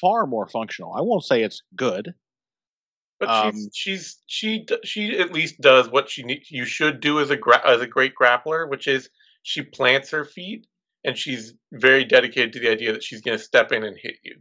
far 0.00 0.26
more 0.26 0.48
functional. 0.48 0.92
I 0.94 1.02
won't 1.02 1.24
say 1.24 1.42
it's 1.42 1.62
good. 1.76 2.14
But 3.18 3.28
Um, 3.28 3.52
she's 3.52 3.68
she's 3.74 4.16
she 4.26 4.66
she 4.82 5.18
at 5.18 5.32
least 5.32 5.60
does 5.60 5.90
what 5.90 6.08
she 6.08 6.22
need, 6.22 6.44
you 6.48 6.64
should 6.64 7.00
do 7.00 7.20
as 7.20 7.30
a 7.30 7.36
gra- 7.36 7.68
as 7.68 7.82
a 7.82 7.86
great 7.86 8.14
grappler, 8.20 8.68
which 8.68 8.86
is 8.86 9.10
she 9.42 9.62
plants 9.62 10.10
her 10.10 10.24
feet 10.24 10.66
and 11.04 11.16
she's 11.16 11.54
very 11.72 12.04
dedicated 12.04 12.52
to 12.54 12.60
the 12.60 12.70
idea 12.70 12.92
that 12.92 13.02
she's 13.02 13.20
going 13.20 13.36
to 13.38 13.42
step 13.42 13.72
in 13.72 13.84
and 13.84 13.96
hit 14.00 14.16
you. 14.22 14.36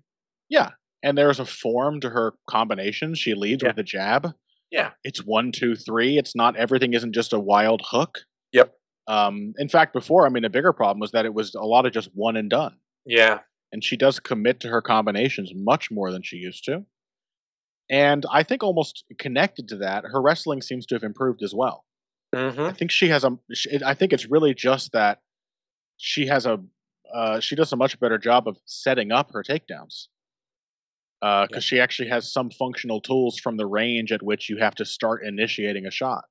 Yeah, 0.49 0.71
and 1.03 1.17
there's 1.17 1.39
a 1.39 1.45
form 1.45 2.01
to 2.01 2.09
her 2.09 2.33
combinations. 2.49 3.19
She 3.19 3.33
leads 3.33 3.63
Yeah. 3.63 3.69
with 3.69 3.79
a 3.79 3.83
jab. 3.83 4.33
Yeah. 4.71 4.91
It's 5.03 5.23
one, 5.25 5.51
two, 5.51 5.75
three. 5.75 6.17
It's 6.17 6.35
not 6.35 6.55
everything 6.55 6.93
isn't 6.93 7.13
just 7.13 7.33
a 7.33 7.39
wild 7.39 7.81
hook. 7.83 8.19
Yep. 8.51 8.73
Um, 9.07 9.53
in 9.57 9.67
fact, 9.69 9.93
before, 9.93 10.25
I 10.27 10.29
mean, 10.29 10.45
a 10.45 10.49
bigger 10.49 10.73
problem 10.73 10.99
was 10.99 11.11
that 11.11 11.25
it 11.25 11.33
was 11.33 11.55
a 11.55 11.65
lot 11.65 11.85
of 11.87 11.91
just 11.93 12.09
one 12.13 12.35
and 12.37 12.49
done. 12.49 12.75
Yeah. 13.05 13.39
And 13.71 13.83
she 13.83 13.97
does 13.97 14.19
commit 14.19 14.59
to 14.61 14.67
her 14.67 14.81
combinations 14.81 15.51
much 15.55 15.89
more 15.89 16.11
than 16.11 16.21
she 16.21 16.35
used 16.37 16.65
to. 16.65 16.85
And 17.89 18.25
I 18.31 18.43
think 18.43 18.61
almost 18.63 19.03
connected 19.17 19.67
to 19.69 19.77
that, 19.77 20.03
her 20.05 20.21
wrestling 20.21 20.61
seems 20.61 20.85
to 20.87 20.95
have 20.95 21.03
improved 21.03 21.41
as 21.41 21.53
well. 21.55 21.85
I 22.33 22.37
Mhm. 22.37 22.77
think 22.77 22.91
she 22.91 23.07
has 23.07 23.23
a. 23.23 23.35
I 23.83 23.95
think 23.95 24.13
it's 24.13 24.27
really 24.27 24.53
just 24.53 24.91
that 24.91 25.21
she 25.99 26.25
has 26.25 26.47
a. 26.47 26.59
Uh, 27.13 27.39
she 27.39 27.55
does 27.55 27.71
a 27.73 27.75
much 27.75 27.99
better 27.99 28.17
job 28.17 28.47
of 28.47 28.57
setting 28.65 29.11
up 29.11 29.31
her 29.33 29.43
takedowns. 29.43 30.07
Because 31.21 31.49
Yeah. 31.51 31.59
she 31.59 31.79
actually 31.79 32.07
has 32.09 32.31
some 32.31 32.49
functional 32.51 33.01
tools 33.01 33.37
from 33.39 33.57
the 33.57 33.65
range 33.65 34.11
at 34.11 34.23
which 34.23 34.49
you 34.49 34.57
have 34.57 34.75
to 34.75 34.85
start 34.85 35.23
initiating 35.25 35.85
a 35.85 35.91
shot. 35.91 36.23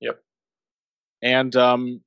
Yep. 0.00 0.22
And 1.20 1.54
um, 1.56 2.00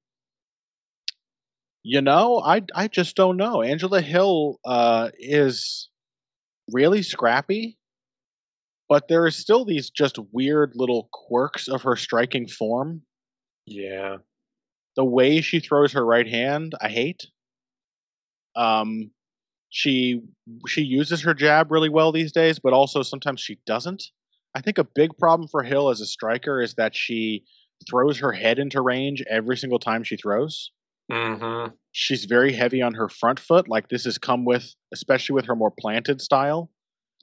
you 1.84 2.01
know, 2.01 2.39
I 2.39 2.63
I 2.73 2.88
just 2.88 3.15
don't 3.15 3.38
know. 3.38 3.61
Angela 3.61 4.01
Hill 4.01 4.59
uh, 4.65 5.09
is 5.19 5.89
really 6.71 7.03
scrappy, 7.03 7.77
but 8.88 9.07
there 9.09 9.27
is 9.27 9.36
still 9.36 9.65
these 9.65 9.89
just 9.89 10.17
weird 10.32 10.73
little 10.75 11.09
quirks 11.11 11.67
of 11.67 11.82
her 11.84 11.95
striking 11.95 12.47
form 12.47 13.01
Yeah. 13.65 14.17
The 14.96 15.06
way 15.06 15.42
she 15.42 15.60
throws 15.60 15.94
her 15.94 16.06
right 16.06 16.28
hand, 16.28 16.74
I 16.82 16.89
hate. 16.89 17.28
Um, 18.56 19.12
she 19.70 20.22
she 20.68 20.82
uses 20.84 21.22
her 21.24 21.34
jab 21.34 21.72
really 21.72 21.89
well 21.89 22.12
these 22.12 22.32
days, 22.32 22.60
but 22.60 22.74
also 22.74 23.04
sometimes 23.04 23.42
she 23.42 23.60
doesn't. 23.66 24.04
I 24.56 24.62
think 24.62 24.78
a 24.78 24.84
big 24.84 25.18
problem 25.18 25.48
for 25.50 25.64
Hill 25.64 25.89
as 25.89 26.02
a 26.02 26.06
striker 26.06 26.62
is 26.62 26.76
that 26.76 26.96
she 26.96 27.46
throws 27.89 28.20
her 28.20 28.32
head 28.34 28.60
into 28.60 28.82
range 28.82 29.24
every 29.30 29.58
single 29.58 29.80
time 29.80 30.04
she 30.04 30.18
throws. 30.18 30.72
Mhm. 31.12 31.78
She's 31.94 32.26
very 32.26 32.54
heavy 32.54 32.82
on 32.82 32.94
her 32.96 33.10
front 33.10 33.39
foot, 33.39 33.68
like 33.68 33.89
this 33.89 34.06
has 34.06 34.18
come 34.18 34.46
with, 34.46 34.76
especially 34.94 35.34
with 35.36 35.46
her 35.46 35.56
more 35.56 35.72
planted 35.72 36.22
style, 36.22 36.72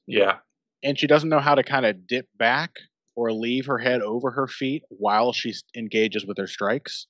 Yeah. 0.07 0.41
and 0.83 0.99
she 0.99 1.07
doesn't 1.07 1.29
know 1.29 1.41
how 1.41 1.55
to 1.55 1.63
kind 1.63 1.87
of 1.87 2.07
dip 2.07 2.29
back 2.39 2.73
or 3.17 3.33
leave 3.33 3.67
her 3.67 3.79
head 3.79 4.03
over 4.03 4.31
her 4.31 4.47
feet 4.47 4.83
while 4.89 5.33
she 5.33 5.55
engages 5.77 6.27
with 6.27 6.39
her 6.39 6.47
strikes. 6.47 7.07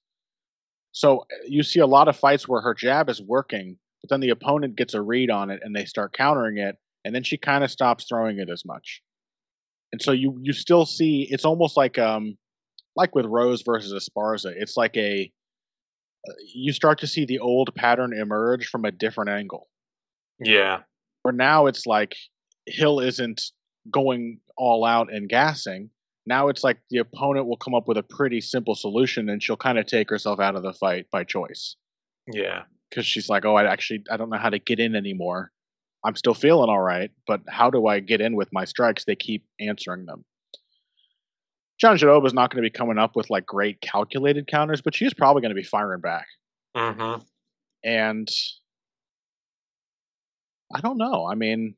So 0.92 1.20
uh, 1.20 1.24
you 1.46 1.62
see 1.62 1.80
a 1.80 1.86
lot 1.86 2.08
of 2.08 2.16
fights 2.16 2.48
where 2.48 2.62
her 2.62 2.74
jab 2.74 3.08
is 3.08 3.22
working, 3.22 3.78
but 4.02 4.10
then 4.10 4.20
the 4.20 4.30
opponent 4.30 4.76
gets 4.76 4.94
a 4.94 5.02
read 5.02 5.30
on 5.30 5.50
it 5.50 5.60
and 5.62 5.74
they 5.74 5.84
start 5.84 6.12
countering 6.12 6.58
it, 6.58 6.76
and 7.04 7.14
then 7.14 7.22
she 7.22 7.36
kind 7.36 7.64
of 7.64 7.70
stops 7.70 8.06
throwing 8.08 8.38
it 8.38 8.50
as 8.50 8.64
much. 8.64 9.02
And 9.92 10.02
so 10.02 10.12
you 10.12 10.38
you 10.42 10.52
still 10.52 10.86
see 10.86 11.26
it's 11.30 11.44
almost 11.44 11.76
like 11.76 11.98
um 11.98 12.36
like 12.96 13.14
with 13.14 13.26
Rose 13.26 13.62
versus 13.62 13.92
Esparza. 13.92 14.52
It's 14.56 14.76
like 14.76 14.96
a 14.96 15.32
uh, 16.28 16.32
you 16.54 16.72
start 16.72 16.98
to 17.00 17.06
see 17.06 17.24
the 17.24 17.38
old 17.38 17.74
pattern 17.74 18.12
emerge 18.12 18.68
from 18.68 18.84
a 18.84 18.90
different 18.92 19.30
angle 19.30 19.68
Yeah. 20.40 20.82
where 21.22 21.32
now 21.32 21.66
it's 21.66 21.86
like 21.86 22.16
Hill 22.66 23.00
isn't 23.00 23.42
going 23.90 24.40
all 24.56 24.84
out 24.84 25.12
and 25.12 25.28
gassing. 25.28 25.90
Now 26.28 26.48
it's 26.48 26.62
like 26.62 26.78
the 26.90 26.98
opponent 26.98 27.46
will 27.46 27.56
come 27.56 27.74
up 27.74 27.88
with 27.88 27.96
a 27.96 28.02
pretty 28.02 28.40
simple 28.42 28.74
solution 28.74 29.30
and 29.30 29.42
she'll 29.42 29.56
kind 29.56 29.78
of 29.78 29.86
take 29.86 30.10
herself 30.10 30.38
out 30.38 30.54
of 30.56 30.62
the 30.62 30.74
fight 30.74 31.06
by 31.10 31.24
choice 31.24 31.74
Yeah. 32.30 32.64
because 32.90 33.06
she's 33.06 33.30
like, 33.30 33.46
oh, 33.46 33.54
I 33.56 33.64
actually 33.64 34.04
I 34.10 34.18
don't 34.18 34.28
know 34.30 34.36
how 34.36 34.50
to 34.50 34.58
get 34.58 34.78
in 34.78 34.94
anymore. 34.94 35.50
I'm 36.04 36.14
still 36.14 36.34
feeling 36.34 36.68
all 36.70 36.80
right, 36.82 37.10
but 37.26 37.40
how 37.48 37.70
do 37.70 37.86
I 37.86 38.00
get 38.00 38.20
in 38.20 38.36
with 38.36 38.52
my 38.52 38.64
strikes? 38.66 39.04
They 39.04 39.16
keep 39.16 39.44
answering 39.58 40.04
them. 40.06 40.24
Jandiroba 41.82 42.26
is 42.26 42.34
not 42.34 42.50
going 42.50 42.62
to 42.62 42.66
be 42.66 42.70
coming 42.76 42.98
up 42.98 43.16
with 43.16 43.30
like 43.30 43.46
great 43.46 43.80
calculated 43.80 44.46
counters, 44.46 44.82
but 44.82 44.94
she's 44.94 45.14
probably 45.14 45.40
going 45.42 45.50
to 45.54 45.60
be 45.60 45.64
firing 45.64 46.00
back. 46.00 46.26
Mhm. 46.76 47.24
And 47.84 48.28
I 50.74 50.80
don't 50.82 50.98
know. 50.98 51.26
I 51.26 51.34
mean, 51.34 51.74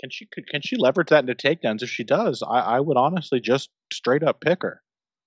can 0.00 0.10
she 0.10 0.26
could 0.26 0.48
can 0.48 0.62
she 0.62 0.76
leverage 0.76 1.08
that 1.08 1.28
into 1.28 1.34
takedowns? 1.34 1.82
If 1.82 1.90
she 1.90 2.04
does, 2.04 2.42
I, 2.42 2.60
I 2.60 2.80
would 2.80 2.96
honestly 2.96 3.40
just 3.40 3.70
straight 3.92 4.22
up 4.22 4.40
pick 4.40 4.62
her. 4.62 4.82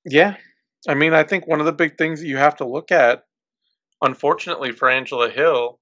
Yeah. 0.06 0.38
I 0.88 0.96
mean, 0.96 1.14
I 1.14 1.24
think 1.24 1.48
one 1.48 1.60
of 1.60 1.66
the 1.66 1.72
big 1.72 1.98
things 1.98 2.22
that 2.22 2.28
you 2.28 2.38
have 2.38 2.56
to 2.58 2.68
look 2.68 2.92
at, 2.92 3.24
unfortunately 4.02 4.72
for 4.72 4.90
Angela 4.90 5.30
Hill, 5.30 5.80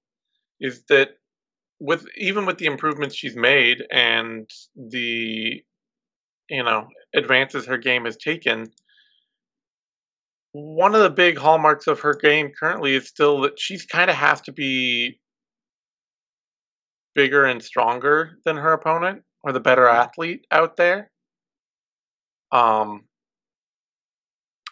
is 0.60 0.84
that 0.88 1.10
with 1.78 2.06
even 2.16 2.44
with 2.44 2.58
the 2.58 2.66
improvements 2.66 3.16
she's 3.16 3.36
made 3.36 3.82
and 3.90 4.48
the 4.76 5.62
you 6.50 6.62
know 6.62 6.88
advances 7.14 7.66
her 7.66 7.78
game 7.78 8.04
has 8.04 8.16
taken, 8.16 8.70
one 10.52 10.94
of 10.94 11.00
the 11.00 11.10
big 11.10 11.38
hallmarks 11.38 11.86
of 11.86 12.00
her 12.00 12.14
game 12.14 12.50
currently 12.58 12.94
is 12.94 13.08
still 13.08 13.40
that 13.42 13.58
she's 13.58 13.86
kind 13.86 14.10
of 14.10 14.16
has 14.16 14.40
to 14.42 14.52
be 14.52 15.18
bigger 17.14 17.44
and 17.44 17.62
stronger 17.62 18.38
than 18.44 18.56
her 18.56 18.72
opponent 18.72 19.22
or 19.42 19.52
the 19.52 19.60
better 19.60 19.86
athlete 19.86 20.46
out 20.50 20.76
there. 20.76 21.10
Um, 22.52 23.04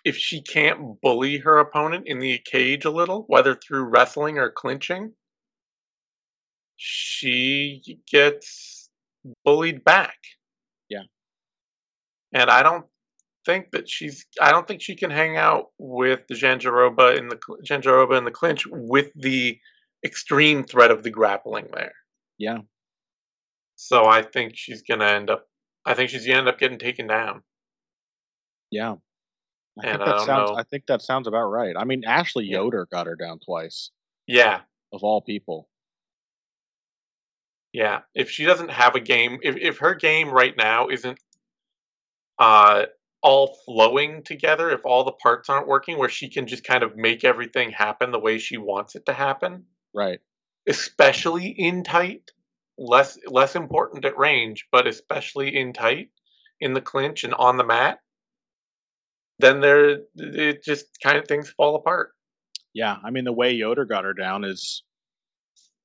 if 0.04 0.16
she 0.16 0.40
can't 0.40 1.00
bully 1.00 1.38
her 1.38 1.58
opponent 1.58 2.06
in 2.06 2.18
the 2.18 2.40
cage 2.44 2.84
a 2.84 2.90
little, 2.90 3.24
whether 3.28 3.54
through 3.54 3.84
wrestling 3.84 4.38
or 4.38 4.50
clinching, 4.50 5.12
she 6.76 7.98
gets 8.10 8.88
bullied 9.44 9.84
back. 9.84 10.16
Yeah. 10.88 11.02
And 12.32 12.50
I 12.50 12.62
don't 12.62 12.86
think 13.44 13.70
that 13.72 13.88
she's 13.88 14.26
I 14.40 14.50
don't 14.50 14.68
think 14.68 14.82
she 14.82 14.94
can 14.94 15.10
hang 15.10 15.36
out 15.36 15.66
with 15.78 16.20
the 16.28 16.34
Jandiroba 16.34 17.16
in 17.16 17.28
the 17.28 17.38
Jandiroba 17.66 18.16
in 18.16 18.24
the 18.24 18.30
clinch 18.30 18.66
with 18.66 19.10
the 19.14 19.58
extreme 20.04 20.64
threat 20.64 20.90
of 20.90 21.02
the 21.02 21.10
grappling 21.10 21.68
there. 21.72 21.94
Yeah. 22.38 22.58
So 23.76 24.04
I 24.06 24.20
think 24.24 24.56
she's 24.58 24.82
gonna 24.82 25.06
end 25.06 25.30
up 25.30 25.48
I 25.86 25.94
think 25.94 26.10
she's 26.10 26.26
gonna 26.26 26.40
end 26.40 26.48
up 26.48 26.58
getting 26.58 26.78
taken 26.78 27.06
down. 27.06 27.44
Yeah. 28.70 28.96
I 29.78 29.84
And 29.84 30.00
think 30.00 30.04
I 30.04 30.06
that 30.06 30.18
don't 30.18 30.26
sounds 30.26 30.52
know. 30.52 30.56
I 30.56 30.62
think 30.64 30.86
that 30.86 31.02
sounds 31.02 31.26
about 31.26 31.46
right. 31.50 31.74
I 31.76 31.84
mean 31.84 32.04
Ashley. 32.04 32.46
Yoder 32.46 32.86
got 32.86 33.06
her 33.08 33.16
down 33.16 33.40
twice, 33.40 33.90
Yeah. 34.28 34.62
of 34.92 35.02
all 35.02 35.20
people. 35.22 35.68
Yeah, 37.72 38.02
if 38.14 38.30
she 38.30 38.44
doesn't 38.44 38.70
have 38.70 38.94
a 38.94 39.00
game, 39.00 39.38
if 39.42 39.56
if 39.56 39.78
her 39.78 39.94
game 39.94 40.28
right 40.30 40.54
now 40.56 40.88
isn't 40.88 41.18
uh 42.38 42.86
all 43.22 43.56
flowing 43.66 44.22
together, 44.22 44.70
if 44.70 44.84
all 44.84 45.04
the 45.04 45.12
parts 45.12 45.48
aren't 45.48 45.66
working 45.66 45.98
where 45.98 46.08
she 46.08 46.28
can 46.30 46.46
just 46.46 46.62
kind 46.64 46.82
of 46.84 46.96
make 46.96 47.24
everything 47.24 47.70
happen 47.70 48.12
the 48.12 48.18
way 48.20 48.38
she 48.38 48.56
wants 48.56 48.94
it 48.94 49.04
to 49.06 49.12
happen, 49.12 49.66
Right. 49.92 50.20
Especially 50.68 51.48
in 51.48 51.82
tight, 51.82 52.30
less 52.76 53.18
less 53.26 53.56
important 53.56 54.04
at 54.04 54.16
range, 54.18 54.66
but 54.70 54.86
especially 54.86 55.56
in 55.56 55.72
tight 55.72 56.10
in 56.60 56.74
the 56.74 56.80
clinch 56.80 57.24
and 57.24 57.34
on 57.34 57.56
the 57.56 57.64
mat, 57.64 57.98
then 59.38 59.60
there 59.60 60.00
it 60.16 60.62
just 60.62 60.86
kind 61.02 61.16
of 61.18 61.26
things 61.26 61.50
fall 61.50 61.74
apart. 61.76 62.12
Yeah. 62.74 62.96
I 63.02 63.10
mean 63.10 63.24
the 63.24 63.32
way 63.32 63.52
Yoder 63.52 63.84
got 63.84 64.04
her 64.04 64.14
down 64.14 64.44
is 64.44 64.84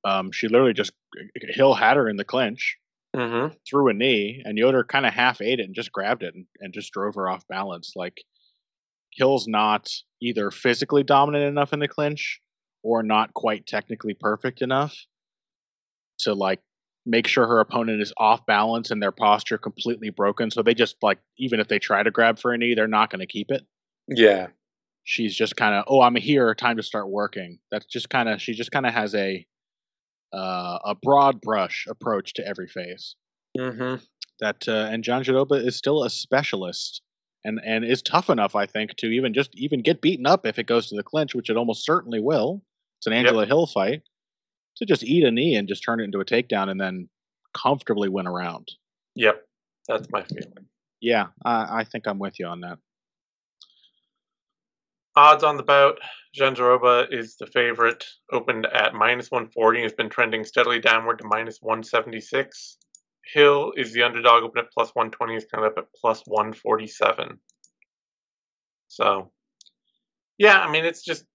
um 0.04 0.30
she 0.32 0.48
literally 0.48 0.74
just 0.74 0.92
Hill 1.48 1.74
had 1.74 1.96
her 1.96 2.08
in 2.08 2.16
the 2.16 2.24
clinch, 2.24 2.76
Mhm. 3.16 3.56
threw 3.68 3.88
a 3.88 3.94
knee, 3.94 4.42
and 4.44 4.58
Yoder 4.58 4.84
kind 4.84 5.06
of 5.06 5.14
half 5.14 5.40
ate 5.40 5.60
it 5.60 5.64
and 5.64 5.74
just 5.74 5.92
grabbed 5.92 6.22
it 6.22 6.34
and, 6.34 6.46
and 6.60 6.74
just 6.74 6.92
drove 6.92 7.14
her 7.14 7.28
off 7.28 7.46
balance. 7.48 7.92
Like 7.96 8.22
Hill's 9.12 9.46
not 9.46 9.88
either 10.20 10.50
physically 10.50 11.04
dominant 11.04 11.44
enough 11.44 11.72
in 11.72 11.78
the 11.78 11.88
clinch 11.88 12.40
or 12.84 13.02
not 13.02 13.34
quite 13.34 13.66
technically 13.66 14.14
perfect 14.14 14.62
enough 14.62 14.94
to 16.20 16.34
like 16.34 16.60
make 17.06 17.26
sure 17.26 17.46
her 17.46 17.58
opponent 17.58 18.00
is 18.00 18.12
off 18.18 18.46
balance 18.46 18.90
and 18.90 19.02
their 19.02 19.10
posture 19.10 19.58
completely 19.58 20.10
broken. 20.10 20.50
So 20.50 20.62
they 20.62 20.74
just 20.74 20.96
like 21.02 21.18
even 21.38 21.58
if 21.58 21.66
they 21.66 21.78
try 21.78 22.02
to 22.02 22.10
grab 22.10 22.38
for 22.38 22.52
a 22.52 22.58
knee, 22.58 22.74
they're 22.74 22.86
not 22.86 23.10
going 23.10 23.20
to 23.20 23.26
keep 23.26 23.50
it. 23.50 23.62
Yeah. 24.08 24.48
She's 25.02 25.34
just 25.34 25.56
kind 25.56 25.74
of, 25.74 25.84
oh, 25.88 26.00
I'm 26.00 26.14
here, 26.14 26.54
time 26.54 26.76
to 26.76 26.82
start 26.82 27.10
working. 27.10 27.58
That's 27.70 27.86
just 27.86 28.08
kind 28.08 28.28
of 28.28 28.40
she 28.40 28.52
just 28.54 28.70
kind 28.70 28.86
of 28.86 28.94
has 28.94 29.14
a 29.14 29.44
uh, 30.32 30.78
a 30.84 30.94
broad 30.94 31.40
brush 31.40 31.86
approach 31.88 32.34
to 32.34 32.46
every 32.46 32.68
phase. 32.68 33.16
Mm-hmm. 33.58 34.02
That 34.40 34.68
uh, 34.68 34.88
and 34.90 35.04
Jandiroba 35.04 35.64
is 35.64 35.76
still 35.76 36.04
a 36.04 36.10
specialist 36.10 37.02
and 37.44 37.60
and 37.64 37.84
is 37.84 38.02
tough 38.02 38.30
enough, 38.30 38.56
I 38.56 38.66
think, 38.66 38.96
to 38.96 39.06
even 39.06 39.34
just 39.34 39.50
even 39.54 39.82
get 39.82 40.00
beaten 40.00 40.26
up 40.26 40.46
if 40.46 40.58
it 40.58 40.66
goes 40.66 40.88
to 40.88 40.96
the 40.96 41.02
clinch, 41.02 41.34
which 41.34 41.50
it 41.50 41.56
almost 41.56 41.84
certainly 41.84 42.20
will. 42.20 42.62
It's 43.04 43.12
an 43.12 43.18
Angela 43.18 43.42
Yep. 43.42 43.48
Hill 43.48 43.66
fight. 43.66 44.02
To 44.78 44.86
just 44.86 45.04
eat 45.04 45.24
a 45.24 45.30
knee 45.30 45.56
and 45.56 45.68
just 45.68 45.84
turn 45.84 46.00
it 46.00 46.04
into 46.04 46.20
a 46.20 46.24
takedown 46.24 46.70
and 46.70 46.80
then 46.80 47.10
comfortably 47.52 48.08
win 48.08 48.26
around. 48.26 48.66
Yep. 49.14 49.46
That's 49.86 50.08
my 50.10 50.24
feeling. 50.24 50.66
Yeah, 51.02 51.26
I, 51.44 51.80
I 51.80 51.84
think 51.84 52.08
I'm 52.08 52.18
with 52.18 52.40
you 52.40 52.46
on 52.46 52.60
that. 52.60 52.78
Odds 55.16 55.44
on 55.44 55.58
the 55.58 55.62
bout. 55.62 55.98
Jandiroba 56.34 57.12
is 57.12 57.36
the 57.36 57.46
favorite, 57.46 58.06
opened 58.32 58.66
at 58.72 58.94
minus 58.94 59.30
140 59.30 59.80
and 59.80 59.84
has 59.84 59.92
been 59.92 60.08
trending 60.08 60.44
steadily 60.44 60.80
downward 60.80 61.18
to 61.18 61.28
minus 61.28 61.58
176. 61.60 62.78
Hill 63.34 63.74
is 63.76 63.92
the 63.92 64.02
underdog, 64.02 64.44
open 64.44 64.64
at 64.64 64.72
plus 64.72 64.88
120, 64.94 65.36
is 65.36 65.44
kind 65.44 65.64
of 65.64 65.72
up 65.72 65.78
at 65.78 65.84
plus 65.94 66.22
147. 66.26 67.38
So, 68.88 69.30
yeah, 70.38 70.60
I 70.60 70.70
mean, 70.70 70.86
it's 70.86 71.04
just, 71.04 71.26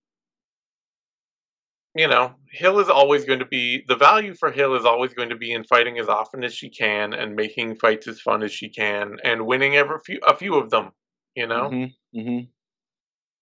you 1.96 2.08
know, 2.08 2.34
Hill 2.52 2.80
is 2.80 2.90
always 2.90 3.26
going 3.26 3.40
to 3.40 3.46
be, 3.46 3.84
the 3.88 3.96
value 3.96 4.34
for 4.34 4.52
Hill 4.52 4.76
is 4.76 4.86
always 4.86 5.14
going 5.14 5.30
to 5.30 5.36
be 5.36 5.52
in 5.52 5.64
fighting 5.64 5.98
as 6.00 6.08
often 6.08 6.44
as 6.44 6.54
she 6.54 6.70
can 6.70 7.14
and 7.14 7.36
making 7.36 7.76
fights 7.76 8.08
as 8.08 8.22
fun 8.22 8.44
as 8.44 8.52
she 8.52 8.70
can 8.70 9.18
and 9.24 9.46
winning 9.46 9.76
every 9.76 9.98
few, 10.06 10.20
a 10.26 10.36
few 10.36 10.56
of 10.56 10.70
them, 10.70 10.92
you 11.36 11.48
know? 11.48 11.70
Mm-hmm, 11.70 12.20
mm-hmm. 12.20 12.46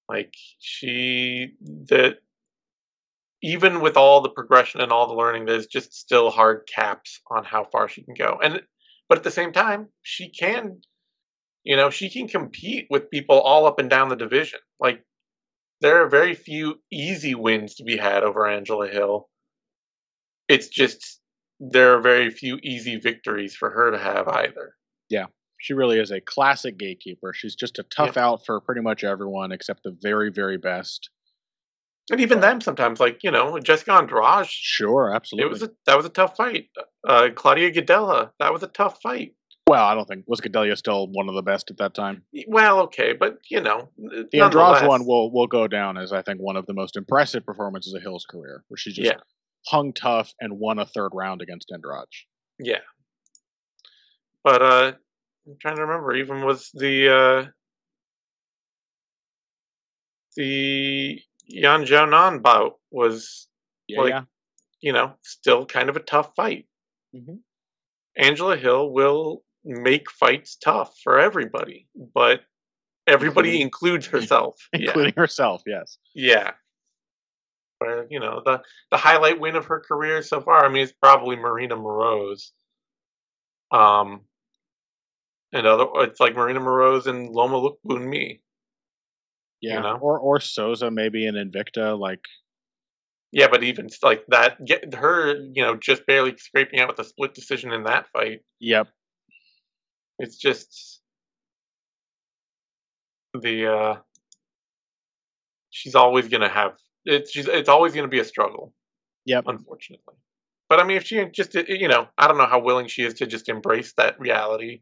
Like 0.10 0.34
she 0.60 1.56
that 1.90 2.20
even 3.42 3.82
with 3.82 3.98
all 3.98 4.22
the 4.22 4.30
progression 4.30 4.80
and 4.82 4.92
all 4.92 5.08
the 5.08 5.14
learning, 5.14 5.46
there's 5.46 5.68
just 5.68 5.94
still 5.94 6.30
hard 6.30 6.68
caps 6.74 7.20
on 7.30 7.44
how 7.44 7.66
far 7.66 7.90
she 7.90 8.04
can 8.04 8.14
go. 8.14 8.40
And 8.42 8.62
but 9.10 9.18
at 9.18 9.24
the 9.26 9.32
same 9.32 9.52
time, 9.52 9.90
she 10.02 10.30
can 10.30 10.80
you 11.68 11.76
know, 11.76 11.90
she 11.90 12.10
can 12.10 12.30
compete 12.30 12.88
with 12.90 13.12
people 13.12 13.42
all 13.42 13.66
up 13.66 13.78
and 13.78 13.90
down 13.90 14.08
the 14.08 14.16
division. 14.16 14.62
Like 14.80 15.04
there 15.82 16.04
are 16.04 16.10
very 16.10 16.34
few 16.34 16.82
easy 16.92 17.36
wins 17.36 17.76
to 17.76 17.84
be 17.84 17.98
had 17.98 18.24
over 18.24 18.48
Angela 18.48 18.88
Hill. 18.88 19.30
It's 20.48 20.68
just 20.68 21.20
there 21.60 21.96
are 21.96 22.02
very 22.02 22.30
few 22.30 22.58
easy 22.64 22.98
victories 22.98 23.56
for 23.56 23.70
her 23.70 23.92
to 23.92 23.98
have 23.98 24.28
either. 24.28 24.76
Yeah. 25.10 25.26
She 25.60 25.74
really 25.74 26.00
is 26.00 26.12
a 26.12 26.22
classic 26.22 26.78
gatekeeper. 26.78 27.34
She's 27.34 27.56
just 27.56 27.80
a 27.80 27.84
tough 27.84 28.16
out 28.16 28.46
for 28.46 28.62
pretty 28.62 28.82
much 28.82 29.04
everyone 29.04 29.52
except 29.52 29.84
the 29.84 29.96
very, 30.02 30.32
very 30.32 30.58
best. 30.58 31.10
And 32.10 32.22
even 32.22 32.40
them 32.40 32.62
sometimes, 32.62 33.00
like, 33.00 33.24
you 33.24 33.32
know, 33.32 33.60
Jessica 33.60 33.94
Andrade 33.94 34.48
Sure, 34.48 35.14
absolutely. 35.14 35.48
It 35.48 35.52
was 35.52 35.64
a, 35.64 35.72
that 35.88 35.98
was 35.98 36.06
a 36.06 36.10
tough 36.10 36.38
fight. 36.38 36.70
Uh, 37.06 37.30
Claudia 37.36 37.72
Gadelha, 37.72 38.32
that 38.40 38.54
was 38.54 38.64
a 38.64 38.68
tough 38.68 39.02
fight. 39.02 39.34
Well, 39.68 39.84
I 39.86 39.94
don't 39.96 40.08
think 40.08 40.24
was 40.28 40.40
Gadelha 40.40 40.78
still 40.78 41.08
one 41.08 41.28
of 41.28 41.36
the 41.36 41.42
best 41.42 41.70
at 41.70 41.78
that 41.78 41.94
time. 41.94 42.24
Well, 42.48 42.80
okay, 42.84 43.12
but 43.14 43.40
you 43.50 43.60
know, 43.62 43.90
The 43.98 44.40
Andrade 44.42 44.88
one 44.88 45.06
will 45.06 45.32
will 45.32 45.48
go 45.48 45.68
down 45.68 45.98
as 45.98 46.14
I 46.14 46.22
think 46.22 46.40
one 46.40 46.56
of 46.56 46.66
the 46.68 46.74
most 46.74 46.96
impressive 46.96 47.46
performances 47.46 47.94
of 47.94 48.02
Hill's 48.02 48.26
career, 48.30 48.64
where 48.70 48.78
she 48.78 48.92
just 48.94 49.06
Yeah. 49.12 49.18
hung 49.68 49.92
tough 49.94 50.32
and 50.40 50.58
won 50.58 50.80
a 50.80 50.86
third 50.86 51.10
round 51.14 51.42
against 51.42 51.72
Andrade. 51.74 52.06
yeah. 52.60 52.80
But 54.44 54.62
uh, 54.62 54.94
I'm 55.46 55.58
trying 55.60 55.76
to 55.76 55.82
remember. 55.82 56.16
Even 56.16 56.46
with 56.46 56.66
the 56.74 57.10
uh, 57.14 57.46
the 60.38 61.20
Yan 61.46 61.84
Xiaonan 61.84 62.42
bout 62.42 62.76
was 62.92 63.48
Yeah, 63.88 64.02
Like- 64.02 64.10
yeah. 64.12 64.24
you 64.82 64.94
know 64.94 65.16
still 65.24 65.66
kind 65.66 65.90
of 65.90 65.96
a 65.98 66.02
tough 66.02 66.34
fight. 66.36 66.68
Mhm. 67.14 67.40
Angela 68.16 68.56
Hill 68.58 68.90
will 68.92 69.44
make 69.68 70.10
fights 70.10 70.56
tough 70.56 70.96
for 71.04 71.20
everybody, 71.20 71.88
but 72.16 72.42
everybody 73.08 73.62
includes 73.62 74.06
herself. 74.14 74.56
yeah. 74.74 74.88
including 74.88 75.14
herself. 75.18 75.62
Yes. 75.66 75.98
Yeah. 76.16 76.52
Where, 77.80 78.08
you 78.10 78.20
know, 78.20 78.42
the 78.44 78.62
the 78.92 78.98
highlight 78.98 79.40
win 79.40 79.56
of 79.56 79.66
her 79.66 79.80
career 79.80 80.22
so 80.24 80.42
far, 80.42 80.66
I 80.66 80.70
mean, 80.70 80.84
it's 80.84 80.94
probably 80.94 81.36
Marina 81.36 81.76
Moroz. 81.76 82.52
Um 83.72 84.22
and 85.54 85.66
other 85.68 85.86
it's 85.98 86.20
like 86.20 86.36
Marina 86.36 86.60
Moroz 86.60 87.06
and 87.06 87.30
Loma 87.30 87.58
Lookboonmee. 87.62 88.40
Yeah. 89.62 89.82
know? 89.82 89.98
Or 90.02 90.18
or 90.20 90.40
Souza 90.40 90.90
maybe 90.90 91.26
in 91.28 91.36
Invicta. 91.36 91.98
Like 92.00 92.22
Yeah, 93.32 93.48
but 93.50 93.64
even 93.64 93.90
like 94.02 94.24
that 94.30 94.64
get 94.66 94.94
her, 94.96 95.36
you 95.54 95.62
know, 95.64 95.76
just 95.76 96.06
barely 96.08 96.36
scraping 96.38 96.80
out 96.80 96.88
with 96.90 97.00
a 97.00 97.04
split 97.04 97.34
decision 97.36 97.72
in 97.74 97.84
that 97.84 98.08
fight. 98.12 98.40
yep. 98.60 98.88
It's 100.20 100.38
just 100.38 101.02
the 103.40 103.68
uh 103.72 103.96
she's 105.70 105.96
always 105.96 106.28
gonna 106.28 106.50
have 106.50 106.74
it's 107.06 107.32
she's 107.32 107.48
it's 107.48 107.70
always 107.70 107.94
gonna 107.94 108.08
be 108.08 108.20
a 108.20 108.24
struggle. 108.26 108.74
Yep. 109.26 109.44
unfortunately. 109.48 110.16
But 110.70 110.80
I 110.80 110.84
mean, 110.86 110.98
if 110.98 111.06
she 111.06 111.24
just, 111.34 111.54
you 111.54 111.88
know, 111.90 112.08
I 112.18 112.28
don't 112.28 112.38
know 112.38 112.46
how 112.46 112.60
willing 112.60 112.88
she 112.88 113.04
is 113.04 113.14
to 113.16 113.26
just 113.28 113.48
embrace 113.50 113.94
that 113.98 114.18
reality 114.20 114.82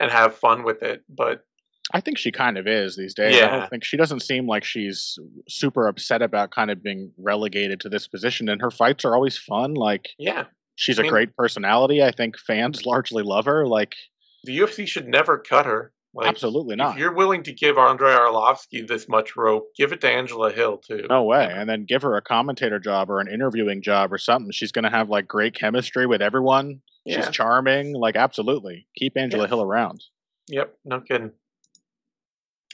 and 0.00 0.10
have 0.10 0.34
fun 0.34 0.62
with 0.64 0.82
it. 0.82 1.02
But 1.10 1.44
I 1.92 2.00
think 2.00 2.16
she 2.18 2.32
kind 2.32 2.56
of 2.58 2.66
is 2.66 2.96
these 2.96 3.12
days. 3.14 3.34
I 3.34 3.38
Yeah. 3.38 3.58
don't 3.60 3.70
think 3.70 3.84
she 3.84 3.96
doesn't 3.98 4.20
seem 4.20 4.46
like 4.46 4.64
she's 4.64 5.18
super 5.48 5.88
upset 5.88 6.22
about 6.22 6.50
kind 6.52 6.70
of 6.70 6.82
being 6.82 7.12
relegated 7.18 7.80
to 7.80 7.88
this 7.90 8.08
position 8.08 8.48
and 8.48 8.60
her 8.62 8.70
fights 8.70 9.04
are 9.04 9.14
always 9.14 9.36
fun. 9.38 9.74
Like 9.74 10.08
yeah, 10.18 10.44
she's 10.76 10.98
I 10.98 11.02
a 11.02 11.04
mean- 11.04 11.12
great 11.12 11.36
personality. 11.36 12.02
I 12.02 12.12
think 12.12 12.38
fans 12.38 12.86
largely 12.86 13.22
love 13.22 13.44
her. 13.44 13.66
Like 13.66 13.92
the 14.44 14.58
UFC 14.58 14.86
should 14.86 15.08
never 15.08 15.38
cut 15.38 15.66
her. 15.66 15.92
Like, 16.14 16.28
absolutely 16.28 16.76
not. 16.76 16.92
If 16.92 16.98
you're 16.98 17.14
willing 17.14 17.42
to 17.44 17.52
give 17.52 17.78
Andrei 17.78 18.12
Arlovsky 18.12 18.86
this 18.86 19.08
much 19.08 19.34
rope, 19.34 19.68
give 19.78 19.92
it 19.92 20.02
to 20.02 20.10
Angela 20.10 20.52
Hill 20.52 20.76
too. 20.76 21.06
No 21.08 21.24
way. 21.24 21.50
And 21.50 21.68
then 21.68 21.86
give 21.86 22.02
her 22.02 22.16
a 22.16 22.22
commentator 22.22 22.78
job 22.78 23.08
or 23.08 23.18
an 23.18 23.28
interviewing 23.32 23.80
job 23.80 24.12
or 24.12 24.18
something. 24.18 24.52
She's 24.52 24.72
going 24.72 24.82
to 24.84 24.90
have 24.90 25.08
like 25.08 25.26
great 25.26 25.54
chemistry 25.54 26.06
with 26.06 26.20
everyone. 26.20 26.82
Yeah. 27.06 27.22
She's 27.22 27.30
charming. 27.30 27.94
Like, 27.94 28.14
absolutely. 28.16 28.86
Keep 28.98 29.16
Angela 29.16 29.44
Yeah. 29.44 29.48
Hill 29.48 29.62
around. 29.62 30.04
Yep, 30.48 30.74
no 30.84 31.00
kidding. 31.00 31.30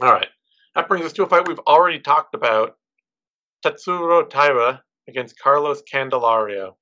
All 0.03 0.11
right. 0.13 0.29
That 0.75 0.89
brings 0.89 1.07
us 1.07 1.13
to 1.13 1.23
a 1.23 1.29
fight 1.29 1.47
we've 1.47 1.61
already 1.61 2.01
talked 2.01 2.35
about. 2.35 2.77
Tatsuro 3.65 4.29
Taira 4.29 4.83
against 5.09 5.39
Carlos 5.39 5.83
Candelario. 5.93 6.75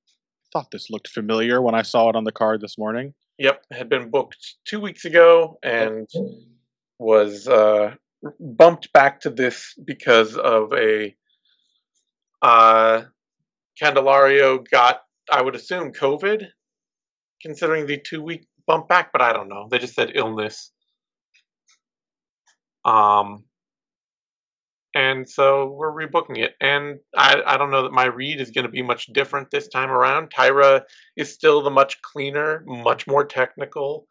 Thought 0.53 0.71
this 0.71 0.89
looked 0.89 1.09
familiar 1.09 1.61
when 1.61 1.75
I 1.75 1.83
saw 1.83 2.09
it 2.09 2.15
on 2.15 2.23
the 2.23 2.31
card 2.31 2.61
this 2.61 2.77
morning. 2.77 3.13
Yep, 3.39 3.65
had 3.71 3.89
been 3.89 4.09
booked 4.09 4.55
two 4.65 4.79
weeks 4.79 5.05
ago 5.05 5.59
and 5.63 6.07
was 6.97 7.47
uh, 7.47 7.93
bumped 8.39 8.91
back 8.93 9.21
to 9.21 9.29
this 9.29 9.75
because 9.85 10.35
of 10.35 10.73
a 10.73 11.15
uh, 12.41 13.03
Candelario 13.81 14.67
got, 14.69 15.01
I 15.31 15.41
would 15.41 15.55
assume, 15.55 15.91
COVID, 15.93 16.47
considering 17.41 17.85
the 17.85 17.99
two 17.99 18.23
week 18.23 18.47
bump 18.65 18.87
back, 18.87 19.11
but 19.11 19.21
I 19.21 19.33
don't 19.33 19.49
know. 19.49 19.67
They 19.69 19.77
just 19.77 19.93
said 19.93 20.11
illness. 20.15 20.71
Um, 22.85 23.43
and 24.97 25.29
so 25.29 25.67
we're 25.73 25.91
rebooking 25.91 26.39
it. 26.39 26.55
And 26.59 26.97
I, 27.15 27.39
I 27.45 27.57
don't 27.57 27.69
know 27.69 27.83
that 27.83 27.91
my 27.91 28.05
read 28.05 28.41
is 28.41 28.49
going 28.49 28.65
to 28.65 28.71
be 28.71 28.81
much 28.81 29.05
different 29.13 29.51
this 29.51 29.67
time 29.67 29.91
around. 29.91 30.31
Taira 30.31 30.85
is 31.15 31.31
still 31.31 31.61
the 31.61 31.69
much 31.69 32.01
cleaner, 32.01 32.63
much 32.65 33.05
more 33.05 33.23
technical, 33.23 34.07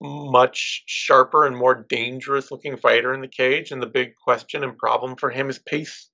much 0.00 0.84
sharper 0.86 1.44
and 1.44 1.54
more 1.54 1.84
dangerous 1.90 2.50
looking 2.50 2.78
fighter 2.78 3.12
in 3.12 3.20
the 3.20 3.28
cage. 3.28 3.72
And 3.72 3.82
the 3.82 3.86
big 3.86 4.14
question 4.24 4.64
and 4.64 4.78
problem 4.78 5.16
for 5.16 5.28
him 5.28 5.50
is 5.50 5.58
pace. 5.58 6.08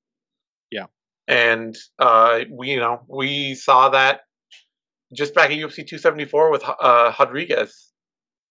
Yeah. 0.72 0.86
And 1.28 1.76
uh, 2.00 2.40
we, 2.50 2.72
you 2.72 2.80
know, 2.80 3.02
we 3.06 3.54
saw 3.54 3.90
that 3.90 4.22
just 5.14 5.32
back 5.32 5.52
at 5.52 5.58
UFC 5.58 5.86
274 5.86 6.50
with 6.50 6.64
uh, 6.64 7.12
Rodrigues, 7.20 7.92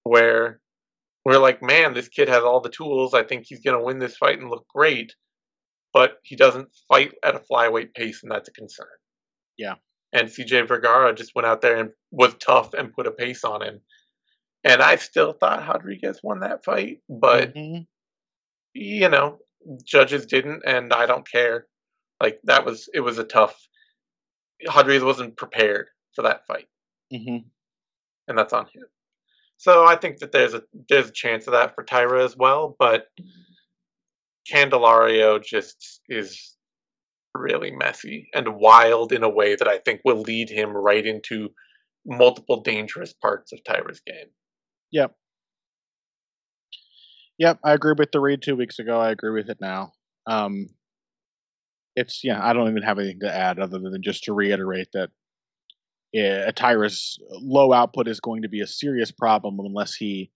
where 0.03 0.61
we're 1.25 1.39
like, 1.39 1.61
man, 1.61 1.93
this 1.93 2.07
kid 2.07 2.29
has 2.29 2.41
all 2.41 2.61
the 2.61 2.69
tools. 2.69 3.13
I 3.13 3.23
think 3.23 3.47
he's 3.47 3.59
going 3.59 3.77
to 3.77 3.83
win 3.83 3.99
this 3.99 4.15
fight 4.15 4.39
and 4.39 4.49
look 4.49 4.65
great. 4.73 5.13
But 5.93 6.17
he 6.23 6.35
doesn't 6.35 6.69
fight 6.87 7.13
at 7.23 7.35
a 7.35 7.39
flyweight 7.39 7.93
pace, 7.93 8.23
and 8.23 8.31
that's 8.31 8.49
a 8.49 8.53
concern. 8.53 8.87
Yeah. 9.57 9.75
And 10.13 10.27
CJ 10.29 10.67
Vergara 10.67 11.13
just 11.15 11.35
went 11.35 11.45
out 11.47 11.61
there 11.61 11.77
and 11.77 11.91
was 12.11 12.33
tough 12.35 12.73
and 12.73 12.93
put 12.93 13.07
a 13.07 13.11
pace 13.11 13.43
on 13.43 13.61
him. 13.61 13.81
And 14.63 14.81
I 14.81 14.95
still 14.97 15.33
thought 15.33 15.67
Rodrigues 15.67 16.21
won 16.23 16.41
that 16.41 16.63
fight, 16.63 16.99
but 17.09 17.53
Mhm. 17.55 17.87
you 18.73 19.09
know, 19.09 19.39
judges 19.83 20.25
didn't, 20.25 20.63
and 20.65 20.93
I 20.93 21.05
don't 21.05 21.29
care. 21.29 21.67
Like 22.21 22.39
that 22.43 22.65
was 22.65 22.89
it 22.93 23.01
was 23.01 23.17
a 23.19 23.23
tough. 23.23 23.59
Rodrigues 24.75 25.03
wasn't 25.03 25.37
prepared 25.37 25.87
for 26.15 26.21
that 26.23 26.45
fight. 26.47 26.67
Mhm. 27.13 27.45
and 28.29 28.37
that's 28.37 28.53
on 28.53 28.65
him. 28.67 28.85
So 29.57 29.85
I 29.85 29.95
think 29.97 30.19
that 30.19 30.31
there's 30.31 30.53
a 30.55 30.63
there's 30.89 31.09
a 31.09 31.13
chance 31.13 31.47
of 31.47 31.53
that 31.53 31.75
for 31.75 31.83
Taira 31.83 32.23
as 32.23 32.37
well, 32.37 32.75
but 32.79 33.07
Candelario 34.49 35.43
just 35.43 36.01
is 36.09 36.55
really 37.35 37.71
messy 37.71 38.29
and 38.33 38.55
wild 38.55 39.11
in 39.11 39.23
a 39.23 39.29
way 39.29 39.55
that 39.55 39.67
I 39.67 39.77
think 39.77 40.01
will 40.03 40.21
lead 40.21 40.49
him 40.49 40.71
right 40.71 41.05
into 41.05 41.49
multiple 42.05 42.61
dangerous 42.61 43.13
parts 43.13 43.53
of 43.53 43.63
Taira's 43.63 44.01
game. 44.05 44.27
Yep. 44.91 45.15
Yep, 47.37 47.59
I 47.63 47.73
agree 47.73 47.95
with 47.97 48.11
the 48.11 48.19
read 48.19 48.41
two 48.41 48.55
weeks 48.55 48.79
ago. 48.79 48.99
I 48.99 49.11
agree 49.11 49.31
with 49.31 49.49
it 49.49 49.57
now. 49.61 49.93
Um, 50.27 50.67
it's 51.95 52.23
yeah, 52.23 52.39
I 52.41 52.53
don't 52.53 52.69
even 52.69 52.83
have 52.83 52.99
anything 52.99 53.21
to 53.21 53.35
add 53.35 53.59
other 53.59 53.79
than 53.79 54.01
just 54.03 54.25
to 54.25 54.33
reiterate 54.33 54.89
that 54.93 55.09
yeah, 56.13 56.51
Taira's 56.51 57.17
low 57.31 57.71
output 57.73 58.07
is 58.07 58.19
going 58.19 58.41
to 58.41 58.49
be 58.49 58.61
a 58.61 58.67
serious 58.67 59.11
problem 59.11 59.59
unless 59.59 59.95
he 59.95 60.29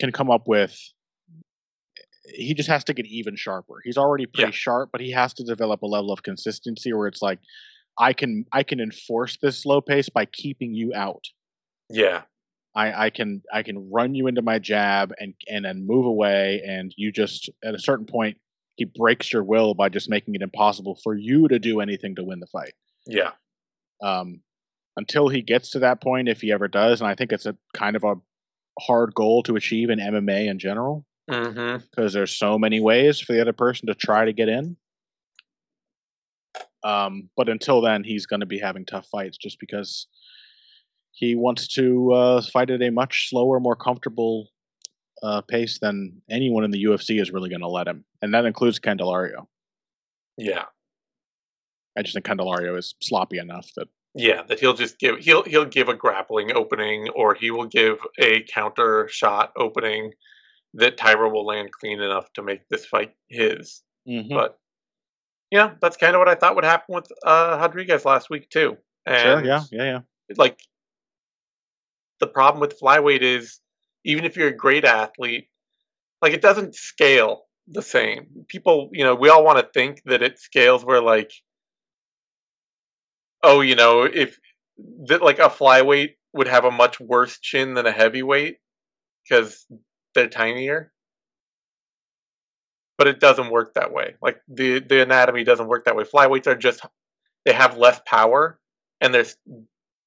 can 0.00 0.10
come 0.10 0.30
up 0.30 0.44
with. 0.46 0.76
He 2.26 2.54
just 2.54 2.68
has 2.68 2.84
to 2.84 2.94
get 2.94 3.06
even 3.06 3.36
sharper. 3.36 3.80
He's 3.84 3.98
already 3.98 4.26
pretty 4.26 4.50
Yeah. 4.50 4.54
sharp, 4.56 4.90
but 4.92 5.00
he 5.00 5.10
has 5.12 5.34
to 5.34 5.44
develop 5.44 5.82
a 5.82 5.86
level 5.86 6.12
of 6.12 6.22
consistency 6.22 6.92
where 6.92 7.06
it's 7.06 7.22
like, 7.22 7.38
I 7.98 8.12
can 8.12 8.44
I 8.52 8.62
can 8.62 8.80
enforce 8.80 9.36
this 9.40 9.62
slow 9.62 9.80
pace 9.80 10.08
by 10.08 10.24
keeping 10.26 10.74
you 10.74 10.92
out. 10.94 11.24
Yeah, 11.90 12.22
I, 12.74 13.06
I 13.06 13.10
can 13.10 13.42
I 13.52 13.62
can 13.62 13.90
run 13.90 14.14
you 14.14 14.26
into 14.26 14.42
my 14.42 14.58
jab 14.58 15.12
and 15.18 15.34
and 15.48 15.64
then 15.64 15.86
move 15.86 16.06
away, 16.06 16.62
and 16.66 16.92
you 16.96 17.12
just 17.12 17.50
at 17.64 17.74
a 17.74 17.78
certain 17.78 18.06
point 18.06 18.38
he 18.76 18.84
breaks 18.84 19.32
your 19.32 19.44
will 19.44 19.74
by 19.74 19.88
just 19.88 20.10
making 20.10 20.34
it 20.34 20.42
impossible 20.42 20.98
for 21.04 21.14
you 21.14 21.46
to 21.48 21.58
do 21.60 21.80
anything 21.80 22.16
to 22.16 22.24
win 22.24 22.40
the 22.40 22.46
fight. 22.48 22.74
yeah, 23.06 23.32
Um, 24.02 24.40
until 24.96 25.28
he 25.28 25.42
gets 25.42 25.70
to 25.70 25.78
that 25.80 26.00
point, 26.00 26.28
if 26.28 26.40
he 26.40 26.50
ever 26.52 26.66
does, 26.68 27.00
and 27.00 27.08
I 27.08 27.14
think 27.14 27.32
it's 27.32 27.46
a 27.46 27.56
kind 27.74 27.94
of 27.96 28.02
a 28.04 28.16
hard 28.80 29.14
goal 29.14 29.42
to 29.44 29.56
achieve 29.56 29.90
in 29.90 30.00
MMA 30.00 30.48
in 30.48 30.58
general 30.58 31.06
hmm 31.30 31.76
because 31.90 32.12
there's 32.12 32.36
so 32.36 32.58
many 32.58 32.80
ways 32.80 33.20
for 33.20 33.32
the 33.32 33.40
other 33.40 33.52
person 33.52 33.86
to 33.86 33.94
try 33.94 34.24
to 34.24 34.32
get 34.32 34.48
in. 34.48 34.76
Um, 36.84 37.30
but 37.36 37.48
until 37.48 37.80
then, 37.80 38.04
he's 38.04 38.26
going 38.26 38.40
to 38.40 38.46
be 38.46 38.58
having 38.58 38.84
tough 38.84 39.06
fights 39.10 39.38
just 39.38 39.58
because 39.58 40.06
he 41.12 41.34
wants 41.34 41.66
to 41.74 42.12
uh, 42.12 42.42
fight 42.52 42.70
at 42.70 42.82
a 42.82 42.90
much 42.90 43.30
slower, 43.30 43.58
more 43.58 43.76
comfortable 43.76 44.48
uh, 45.22 45.40
pace 45.40 45.78
than 45.78 46.20
anyone 46.28 46.64
in 46.64 46.70
the 46.70 46.84
UFC 46.84 47.20
is 47.20 47.32
really 47.32 47.48
going 47.48 47.62
to 47.62 47.68
let 47.68 47.88
him, 47.88 48.04
and 48.20 48.34
that 48.34 48.44
includes 48.44 48.78
Candelario. 48.78 49.46
yeah, 50.36 50.64
I 51.96 52.02
just 52.02 52.14
think 52.14 52.26
Candelario 52.26 52.76
is 52.78 52.94
sloppy 53.00 53.38
enough 53.38 53.70
that 53.76 53.88
yeah. 54.14 54.42
That 54.42 54.60
he'll 54.60 54.74
just 54.74 54.98
give 54.98 55.18
he'll 55.18 55.44
he'll 55.44 55.64
give 55.64 55.88
a 55.88 55.94
grappling 55.94 56.52
opening, 56.54 57.08
or 57.10 57.34
he 57.34 57.50
will 57.50 57.66
give 57.66 57.98
a 58.18 58.42
counter 58.42 59.08
shot 59.10 59.52
opening 59.56 60.12
that 60.74 60.96
Taira 60.96 61.28
will 61.28 61.46
land 61.46 61.70
clean 61.72 62.00
enough 62.00 62.32
to 62.34 62.42
make 62.42 62.68
this 62.68 62.84
fight 62.84 63.14
his. 63.28 63.82
But 64.34 64.58
yeah, 65.50 65.74
that's 65.80 65.96
kind 65.96 66.14
of 66.14 66.18
what 66.18 66.28
I 66.28 66.34
thought 66.34 66.56
would 66.56 66.64
happen 66.64 66.94
with 66.94 67.10
uh, 67.24 67.56
Rodrigues 67.60 68.04
last 68.04 68.30
week 68.30 68.50
too. 68.50 68.76
And 69.06 69.22
sure, 69.22 69.44
yeah, 69.44 69.62
yeah, 69.70 69.84
yeah. 69.84 70.00
like 70.36 70.58
the 72.20 72.26
problem 72.26 72.60
with 72.60 72.78
flyweight 72.80 73.22
is 73.22 73.60
even 74.04 74.24
if 74.24 74.36
you're 74.36 74.48
a 74.48 74.56
great 74.56 74.84
athlete, 74.84 75.48
like 76.22 76.32
it 76.32 76.42
doesn't 76.42 76.74
scale 76.74 77.42
the 77.68 77.82
same. 77.82 78.26
People, 78.48 78.90
you 78.92 79.04
know, 79.04 79.14
we 79.14 79.28
all 79.28 79.44
want 79.44 79.58
to 79.58 79.72
think 79.72 80.02
that 80.06 80.22
it 80.22 80.38
scales 80.38 80.84
where 80.84 81.00
like 81.00 81.30
oh, 83.44 83.60
you 83.60 83.76
know, 83.76 84.02
if 84.02 84.38
that 85.06 85.22
like 85.22 85.38
a 85.38 85.50
flyweight 85.50 86.14
would 86.32 86.48
have 86.48 86.64
a 86.64 86.70
much 86.70 86.98
worse 86.98 87.38
chin 87.38 87.74
than 87.74 87.86
a 87.86 87.92
heavyweight 87.92 88.56
because 89.22 89.66
they're 90.14 90.28
tinier. 90.28 90.92
But 92.96 93.08
it 93.08 93.18
doesn't 93.20 93.50
work 93.50 93.74
that 93.74 93.92
way. 93.92 94.14
Like 94.22 94.40
the 94.48 94.78
the 94.78 95.02
anatomy 95.02 95.44
doesn't 95.44 95.66
work 95.66 95.84
that 95.84 95.96
way. 95.96 96.04
Flyweights 96.04 96.46
are 96.46 96.54
just 96.54 96.80
they 97.44 97.52
have 97.52 97.76
less 97.76 98.00
power 98.06 98.60
and 99.00 99.12
they're 99.12 99.24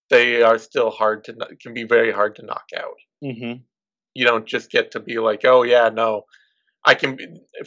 they 0.10 0.41
are 0.41 0.58
still 0.58 0.89
hard 0.89 1.26
to 1.26 1.36
can 1.62 1.74
be 1.74 1.84
very 1.84 2.12
hard 2.12 2.36
to 2.38 2.45
knock 2.45 2.66
out. 2.76 2.95
Mm-hmm. 3.24 3.62
You 4.14 4.26
don't 4.26 4.45
just 4.45 4.72
get 4.72 4.91
to 4.91 4.99
be 5.01 5.20
like, 5.20 5.41
oh 5.43 5.64
yeah, 5.64 5.89
no, 5.89 6.24
I 6.86 6.95
can 6.95 7.18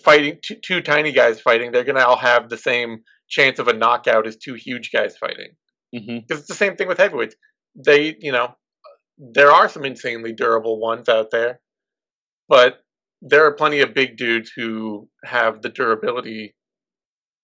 fighting 0.02 0.38
two, 0.42 0.56
two 0.56 0.80
tiny 0.80 1.12
guys 1.12 1.40
fighting. 1.40 1.70
They're 1.70 1.84
gonna 1.84 2.00
all 2.00 2.16
have 2.16 2.48
the 2.48 2.56
same 2.56 3.02
chance 3.28 3.58
of 3.58 3.68
a 3.68 3.74
knockout 3.74 4.26
as 4.26 4.36
two 4.36 4.54
huge 4.54 4.90
guys 4.90 5.16
fighting 5.18 5.50
Mm-hmm. 5.94 6.18
because 6.20 6.38
it's 6.38 6.48
the 6.48 6.54
same 6.54 6.76
thing 6.76 6.86
with 6.86 6.98
heavyweights. 6.98 7.34
They, 7.74 8.16
you 8.20 8.30
know, 8.30 8.54
there 9.18 9.50
are 9.50 9.68
some 9.68 9.84
insanely 9.84 10.32
durable 10.32 10.78
ones 10.78 11.08
out 11.08 11.32
there, 11.32 11.60
but 12.50 12.80
there 13.22 13.46
are 13.46 13.52
plenty 13.54 13.80
of 13.80 13.94
big 13.94 14.16
dudes 14.18 14.50
who 14.54 15.08
have 15.24 15.62
the 15.62 15.68
durability 15.70 16.54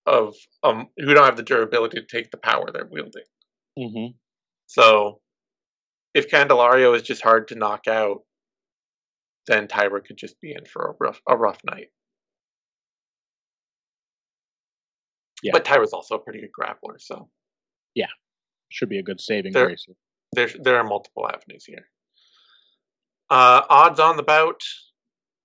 of 0.07 0.34
um 0.62 0.88
who 0.98 1.14
don't 1.14 1.24
have 1.24 1.36
the 1.36 1.42
durability 1.42 1.98
to 2.00 2.07
take 2.07 2.30
the 2.30 2.36
power 2.36 2.70
they're 2.72 2.88
wielding. 2.90 3.24
Mm-hmm. 3.78 4.16
So 4.66 5.20
if 6.14 6.30
Candelario 6.30 6.94
is 6.96 7.02
just 7.02 7.22
hard 7.22 7.48
to 7.48 7.54
knock 7.54 7.86
out, 7.88 8.20
then 9.46 9.68
Taira 9.68 10.00
could 10.02 10.16
just 10.16 10.40
be 10.40 10.52
in 10.52 10.64
for 10.64 10.82
a 10.90 10.94
rough 11.04 11.20
a 11.28 11.36
rough 11.36 11.61
night. 11.64 11.88
Yeah. 15.42 15.52
But 15.52 15.64
Taira's 15.64 15.92
also 15.92 16.16
a 16.16 16.18
pretty 16.18 16.40
good 16.40 16.50
grappler, 16.59 16.98
so 16.98 17.28
yeah, 17.94 18.07
Should 18.70 18.88
be 18.88 18.98
a 18.98 19.02
good 19.02 19.20
saving 19.20 19.52
There- 19.52 19.66
grace. 19.66 19.86
there 20.32 20.48
there 20.61 20.76
are 20.76 20.84
multiple 20.84 21.28
avenues 21.28 21.64
here. 21.64 21.88
Uh, 23.28 23.62
odds 23.68 24.00
on 24.00 24.16
the 24.16 24.22
bout. 24.22 24.61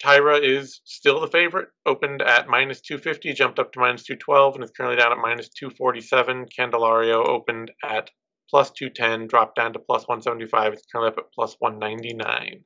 Taira 0.01 0.39
is 0.39 0.81
still 0.83 1.19
the 1.19 1.27
favorite. 1.27 1.69
Opened 1.85 2.21
at 2.21 2.47
minus 2.47 2.81
250, 2.81 3.33
jumped 3.33 3.59
up 3.59 3.71
to 3.73 3.79
minus 3.79 4.03
212, 4.03 4.55
and 4.55 4.63
is 4.63 4.71
currently 4.71 4.97
down 4.97 5.11
at 5.11 5.17
minus 5.17 5.49
247. 5.49 6.47
Candelario 6.57 7.25
opened 7.27 7.71
at 7.83 8.09
plus 8.49 8.71
210, 8.71 9.27
dropped 9.27 9.55
down 9.55 9.73
to 9.73 9.79
plus 9.79 10.07
175. 10.07 10.73
It's 10.73 10.85
currently 10.91 11.11
up 11.11 11.17
at 11.19 11.33
plus 11.33 11.55
199. 11.59 12.63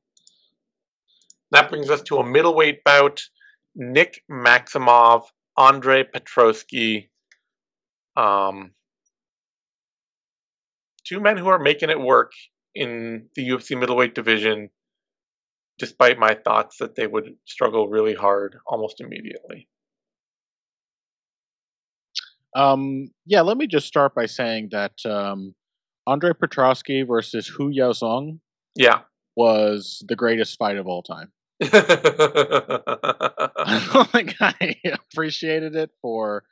That 1.52 1.70
brings 1.70 1.90
us 1.90 2.02
to 2.04 2.18
a 2.18 2.26
middleweight 2.26 2.84
bout. 2.84 3.22
Nick 3.76 4.22
Maximov, 4.32 5.24
Andre 5.58 6.04
Petroski. 6.04 7.10
Um, 8.16 8.72
two 11.06 11.20
men 11.20 11.38
who 11.38 11.48
are 11.48 11.60
making 11.60 11.90
it 11.90 12.00
work 12.00 12.32
in 12.74 13.28
the 13.36 13.50
UFC 13.50 13.78
middleweight 13.78 14.16
division, 14.16 14.70
despite 15.78 16.18
my 16.18 16.36
thoughts 16.46 16.78
that 16.78 16.96
they 16.96 17.08
would 17.08 17.36
struggle 17.46 17.90
really 17.90 18.14
hard 18.14 18.56
almost 18.68 19.02
immediately. 19.02 19.68
Um, 22.56 23.10
yeah, 23.26 23.42
let 23.42 23.58
me 23.58 23.68
just 23.68 23.88
start 23.88 24.16
by 24.16 24.28
saying 24.28 24.70
that 24.72 24.94
um, 25.06 25.54
Andre 26.08 26.32
Petroski 26.32 27.06
versus 27.06 27.48
Hu 27.48 27.70
Yaozong 27.70 28.40
Yeah. 28.76 29.02
was 29.36 30.02
the 30.08 30.16
greatest 30.16 30.58
fight 30.58 30.78
of 30.78 30.88
all 30.88 31.04
time. 31.04 31.34
I 31.62 33.90
don't 33.94 34.10
think 34.10 34.36
I 34.40 34.76
appreciated 35.12 35.76
it 35.76 35.90
for 36.02 36.46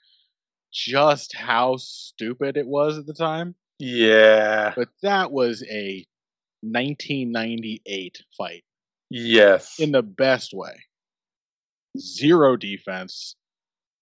just 0.74 1.34
how 1.36 1.78
stupid 1.78 2.58
it 2.58 2.68
was 2.68 2.98
at 2.98 3.06
the 3.06 3.14
time, 3.14 3.56
Yeah. 3.80 4.74
but 4.76 4.90
that 5.04 5.32
was 5.32 5.64
a 5.70 6.06
1998 6.62 8.24
fight 8.38 8.64
Yes. 9.16 9.80
in 9.80 9.91
the 9.91 10.01
best 10.01 10.53
way. 10.53 10.74
Zero 11.99 12.57
defense. 12.57 13.36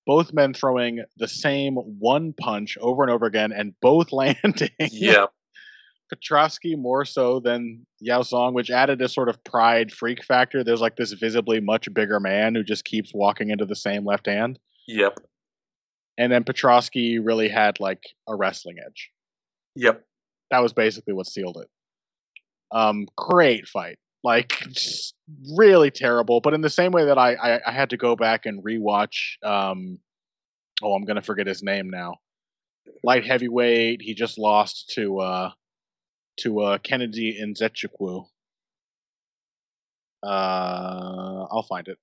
Both 0.07 0.31
men 0.33 0.53
throwing 0.53 1.03
the 1.17 1.27
same 1.27 1.75
one 1.75 2.33
punch 2.33 2.77
over 2.79 3.03
and 3.03 3.11
over 3.11 3.25
again 3.25 3.51
and 3.51 3.73
both 3.81 4.11
landing. 4.13 4.69
yeah. 4.79 5.25
Petrovsky 6.09 6.75
more 6.75 7.03
so 7.05 7.39
than 7.41 7.85
Yaozong, 8.05 8.53
which 8.53 8.71
added 8.71 9.01
a 9.01 9.09
sort 9.09 9.27
of 9.29 9.41
pride 9.43 9.91
freak 9.91 10.23
factor. 10.23 10.63
There's 10.63 10.81
like 10.81 10.95
this 10.95 11.11
visibly 11.13 11.59
much 11.59 11.93
bigger 11.93 12.19
man 12.19 12.55
who 12.55 12.63
just 12.63 12.85
keeps 12.85 13.13
walking 13.13 13.49
into 13.49 13.65
the 13.65 13.75
same 13.75 14.05
left 14.05 14.27
hand. 14.27 14.59
Yep. 14.87 15.19
And 16.17 16.31
then 16.31 16.43
Petrovsky 16.43 17.19
really 17.19 17.49
had 17.49 17.79
like 17.79 18.03
a 18.27 18.35
wrestling 18.35 18.77
edge. 18.85 19.09
Yep. 19.75 20.03
That 20.51 20.59
was 20.59 20.73
basically 20.73 21.13
what 21.13 21.27
sealed 21.27 21.57
it. 21.61 21.69
Um, 22.71 23.07
great 23.17 23.67
fight. 23.67 23.97
Like 24.23 24.63
really 25.57 25.89
terrible. 25.91 26.41
But 26.41 26.53
in 26.53 26.61
the 26.61 26.69
same 26.69 26.91
way 26.91 27.05
that 27.05 27.17
I, 27.17 27.33
I, 27.33 27.59
I 27.67 27.71
had 27.71 27.89
to 27.91 27.97
go 27.97 28.15
back 28.15 28.45
and 28.45 28.63
rewatch 28.63 29.43
um 29.43 29.99
oh 30.83 30.93
I'm 30.93 31.05
gonna 31.05 31.21
forget 31.21 31.47
his 31.47 31.63
name 31.63 31.89
now. 31.89 32.15
Light 33.03 33.25
heavyweight, 33.25 34.01
he 34.01 34.13
just 34.13 34.37
lost 34.37 34.91
to 34.95 35.19
uh 35.19 35.51
to 36.41 36.61
uh 36.61 36.77
Kennedy 36.79 37.39
Nzechukwu. 37.41 38.25
Uh 40.23 41.47
I'll 41.51 41.65
find 41.67 41.87
it. 41.87 41.97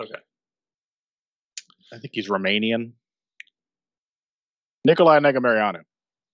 Okay. 0.00 0.20
I 1.92 1.98
think 1.98 2.10
he's 2.12 2.28
Romanian. 2.28 2.92
Nicolae 4.86 5.20
Negumereanu. 5.20 5.80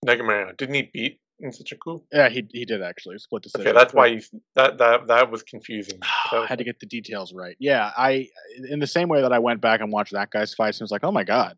Negumereanu. 0.04 0.56
Didn't 0.56 0.74
he 0.74 0.90
beat 0.92 1.20
in 1.40 1.52
such 1.52 1.72
a 1.72 1.76
cool. 1.76 2.04
Yeah, 2.12 2.28
he 2.28 2.46
he 2.52 2.64
did 2.64 2.82
actually 2.82 3.18
split 3.18 3.42
decision. 3.42 3.66
Okay, 3.68 3.76
that's 3.76 3.92
why 3.92 4.06
you 4.06 4.20
that 4.54 4.78
that 4.78 5.06
that 5.08 5.30
was 5.30 5.42
confusing. 5.42 5.98
I 6.32 6.46
had 6.46 6.58
to 6.58 6.64
get 6.64 6.80
the 6.80 6.86
details 6.86 7.32
right. 7.34 7.56
Yeah, 7.58 7.90
I 7.96 8.28
in 8.70 8.78
the 8.78 8.86
same 8.86 9.08
way 9.08 9.20
that 9.20 9.32
I 9.32 9.38
went 9.38 9.60
back 9.60 9.80
and 9.80 9.92
watched 9.92 10.12
that 10.12 10.30
guy's 10.30 10.54
fights 10.54 10.78
and 10.78 10.84
was 10.84 10.90
like, 10.92 11.04
oh 11.04 11.12
my 11.12 11.24
god, 11.24 11.56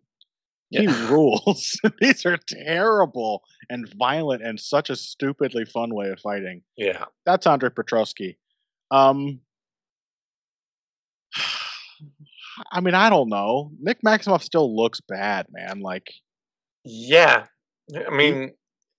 he 0.70 0.84
Yeah. 0.84 1.08
rules. 1.10 1.78
These 2.00 2.24
are 2.26 2.38
terrible 2.48 3.42
and 3.70 3.86
violent 3.98 4.42
and 4.42 4.58
such 4.58 4.90
a 4.90 4.96
stupidly 4.96 5.64
fun 5.64 5.94
way 5.94 6.08
of 6.10 6.20
fighting. 6.20 6.62
yeah, 6.76 7.04
That's 7.24 7.46
Andre 7.46 7.68
Petrovsky. 7.70 8.38
Um, 8.90 9.40
I 12.72 12.80
mean, 12.80 12.94
I 12.94 13.10
don't 13.10 13.28
know. 13.28 13.70
Nick 13.80 13.98
Maximov 14.02 14.42
still 14.42 14.74
looks 14.74 15.00
bad, 15.00 15.46
man. 15.50 15.80
Like 15.80 16.06
yeah. 16.84 17.46
I 18.06 18.10
mean, 18.10 18.52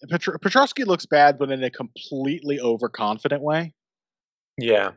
Petr- 0.05 0.41
Petrovsky 0.41 0.83
looks 0.83 1.05
bad, 1.05 1.37
but 1.39 1.51
in 1.51 1.63
a 1.63 1.71
completely 1.71 2.59
overconfident 2.59 3.41
way. 3.41 3.73
yeah, 4.57 4.91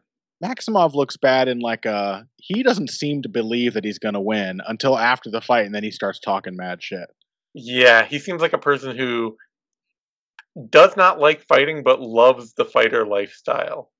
Maximov 0.44 0.94
looks 0.94 1.16
bad 1.16 1.48
in 1.48 1.58
like 1.60 1.84
a 1.86 2.26
he 2.36 2.62
doesn't 2.62 2.90
seem 2.90 3.22
to 3.22 3.28
believe 3.28 3.74
that 3.74 3.84
he's 3.84 3.98
going 3.98 4.14
to 4.14 4.20
win 4.20 4.60
until 4.66 4.98
after 4.98 5.30
the 5.30 5.40
fight, 5.40 5.66
and 5.66 5.74
then 5.74 5.84
he 5.84 5.90
starts 5.90 6.18
talking 6.20 6.56
mad 6.56 6.82
shit. 6.82 7.08
yeah. 7.54 8.04
He 8.04 8.18
seems 8.18 8.40
like 8.42 8.52
a 8.52 8.58
person 8.58 8.96
who 8.96 9.36
does 10.68 10.96
not 10.96 11.20
like 11.20 11.46
fighting, 11.46 11.82
but 11.82 12.00
loves 12.00 12.54
the 12.54 12.64
fighter 12.64 13.06
lifestyle. 13.06 13.90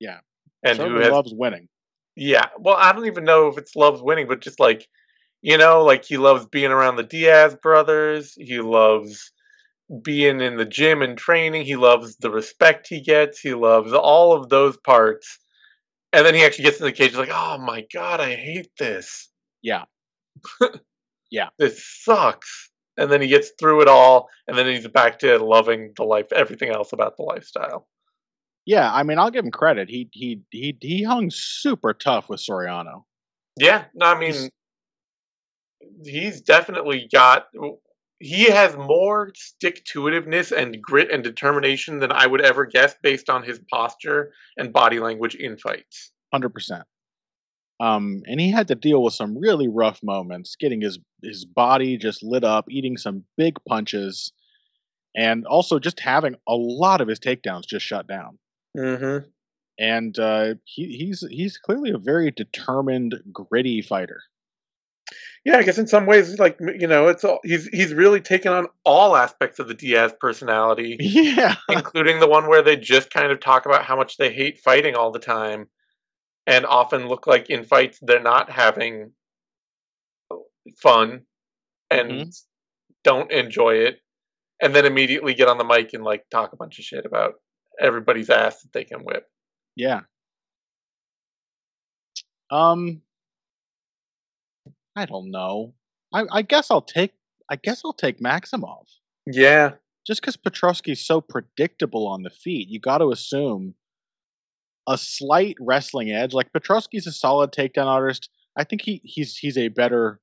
Yeah. 0.00 0.18
and 0.62 0.78
who 0.78 0.96
has 1.00 1.10
loves 1.10 1.32
winning. 1.34 1.68
Yeah. 2.16 2.46
Well, 2.58 2.76
I 2.76 2.92
don't 2.92 3.06
even 3.06 3.24
know 3.24 3.48
if 3.48 3.58
it's 3.58 3.76
loves 3.76 4.00
winning, 4.02 4.28
but 4.28 4.40
just 4.40 4.60
like, 4.60 4.86
you 5.42 5.58
know, 5.58 5.84
like 5.84 6.04
he 6.04 6.16
loves 6.16 6.46
being 6.46 6.70
around 6.70 6.96
the 6.96 7.02
Diaz 7.02 7.56
brothers. 7.62 8.34
He 8.36 8.60
loves 8.60 9.32
being 10.02 10.40
in 10.40 10.56
the 10.56 10.64
gym 10.64 11.02
and 11.02 11.16
training. 11.16 11.64
He 11.64 11.76
loves 11.76 12.16
the 12.16 12.30
respect 12.30 12.86
he 12.88 13.00
gets. 13.00 13.40
He 13.40 13.54
loves 13.54 13.92
all 13.92 14.32
of 14.34 14.48
those 14.48 14.76
parts. 14.78 15.38
And 16.12 16.24
then 16.24 16.34
he 16.34 16.44
actually 16.44 16.64
gets 16.64 16.78
in 16.80 16.86
the 16.86 16.92
cage 16.92 17.14
like, 17.14 17.30
oh 17.32 17.58
my 17.58 17.86
God, 17.92 18.20
I 18.20 18.34
hate 18.34 18.70
this. 18.78 19.28
Yeah. 19.62 19.84
yeah. 21.30 21.48
This 21.58 21.84
sucks. 22.02 22.70
And 22.96 23.10
then 23.12 23.20
he 23.22 23.28
gets 23.28 23.52
through 23.58 23.82
it 23.82 23.88
all. 23.88 24.28
And 24.46 24.56
then 24.56 24.66
he's 24.66 24.88
back 24.88 25.18
to 25.20 25.38
loving 25.38 25.92
the 25.96 26.04
life, 26.04 26.32
everything 26.32 26.70
else 26.70 26.92
about 26.92 27.16
the 27.16 27.22
lifestyle. 27.22 27.86
Yeah, 28.66 28.92
I 28.92 29.02
mean, 29.02 29.18
I'll 29.18 29.30
give 29.30 29.46
him 29.46 29.50
credit. 29.50 29.88
He 29.88 30.10
he 30.12 30.42
he 30.50 30.76
he 30.82 31.02
hung 31.02 31.30
super 31.30 31.94
tough 31.94 32.28
with 32.28 32.38
Soriano. 32.40 33.04
Yeah, 33.56 33.84
no, 33.94 34.04
I 34.06 34.18
mean, 34.18 34.32
He's- 34.34 34.50
he's 36.04 36.40
definitely 36.42 37.08
got. 37.10 37.46
He 38.20 38.50
has 38.50 38.76
more 38.76 39.30
stick 39.36 39.84
to 39.86 40.02
itiveness 40.02 40.50
and 40.50 40.82
grit 40.82 41.10
and 41.12 41.22
determination 41.22 42.00
than 42.00 42.10
I 42.10 42.26
would 42.26 42.40
ever 42.40 42.66
guess 42.66 42.96
based 43.02 43.30
on 43.30 43.44
his 43.44 43.60
posture 43.70 44.32
and 44.56 44.72
body 44.72 44.98
language 44.98 45.36
in 45.36 45.56
fights. 45.56 46.10
hundred 46.32 46.50
percent. 46.50 46.84
Um, 47.80 48.22
and 48.26 48.40
he 48.40 48.50
had 48.50 48.66
to 48.68 48.74
deal 48.74 49.04
with 49.04 49.14
some 49.14 49.38
really 49.38 49.68
rough 49.68 50.02
moments, 50.02 50.56
getting 50.58 50.80
his 50.80 50.98
his 51.22 51.44
body 51.44 51.96
just 51.96 52.22
lit 52.24 52.42
up, 52.42 52.66
eating 52.68 52.96
some 52.96 53.24
big 53.36 53.56
punches, 53.68 54.32
and 55.16 55.46
also 55.46 55.78
just 55.78 56.00
having 56.00 56.34
a 56.48 56.54
lot 56.54 57.00
of 57.00 57.08
his 57.08 57.20
takedowns 57.20 57.66
just 57.66 57.86
shut 57.86 58.08
down. 58.08 58.38
Mm-hmm. 58.76 59.28
And 59.78 60.18
uh, 60.18 60.54
he, 60.64 60.96
he's 60.96 61.24
he's 61.30 61.56
clearly 61.56 61.90
a 61.90 61.98
very 61.98 62.32
determined, 62.32 63.14
gritty 63.32 63.80
fighter. 63.80 64.22
Yeah, 65.44 65.56
I 65.58 65.62
guess 65.62 65.78
in 65.78 65.86
some 65.86 66.06
ways, 66.06 66.38
like 66.38 66.58
you 66.60 66.86
know, 66.86 67.08
it's 67.08 67.24
all 67.24 67.40
he's 67.44 67.66
he's 67.68 67.94
really 67.94 68.20
taken 68.20 68.52
on 68.52 68.66
all 68.84 69.16
aspects 69.16 69.58
of 69.58 69.68
the 69.68 69.74
Diaz 69.74 70.12
personality. 70.20 70.96
Yeah, 71.00 71.54
including 71.68 72.20
the 72.20 72.28
one 72.28 72.48
where 72.48 72.62
they 72.62 72.76
just 72.76 73.10
kind 73.10 73.30
of 73.32 73.40
talk 73.40 73.66
about 73.66 73.84
how 73.84 73.96
much 73.96 74.16
they 74.16 74.32
hate 74.32 74.58
fighting 74.60 74.94
all 74.94 75.10
the 75.10 75.18
time 75.18 75.68
and 76.46 76.66
often 76.66 77.08
look 77.08 77.26
like 77.26 77.50
in 77.50 77.64
fights 77.64 77.98
they're 78.02 78.22
not 78.22 78.50
having 78.50 79.12
fun 80.78 81.22
and 81.90 82.10
Mhm. 82.10 82.44
don't 83.04 83.30
enjoy 83.32 83.74
it 83.76 84.00
and 84.60 84.74
then 84.74 84.84
immediately 84.86 85.34
get 85.34 85.48
on 85.48 85.58
the 85.58 85.64
mic 85.64 85.92
and 85.94 86.04
like 86.04 86.28
talk 86.30 86.52
a 86.52 86.56
bunch 86.56 86.78
of 86.78 86.84
shit 86.84 87.06
about 87.06 87.34
everybody's 87.80 88.30
ass 88.30 88.62
that 88.62 88.72
they 88.72 88.84
can 88.84 89.00
whip. 89.00 89.26
yeah. 89.76 90.00
Um, 92.50 93.02
I 94.98 95.04
don't 95.06 95.30
know. 95.30 95.74
I, 96.12 96.24
I 96.32 96.42
guess 96.42 96.70
I'll 96.70 96.82
take. 96.82 97.12
I 97.50 97.56
guess 97.56 97.82
I'll 97.84 97.92
take 97.92 98.18
Maximov. 98.20 98.84
Yeah. 99.26 99.72
just 100.06 100.20
because 100.20 100.36
Petrovsky's 100.36 101.04
so 101.04 101.20
predictable 101.20 102.06
on 102.08 102.22
the 102.22 102.30
feet, 102.30 102.68
you 102.68 102.80
got 102.80 102.98
to 102.98 103.10
assume 103.10 103.74
a 104.88 104.96
slight 104.98 105.56
wrestling 105.60 106.10
edge. 106.10 106.32
Like 106.32 106.52
Petrovsky's 106.52 107.06
a 107.06 107.12
solid 107.12 107.52
takedown 107.52 107.86
artist. 107.86 108.30
I 108.56 108.64
think 108.64 108.82
he 108.82 109.00
he's 109.04 109.36
he's 109.36 109.56
a 109.58 109.68
better 109.68 110.20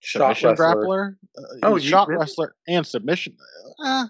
Shot 0.00 0.36
submission 0.36 0.48
wrestler. 0.50 1.16
grappler, 1.38 1.62
uh, 1.62 1.66
Oh, 1.68 1.78
shot 1.78 2.08
really? 2.08 2.20
wrestler 2.20 2.54
and 2.68 2.86
submission. 2.86 3.36
Uh, 3.84 4.06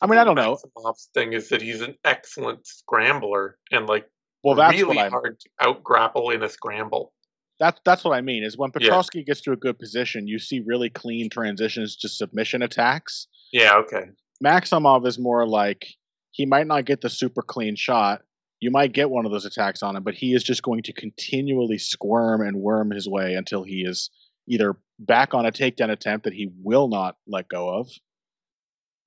I 0.00 0.06
mean, 0.06 0.18
I 0.18 0.24
don't 0.24 0.36
know. 0.36 0.56
Maximov's 0.76 1.08
thing 1.14 1.32
is 1.32 1.48
that 1.50 1.60
he's 1.62 1.80
an 1.80 1.96
excellent 2.04 2.66
scrambler 2.66 3.58
and 3.72 3.86
like 3.86 4.08
Well, 4.44 4.54
that's 4.54 4.74
really 4.76 4.96
what 4.96 5.06
I 5.06 5.08
hard 5.08 5.38
to 5.40 5.48
out 5.60 5.82
grapple 5.84 6.30
in 6.30 6.42
a 6.42 6.48
scramble. 6.48 7.12
That's 7.58 7.80
that's 7.84 8.04
what 8.04 8.12
I 8.12 8.20
mean. 8.20 8.44
Is 8.44 8.56
when 8.56 8.70
Yeah. 8.80 9.22
Gets 9.24 9.40
to 9.42 9.52
a 9.52 9.56
good 9.56 9.78
position, 9.78 10.26
you 10.26 10.38
see 10.38 10.60
really 10.60 10.90
clean 10.90 11.30
transitions 11.30 11.96
to 11.96 12.08
submission 12.08 12.62
attacks. 12.62 13.26
Yeah, 13.52 13.76
okay. 13.76 14.10
Maximov 14.44 15.06
is 15.06 15.18
more 15.18 15.46
like 15.46 15.86
he 16.32 16.44
might 16.44 16.66
not 16.66 16.84
get 16.84 17.00
the 17.00 17.08
super 17.08 17.42
clean 17.42 17.76
shot. 17.76 18.22
You 18.60 18.70
might 18.70 18.92
get 18.92 19.10
one 19.10 19.26
of 19.26 19.32
those 19.32 19.46
attacks 19.46 19.82
on 19.82 19.96
him, 19.96 20.02
but 20.02 20.14
he 20.14 20.34
is 20.34 20.42
just 20.42 20.62
going 20.62 20.82
to 20.82 20.92
continually 20.92 21.78
squirm 21.78 22.40
and 22.40 22.56
worm 22.56 22.90
his 22.90 23.08
way 23.08 23.34
until 23.34 23.62
he 23.62 23.82
is 23.82 24.10
either 24.48 24.76
back 24.98 25.34
on 25.34 25.46
a 25.46 25.52
takedown 25.52 25.90
attempt 25.90 26.24
that 26.24 26.32
he 26.32 26.50
will 26.62 26.88
not 26.88 27.16
let 27.26 27.48
go 27.48 27.68
of, 27.68 27.90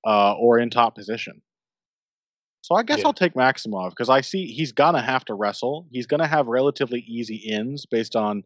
uh, 0.06 0.34
or 0.34 0.58
in 0.58 0.70
top 0.70 0.94
position. 0.94 1.42
So 2.62 2.74
I 2.74 2.82
guess 2.82 2.98
Yeah. 2.98 3.06
I'll 3.06 3.14
take 3.14 3.34
Maximov 3.34 3.90
because 3.90 4.10
I 4.10 4.20
see 4.20 4.46
he's 4.46 4.72
gonna 4.72 5.02
have 5.02 5.24
to 5.26 5.34
wrestle. 5.34 5.86
He's 5.90 6.06
gonna 6.06 6.26
have 6.26 6.46
relatively 6.46 7.00
easy 7.00 7.36
ins 7.36 7.86
based 7.86 8.16
on 8.16 8.44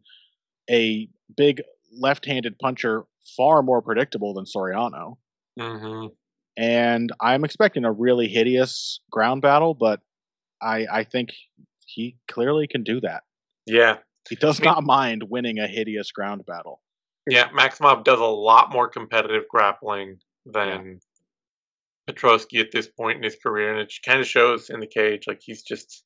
a 0.71 1.09
big 1.37 1.63
left-handed 1.93 2.59
puncher, 2.59 3.05
far 3.37 3.63
more 3.63 3.83
predictable 3.83 4.35
than 4.35 4.45
Soriano 4.45 5.17
hmm 5.59 6.07
and 6.57 7.13
I'm 7.21 7.45
expecting 7.45 7.85
a 7.85 7.93
really 7.93 8.29
hideous 8.29 9.01
ground 9.11 9.43
battle, 9.43 9.75
but 9.75 10.01
I 10.63 10.87
I 10.91 11.05
think 11.05 11.33
he 11.87 12.17
clearly 12.29 12.67
can 12.67 12.83
do 12.83 13.01
that. 13.01 13.25
Yeah. 13.67 13.99
He 14.29 14.37
does 14.37 14.61
not 14.63 14.85
mind 14.85 15.25
winning 15.29 15.59
a 15.59 15.67
hideous 15.67 16.11
ground 16.11 16.45
battle. 16.47 16.81
Yeah, 17.27 17.49
Maximov 17.51 18.05
does 18.05 18.21
a 18.21 18.25
lot 18.25 18.71
more 18.71 18.89
competitive 18.89 19.45
grappling 19.51 20.19
than 20.47 21.01
Petrovsky 22.07 22.59
at 22.59 22.71
this 22.73 22.89
point 22.89 23.19
in 23.19 23.23
his 23.23 23.37
career, 23.37 23.73
and 23.73 23.81
it 23.81 23.93
kind 24.05 24.21
of 24.21 24.27
shows 24.27 24.71
in 24.71 24.81
the 24.81 24.87
cage. 24.87 25.25
Like 25.27 25.41
he's 25.43 25.63
just 25.63 26.05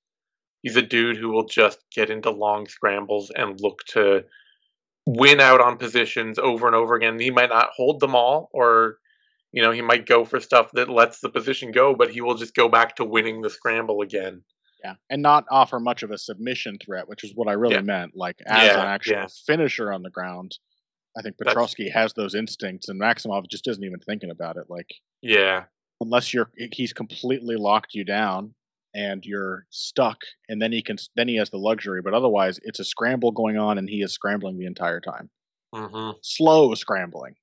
he's 0.62 0.76
a 0.76 0.82
dude 0.82 1.16
who 1.16 1.28
will 1.28 1.46
just 1.46 1.78
get 1.94 2.11
into 2.11 2.30
long 2.30 2.66
scrambles 2.68 3.30
and 3.34 3.61
look 3.61 3.78
to 3.88 4.24
win 5.07 5.40
out 5.40 5.61
on 5.61 5.78
positions 5.78 6.38
over 6.38 6.66
and 6.66 6.76
over 6.76 6.94
again. 6.94 7.18
He 7.18 7.30
might 7.30 7.49
not 7.51 7.70
hold 7.74 8.01
them 8.01 8.14
all, 8.14 8.49
or 8.53 8.99
you 9.53 9.62
know, 9.62 9.70
he 9.70 9.80
might 9.80 10.07
go 10.07 10.24
for 10.24 10.40
stuff 10.40 10.70
that 10.74 10.90
lets 10.90 11.20
the 11.20 11.30
position 11.30 11.72
go, 11.72 11.94
but 11.94 12.11
he 12.11 12.20
will 12.20 12.34
just 12.34 12.55
go 12.55 12.68
back 12.68 12.96
to 12.96 13.05
winning 13.05 13.40
the 13.40 13.49
scramble 13.51 14.03
again. 14.03 14.42
Yeah, 14.84 14.94
and 15.11 15.22
not 15.22 15.44
offer 15.51 15.80
much 15.80 16.03
of 16.05 16.11
a 16.12 16.18
submission 16.18 16.78
threat, 16.84 17.09
which 17.09 17.24
is 17.24 17.32
what 17.34 17.49
I 17.49 17.53
really 17.55 17.76
Yeah. 17.76 17.80
meant. 17.80 18.12
Like 18.14 18.36
as 18.46 18.66
Yeah, 18.66 18.80
an 18.82 18.86
actual 18.86 19.14
yeah. 19.14 19.26
finisher 19.46 19.92
on 19.92 20.03
the 20.03 20.11
ground, 20.11 20.57
I 21.16 21.22
think 21.22 21.36
Petrovsky 21.38 21.88
has 21.88 22.12
those 22.12 22.34
instincts, 22.36 22.88
and 22.88 23.01
Maximov 23.01 23.49
just 23.51 23.66
isn't 23.66 23.82
even 23.82 23.99
thinking 24.01 24.30
about 24.30 24.57
it. 24.57 24.64
Like 24.68 24.88
Yeah, 25.22 25.64
unless 26.01 26.32
you're 26.34 26.51
he's 26.72 26.92
completely 26.92 27.57
locked 27.57 27.94
you 27.94 28.05
down 28.05 28.55
and 28.94 29.24
you're 29.24 29.66
stuck, 29.70 30.18
and 30.49 30.61
then 30.62 30.72
he 30.72 30.82
can 30.82 30.96
then 31.16 31.28
he 31.28 31.36
has 31.36 31.51
the 31.51 31.59
luxury. 31.59 32.01
But 32.03 32.14
otherwise, 32.14 32.59
it's 32.62 32.80
a 32.80 32.84
scramble 32.84 33.32
going 33.32 33.57
on, 33.59 33.78
and 33.78 33.88
he 33.88 34.03
is 34.03 34.12
scrambling 34.12 34.59
the 34.59 34.66
entire 34.66 35.01
time. 35.01 35.30
mm-hmm. 35.74 36.16
slow 36.22 36.74
scrambling. 36.74 37.34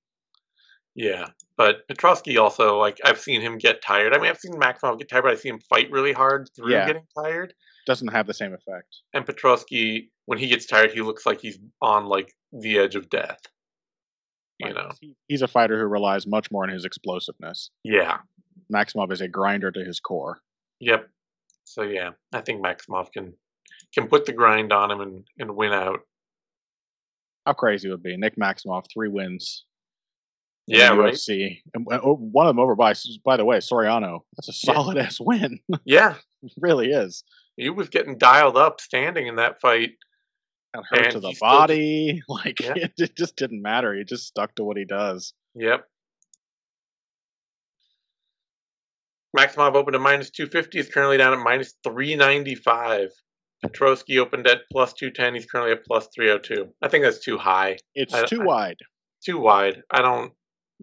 Yeah, 0.97 1.27
but 1.57 1.85
Petrovsky 1.89 2.37
also 2.37 2.79
like 2.79 2.99
I've 3.03 3.19
seen 3.19 3.41
him 3.41 3.57
get 3.57 3.81
tired. 3.81 4.13
I 4.13 4.17
mean, 4.17 4.29
I've 4.29 4.37
seen 4.39 4.53
Maximov 4.53 4.97
get 4.97 5.09
tired, 5.09 5.23
but 5.23 5.33
I 5.33 5.35
see 5.35 5.49
him 5.49 5.59
fight 5.69 5.91
really 5.91 6.13
hard 6.13 6.49
through 6.55 6.71
Yeah. 6.71 6.87
getting 6.87 7.05
tired. 7.17 7.53
Doesn't 7.85 8.07
have 8.07 8.25
the 8.27 8.33
same 8.33 8.53
effect. 8.53 8.87
And 9.13 9.25
Petrovsky, 9.25 10.09
when 10.25 10.39
he 10.39 10.47
gets 10.47 10.65
tired, 10.65 10.91
he 10.91 11.01
looks 11.01 11.25
like 11.25 11.41
he's 11.41 11.59
on 11.81 12.05
like 12.05 12.33
the 12.53 12.79
edge 12.79 12.95
of 12.95 13.09
death. 13.09 13.39
You 14.59 14.67
Like, 14.67 14.75
know? 14.75 14.89
he's 15.27 15.41
a 15.41 15.47
fighter 15.49 15.77
who 15.77 15.85
relies 15.85 16.25
much 16.25 16.49
more 16.49 16.63
on 16.63 16.69
his 16.69 16.85
explosiveness. 16.85 17.69
Yeah. 17.83 18.19
Maximov 18.73 19.11
is 19.11 19.21
a 19.21 19.27
grinder 19.27 19.71
to 19.71 19.83
his 19.83 19.99
core. 19.99 20.39
Yep. 20.79 21.07
So 21.63 21.83
yeah, 21.83 22.11
I 22.33 22.41
think 22.41 22.63
Maximov 22.63 23.11
can 23.11 23.33
can 23.93 24.07
put 24.07 24.25
the 24.25 24.33
grind 24.33 24.71
on 24.73 24.91
him 24.91 25.01
and, 25.01 25.23
and 25.39 25.55
win 25.55 25.71
out. 25.73 26.01
How 27.45 27.53
crazy 27.53 27.87
it 27.87 27.91
would 27.91 28.03
be? 28.03 28.17
Nick 28.17 28.35
Maximov, 28.37 28.85
three 28.93 29.07
wins. 29.09 29.65
Yeah, 30.67 30.93
right. 30.95 31.13
UFC. 31.13 31.61
And 31.75 31.85
oh, 31.91 32.15
one 32.15 32.47
of 32.47 32.49
them 32.55 32.59
over 32.59 32.75
by, 32.75 32.93
by 33.23 33.37
the 33.37 33.45
way, 33.45 33.57
Soriano. 33.57 34.21
That's 34.35 34.49
a 34.49 34.67
Yeah. 34.67 34.73
solid 34.73 34.97
ass 35.05 35.17
win. 35.19 35.59
Yeah, 35.85 36.15
really 36.57 36.89
is. 36.91 37.23
he 37.55 37.69
was 37.69 37.87
getting 37.89 38.17
dialed 38.17 38.57
up 38.57 38.81
standing 38.81 39.27
in 39.27 39.35
that 39.35 39.61
fight. 39.61 39.91
Got 40.73 40.85
hurt 40.89 41.11
to 41.11 41.19
the 41.19 41.29
he 41.29 41.35
still- 41.35 41.47
body. 41.49 42.21
Like 42.27 42.59
Yeah. 42.59 42.73
it, 42.75 42.93
it 42.97 43.15
just 43.15 43.35
didn't 43.35 43.61
matter. 43.61 43.93
He 43.93 44.03
just 44.03 44.25
stuck 44.27 44.55
to 44.55 44.63
what 44.63 44.75
he 44.77 44.85
does. 44.85 45.33
Yep. 45.53 45.85
Maximov 49.35 49.75
opened 49.75 49.95
at 49.95 50.01
minus 50.01 50.29
250. 50.31 50.79
Is 50.79 50.89
currently 50.89 51.17
down 51.17 51.33
at 51.33 51.39
minus 51.39 51.73
395. 51.83 53.09
Petroski 53.65 54.19
opened 54.19 54.47
at 54.47 54.61
plus 54.71 54.93
210. 54.93 55.35
He's 55.35 55.45
currently 55.45 55.71
at 55.73 55.85
plus 55.85 56.07
302. 56.15 56.67
I 56.81 56.87
think 56.87 57.03
that's 57.03 57.23
too 57.23 57.37
high. 57.37 57.77
It's 57.93 58.13
I- 58.13 58.25
too 58.25 58.41
I- 58.41 58.45
wide. 58.45 58.77
Too 59.25 59.39
wide. 59.39 59.81
I 59.89 60.01
don't. 60.01 60.33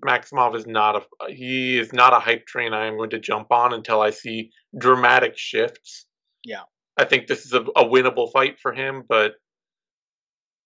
Maximov 0.04 0.56
is 0.56 0.66
not 0.66 0.96
a. 0.96 1.32
He 1.32 1.78
is 1.78 1.92
not 1.92 2.12
a 2.12 2.18
hype 2.18 2.46
train. 2.46 2.72
I 2.72 2.86
am 2.86 2.96
going 2.96 3.10
to 3.10 3.20
jump 3.20 3.52
on 3.52 3.72
until 3.72 4.00
I 4.00 4.10
see 4.10 4.50
dramatic 4.76 5.34
shifts. 5.36 6.06
Yeah. 6.44 6.62
I 6.96 7.04
think 7.04 7.26
this 7.26 7.44
is 7.46 7.52
a, 7.52 7.60
a 7.60 7.84
winnable 7.84 8.32
fight 8.32 8.58
for 8.60 8.72
him, 8.72 9.02
but 9.08 9.34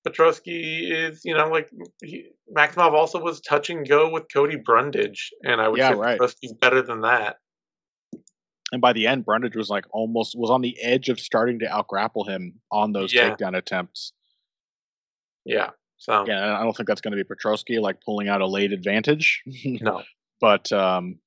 Petroski 0.06 0.90
is, 0.90 1.22
you 1.24 1.34
know, 1.36 1.48
like 1.48 1.68
he, 2.02 2.30
Maximov 2.56 2.92
also 2.92 3.20
was 3.20 3.40
touch 3.40 3.70
and 3.70 3.86
go 3.88 4.08
with 4.10 4.24
Cody 4.32 4.56
Brundage, 4.56 5.30
and 5.42 5.60
I 5.60 5.68
would 5.68 5.78
Yeah, 5.78 5.90
say 5.90 5.94
right. 5.96 6.18
Petroski's 6.18 6.52
better 6.54 6.80
than 6.82 7.00
that. 7.02 7.36
And 8.72 8.80
by 8.80 8.92
the 8.92 9.06
end, 9.06 9.24
Brundage 9.24 9.56
was 9.56 9.70
like 9.70 9.84
almost 9.92 10.36
was 10.36 10.50
on 10.50 10.60
the 10.60 10.76
edge 10.82 11.08
of 11.08 11.20
starting 11.20 11.60
to 11.60 11.66
outgrapple 11.66 12.28
him 12.28 12.54
on 12.72 12.92
those 12.92 13.12
Yeah. 13.14 13.30
takedown 13.34 13.56
attempts. 13.56 14.12
Yeah. 15.44 15.70
So 15.98 16.26
Yeah, 16.26 16.58
I 16.58 16.62
don't 16.62 16.76
think 16.76 16.88
that's 16.88 17.00
going 17.00 17.16
to 17.16 17.22
be 17.22 17.28
Petroski 17.28 17.80
like 17.80 18.00
pulling 18.04 18.28
out 18.28 18.40
a 18.40 18.46
late 18.46 18.72
advantage. 18.72 19.42
no. 19.64 20.02
but 20.40 20.70
um, 20.72 21.18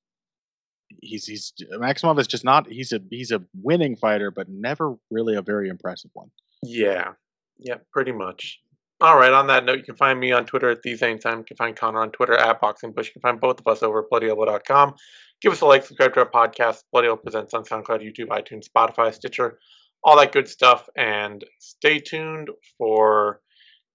he's 1.00 1.24
he's 1.26 1.52
Maximov 1.72 2.20
is 2.20 2.26
just 2.26 2.44
not. 2.44 2.68
He's 2.68 2.92
a 2.92 3.00
he's 3.10 3.30
a 3.30 3.42
winning 3.62 3.96
fighter, 3.96 4.30
but 4.30 4.48
never 4.48 4.96
really 5.10 5.34
a 5.36 5.42
very 5.42 5.68
impressive 5.68 6.10
one. 6.14 6.30
Yeah. 6.62 7.12
Yeah, 7.58 7.76
pretty 7.92 8.12
much. 8.12 8.60
All 9.02 9.16
right, 9.16 9.32
on 9.32 9.46
that 9.46 9.64
note, 9.64 9.78
you 9.78 9.84
can 9.84 9.96
find 9.96 10.20
me 10.20 10.32
on 10.32 10.44
Twitter 10.44 10.68
at 10.68 10.82
the 10.82 10.94
same 10.94 11.18
time. 11.18 11.38
You 11.38 11.44
can 11.44 11.56
find 11.56 11.74
Connor 11.74 12.02
on 12.02 12.10
Twitter 12.10 12.36
at 12.36 12.60
Boxing 12.60 12.92
Bush. 12.92 13.06
You 13.06 13.12
can 13.14 13.22
find 13.22 13.40
both 13.40 13.58
of 13.58 13.66
us 13.66 13.82
over 13.82 14.00
at 14.00 14.10
bloodyelbow.com. 14.10 14.94
Give 15.40 15.52
us 15.52 15.62
a 15.62 15.66
like, 15.66 15.86
subscribe 15.86 16.12
to 16.14 16.20
our 16.20 16.30
podcast. 16.30 16.82
Bloody 16.92 17.08
Elbow 17.08 17.22
presents 17.22 17.54
on 17.54 17.64
SoundCloud, 17.64 18.02
YouTube, 18.02 18.28
iTunes, 18.28 18.66
Spotify, 18.68 19.14
Stitcher, 19.14 19.58
all 20.04 20.18
that 20.18 20.32
good 20.32 20.48
stuff. 20.48 20.86
And 20.98 21.42
stay 21.60 21.98
tuned 21.98 22.50
for 22.76 23.40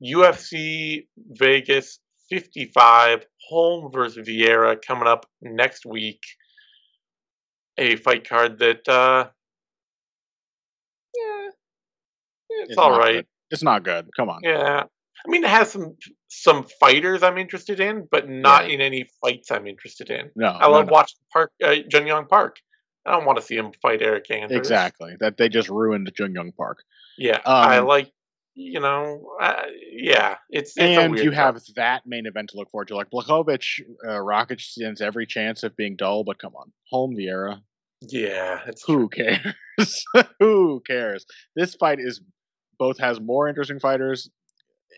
UFC 0.04 1.06
Vegas 1.18 2.00
55, 2.32 3.28
Holm 3.48 3.92
versus 3.92 4.28
Vieira 4.28 4.76
coming 4.82 5.08
up 5.08 5.28
next 5.40 5.86
week. 5.86 6.24
A 7.78 7.96
fight 7.98 8.28
card 8.28 8.58
that, 8.58 8.88
uh, 8.88 9.28
yeah, 11.16 11.50
it's, 12.50 12.78
all 12.78 12.90
not 12.90 13.00
right. 13.00 13.14
good. 13.18 13.26
It's 13.52 13.64
not 13.64 13.84
good. 13.84 14.10
Come 14.18 14.30
on. 14.30 14.40
Yeah. 14.42 14.86
I 15.26 15.32
mean, 15.32 15.44
it 15.44 15.50
has 15.50 15.72
some 15.72 15.96
some 16.28 16.64
fighters 16.80 17.24
I'm 17.24 17.38
interested 17.38 17.80
in, 17.80 18.08
but 18.12 18.30
not 18.30 18.70
in 18.70 18.82
any 18.82 19.08
fights 19.22 19.52
I'm 19.52 19.68
interested 19.68 20.10
in. 20.10 20.30
No, 20.36 20.48
I 20.48 20.68
love 20.68 20.88
no. 20.88 20.92
watching 20.94 21.18
Park 21.34 21.52
uh, 21.64 21.76
Jun 21.90 22.06
Yong 22.08 22.28
Park. 22.28 22.58
I 23.06 23.12
don't 23.12 23.26
want 23.26 23.38
to 23.40 23.46
see 23.46 23.56
him 23.56 23.72
fight 23.82 24.02
Eryk 24.02 24.30
Anders. 24.32 24.58
exactly 24.58 25.16
that 25.20 25.38
they 25.38 25.48
just 25.50 25.70
ruined 25.70 26.12
Jun 26.16 26.34
Yong 26.34 26.52
Park. 26.52 26.84
Yeah, 27.18 27.40
I 27.46 27.78
Um, 27.78 27.88
like. 27.88 28.12
You 28.58 28.80
know, 28.80 29.32
uh, 29.42 29.64
yeah, 29.92 30.38
it's, 30.50 30.78
it's 30.78 30.98
and 30.98 31.12
weird 31.12 31.26
you 31.26 31.32
have 31.32 31.62
that 31.76 32.04
main 32.06 32.26
event 32.26 32.52
to 32.52 32.56
look 32.58 32.72
forward 32.72 32.88
to. 32.88 32.96
Like 32.96 33.10
Blachowicz, 33.10 33.82
uh, 34.08 34.12
Rakic 34.12 34.62
stands 34.62 35.02
every 35.02 35.26
chance 35.26 35.64
of 35.64 35.76
being 35.76 35.98
dull, 35.98 36.24
but 36.24 36.40
come 36.40 36.56
on, 36.56 36.72
home 36.90 37.16
the 37.16 37.28
era. 37.28 37.62
yeah, 38.00 38.62
it's 38.66 38.84
true. 38.86 38.96
Who 38.96 39.10
cares? 39.10 40.06
Who 40.40 40.82
cares? 40.88 41.26
This 41.58 41.76
fight 41.76 42.00
is 42.00 42.22
both 42.80 42.98
has 43.00 43.20
more 43.20 43.50
interesting 43.50 43.78
fighters 43.78 44.30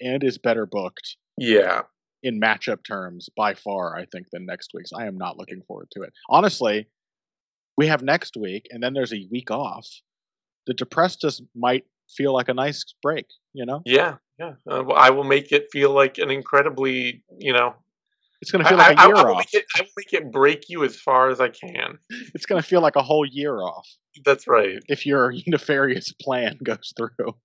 and 0.01 0.23
is 0.23 0.37
better 0.37 0.65
booked 0.65 1.17
yeah, 1.37 1.81
in 2.23 2.39
matchup 2.41 2.83
terms 2.83 3.29
by 3.35 3.53
far. 3.53 3.95
I 3.95 4.05
think 4.05 4.27
than 4.31 4.45
next 4.45 4.71
week's. 4.73 4.91
I 4.93 5.05
am 5.05 5.17
not 5.17 5.37
looking 5.37 5.61
forward 5.67 5.89
to 5.91 6.01
it. 6.01 6.13
Honestly, 6.29 6.87
we 7.77 7.87
have 7.87 8.01
next 8.01 8.35
week, 8.37 8.67
and 8.71 8.81
then 8.81 8.93
there's 8.93 9.13
a 9.13 9.27
week 9.31 9.51
off. 9.51 9.87
The 10.65 10.73
depressed 10.73 11.23
us 11.23 11.41
might 11.55 11.85
feel 12.09 12.33
like 12.33 12.49
a 12.49 12.53
nice 12.53 12.83
break. 13.01 13.25
You 13.53 13.65
know, 13.65 13.81
yeah, 13.85 14.15
yeah. 14.39 14.53
Uh, 14.69 14.83
well, 14.83 14.97
I 14.97 15.09
will 15.09 15.23
make 15.23 15.51
it 15.51 15.67
feel 15.71 15.91
like 15.91 16.17
an 16.17 16.29
incredibly, 16.31 17.23
you 17.39 17.53
know, 17.53 17.75
it's 18.41 18.51
going 18.51 18.63
to 18.63 18.69
feel 18.69 18.77
like 18.77 18.97
I- 18.97 19.03
a 19.03 19.07
year 19.07 19.15
I 19.15 19.31
off. 19.31 19.37
make 19.39 19.53
it, 19.53 19.65
I 19.75 19.81
will 19.81 19.89
make 19.97 20.13
it 20.13 20.31
break 20.31 20.69
you 20.69 20.83
as 20.83 20.99
far 20.99 21.29
as 21.29 21.39
I 21.39 21.49
can. 21.49 21.97
It's 22.35 22.45
going 22.45 22.61
to 22.61 22.67
feel 22.67 22.81
like 22.81 22.95
a 22.95 23.01
whole 23.01 23.25
year 23.25 23.61
off 23.61 23.87
That's 24.25 24.47
right. 24.47 24.79
if 24.87 25.05
your 25.05 25.33
nefarious 25.47 26.11
plan 26.21 26.57
goes 26.63 26.93
through. 26.95 27.35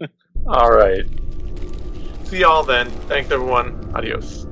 All 0.46 0.70
right. 0.70 1.04
See 2.34 2.40
y'all 2.40 2.64
then. 2.64 2.90
Thanks, 3.06 3.30
everyone. 3.30 3.92
Adios. 3.94 4.44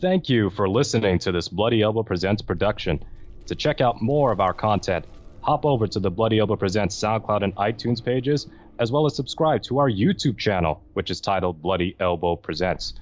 Thank 0.00 0.30
you 0.30 0.48
for 0.48 0.70
listening 0.70 1.18
to 1.18 1.32
this 1.32 1.48
Bloody 1.48 1.82
Elbow 1.82 2.02
Presents 2.02 2.40
production. 2.40 3.04
To 3.44 3.54
check 3.54 3.82
out 3.82 4.00
more 4.00 4.32
of 4.32 4.40
our 4.40 4.54
content, 4.54 5.04
hop 5.42 5.66
over 5.66 5.86
to 5.86 6.00
the 6.00 6.10
Bloody 6.10 6.38
Elbow 6.38 6.56
Presents 6.56 6.98
SoundCloud 6.98 7.44
and 7.44 7.54
iTunes 7.56 8.02
pages, 8.02 8.48
as 8.78 8.90
well 8.90 9.04
as 9.04 9.16
subscribe 9.16 9.62
to 9.64 9.80
our 9.80 9.90
YouTube 9.90 10.38
channel, 10.38 10.82
which 10.94 11.10
is 11.10 11.20
titled 11.20 11.60
Bloody 11.60 11.94
Elbow 12.00 12.36
Presents. 12.36 12.94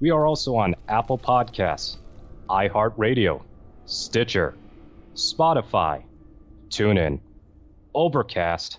We 0.00 0.12
are 0.12 0.24
also 0.24 0.56
on 0.56 0.76
Apple 0.88 1.18
Podcasts, 1.18 1.98
iHeartRadio, 2.48 3.42
Stitcher, 3.84 4.54
Spotify, 5.14 6.04
TuneIn, 6.70 7.20
Overcast, 7.94 8.78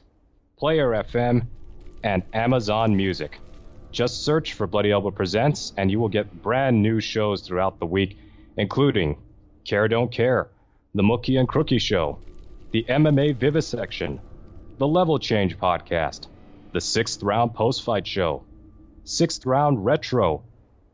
Player 0.64 0.91
FM, 0.91 1.47
and 2.05 2.24
Amazon 2.32 2.95
Music. 2.95 3.38
Just 3.91 4.24
search 4.24 4.53
for 4.53 4.66
Bloody 4.66 4.91
Elbow 4.91 5.11
Presents, 5.11 5.74
and 5.76 5.91
you 5.91 5.99
will 5.99 6.07
get 6.07 6.41
brand 6.41 6.82
new 6.82 7.01
shows 7.01 7.41
throughout 7.41 7.80
the 7.80 7.86
week, 7.86 8.18
including 8.55 9.18
Care 9.66 9.89
Don't 9.89 10.09
Care, 10.09 10.47
The 10.95 11.03
Mookie 11.03 11.38
and 11.38 11.49
Crookie 11.49 11.82
Show, 11.82 12.18
the 12.72 12.86
MMA 12.88 13.36
Vivisection, 13.36 14.22
the 14.78 14.88
Level 14.88 15.20
Change 15.20 15.57
Podcast, 15.57 16.28
the 16.72 16.80
Sixth 16.80 17.22
Round 17.22 17.53
Post 17.53 17.84
Fight 17.84 18.07
Show, 18.07 18.45
Sixth 19.03 19.45
Round 19.45 19.84
Retro, 19.84 20.43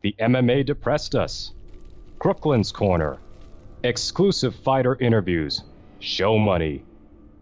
the 0.00 0.16
MMA 0.18 0.66
Depressed 0.66 1.14
Us, 1.14 1.52
Crooklyn's 2.18 2.72
Corner, 2.72 3.18
exclusive 3.84 4.56
fighter 4.56 4.96
interviews, 4.96 5.62
show 6.00 6.40
money, 6.40 6.82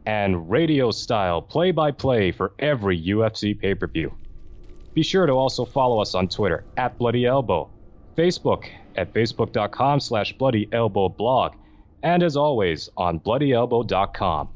and 0.09 0.48
radio 0.50 0.90
style 0.90 1.42
play 1.42 1.70
by 1.70 1.90
play 1.90 2.32
for 2.32 2.52
every 2.59 2.98
UFC 2.98 3.56
pay 3.56 3.74
per 3.74 3.86
view. 3.86 4.11
Be 4.94 5.02
sure 5.02 5.26
to 5.26 5.32
also 5.34 5.66
follow 5.66 6.00
us 6.00 6.14
on 6.14 6.28
Twitter 6.28 6.64
at 6.78 6.96
Bloody 6.96 7.26
Elbow, 7.26 7.68
Facebook 8.16 8.64
at 8.96 9.12
facebook.com 9.12 10.00
slash 10.00 10.32
Bloody 10.38 10.66
Elbow 10.72 11.11
blog, 11.11 11.56
and 12.02 12.22
as 12.22 12.38
always 12.38 12.88
on 12.96 13.20
bloodyelbow.com. 13.20 14.48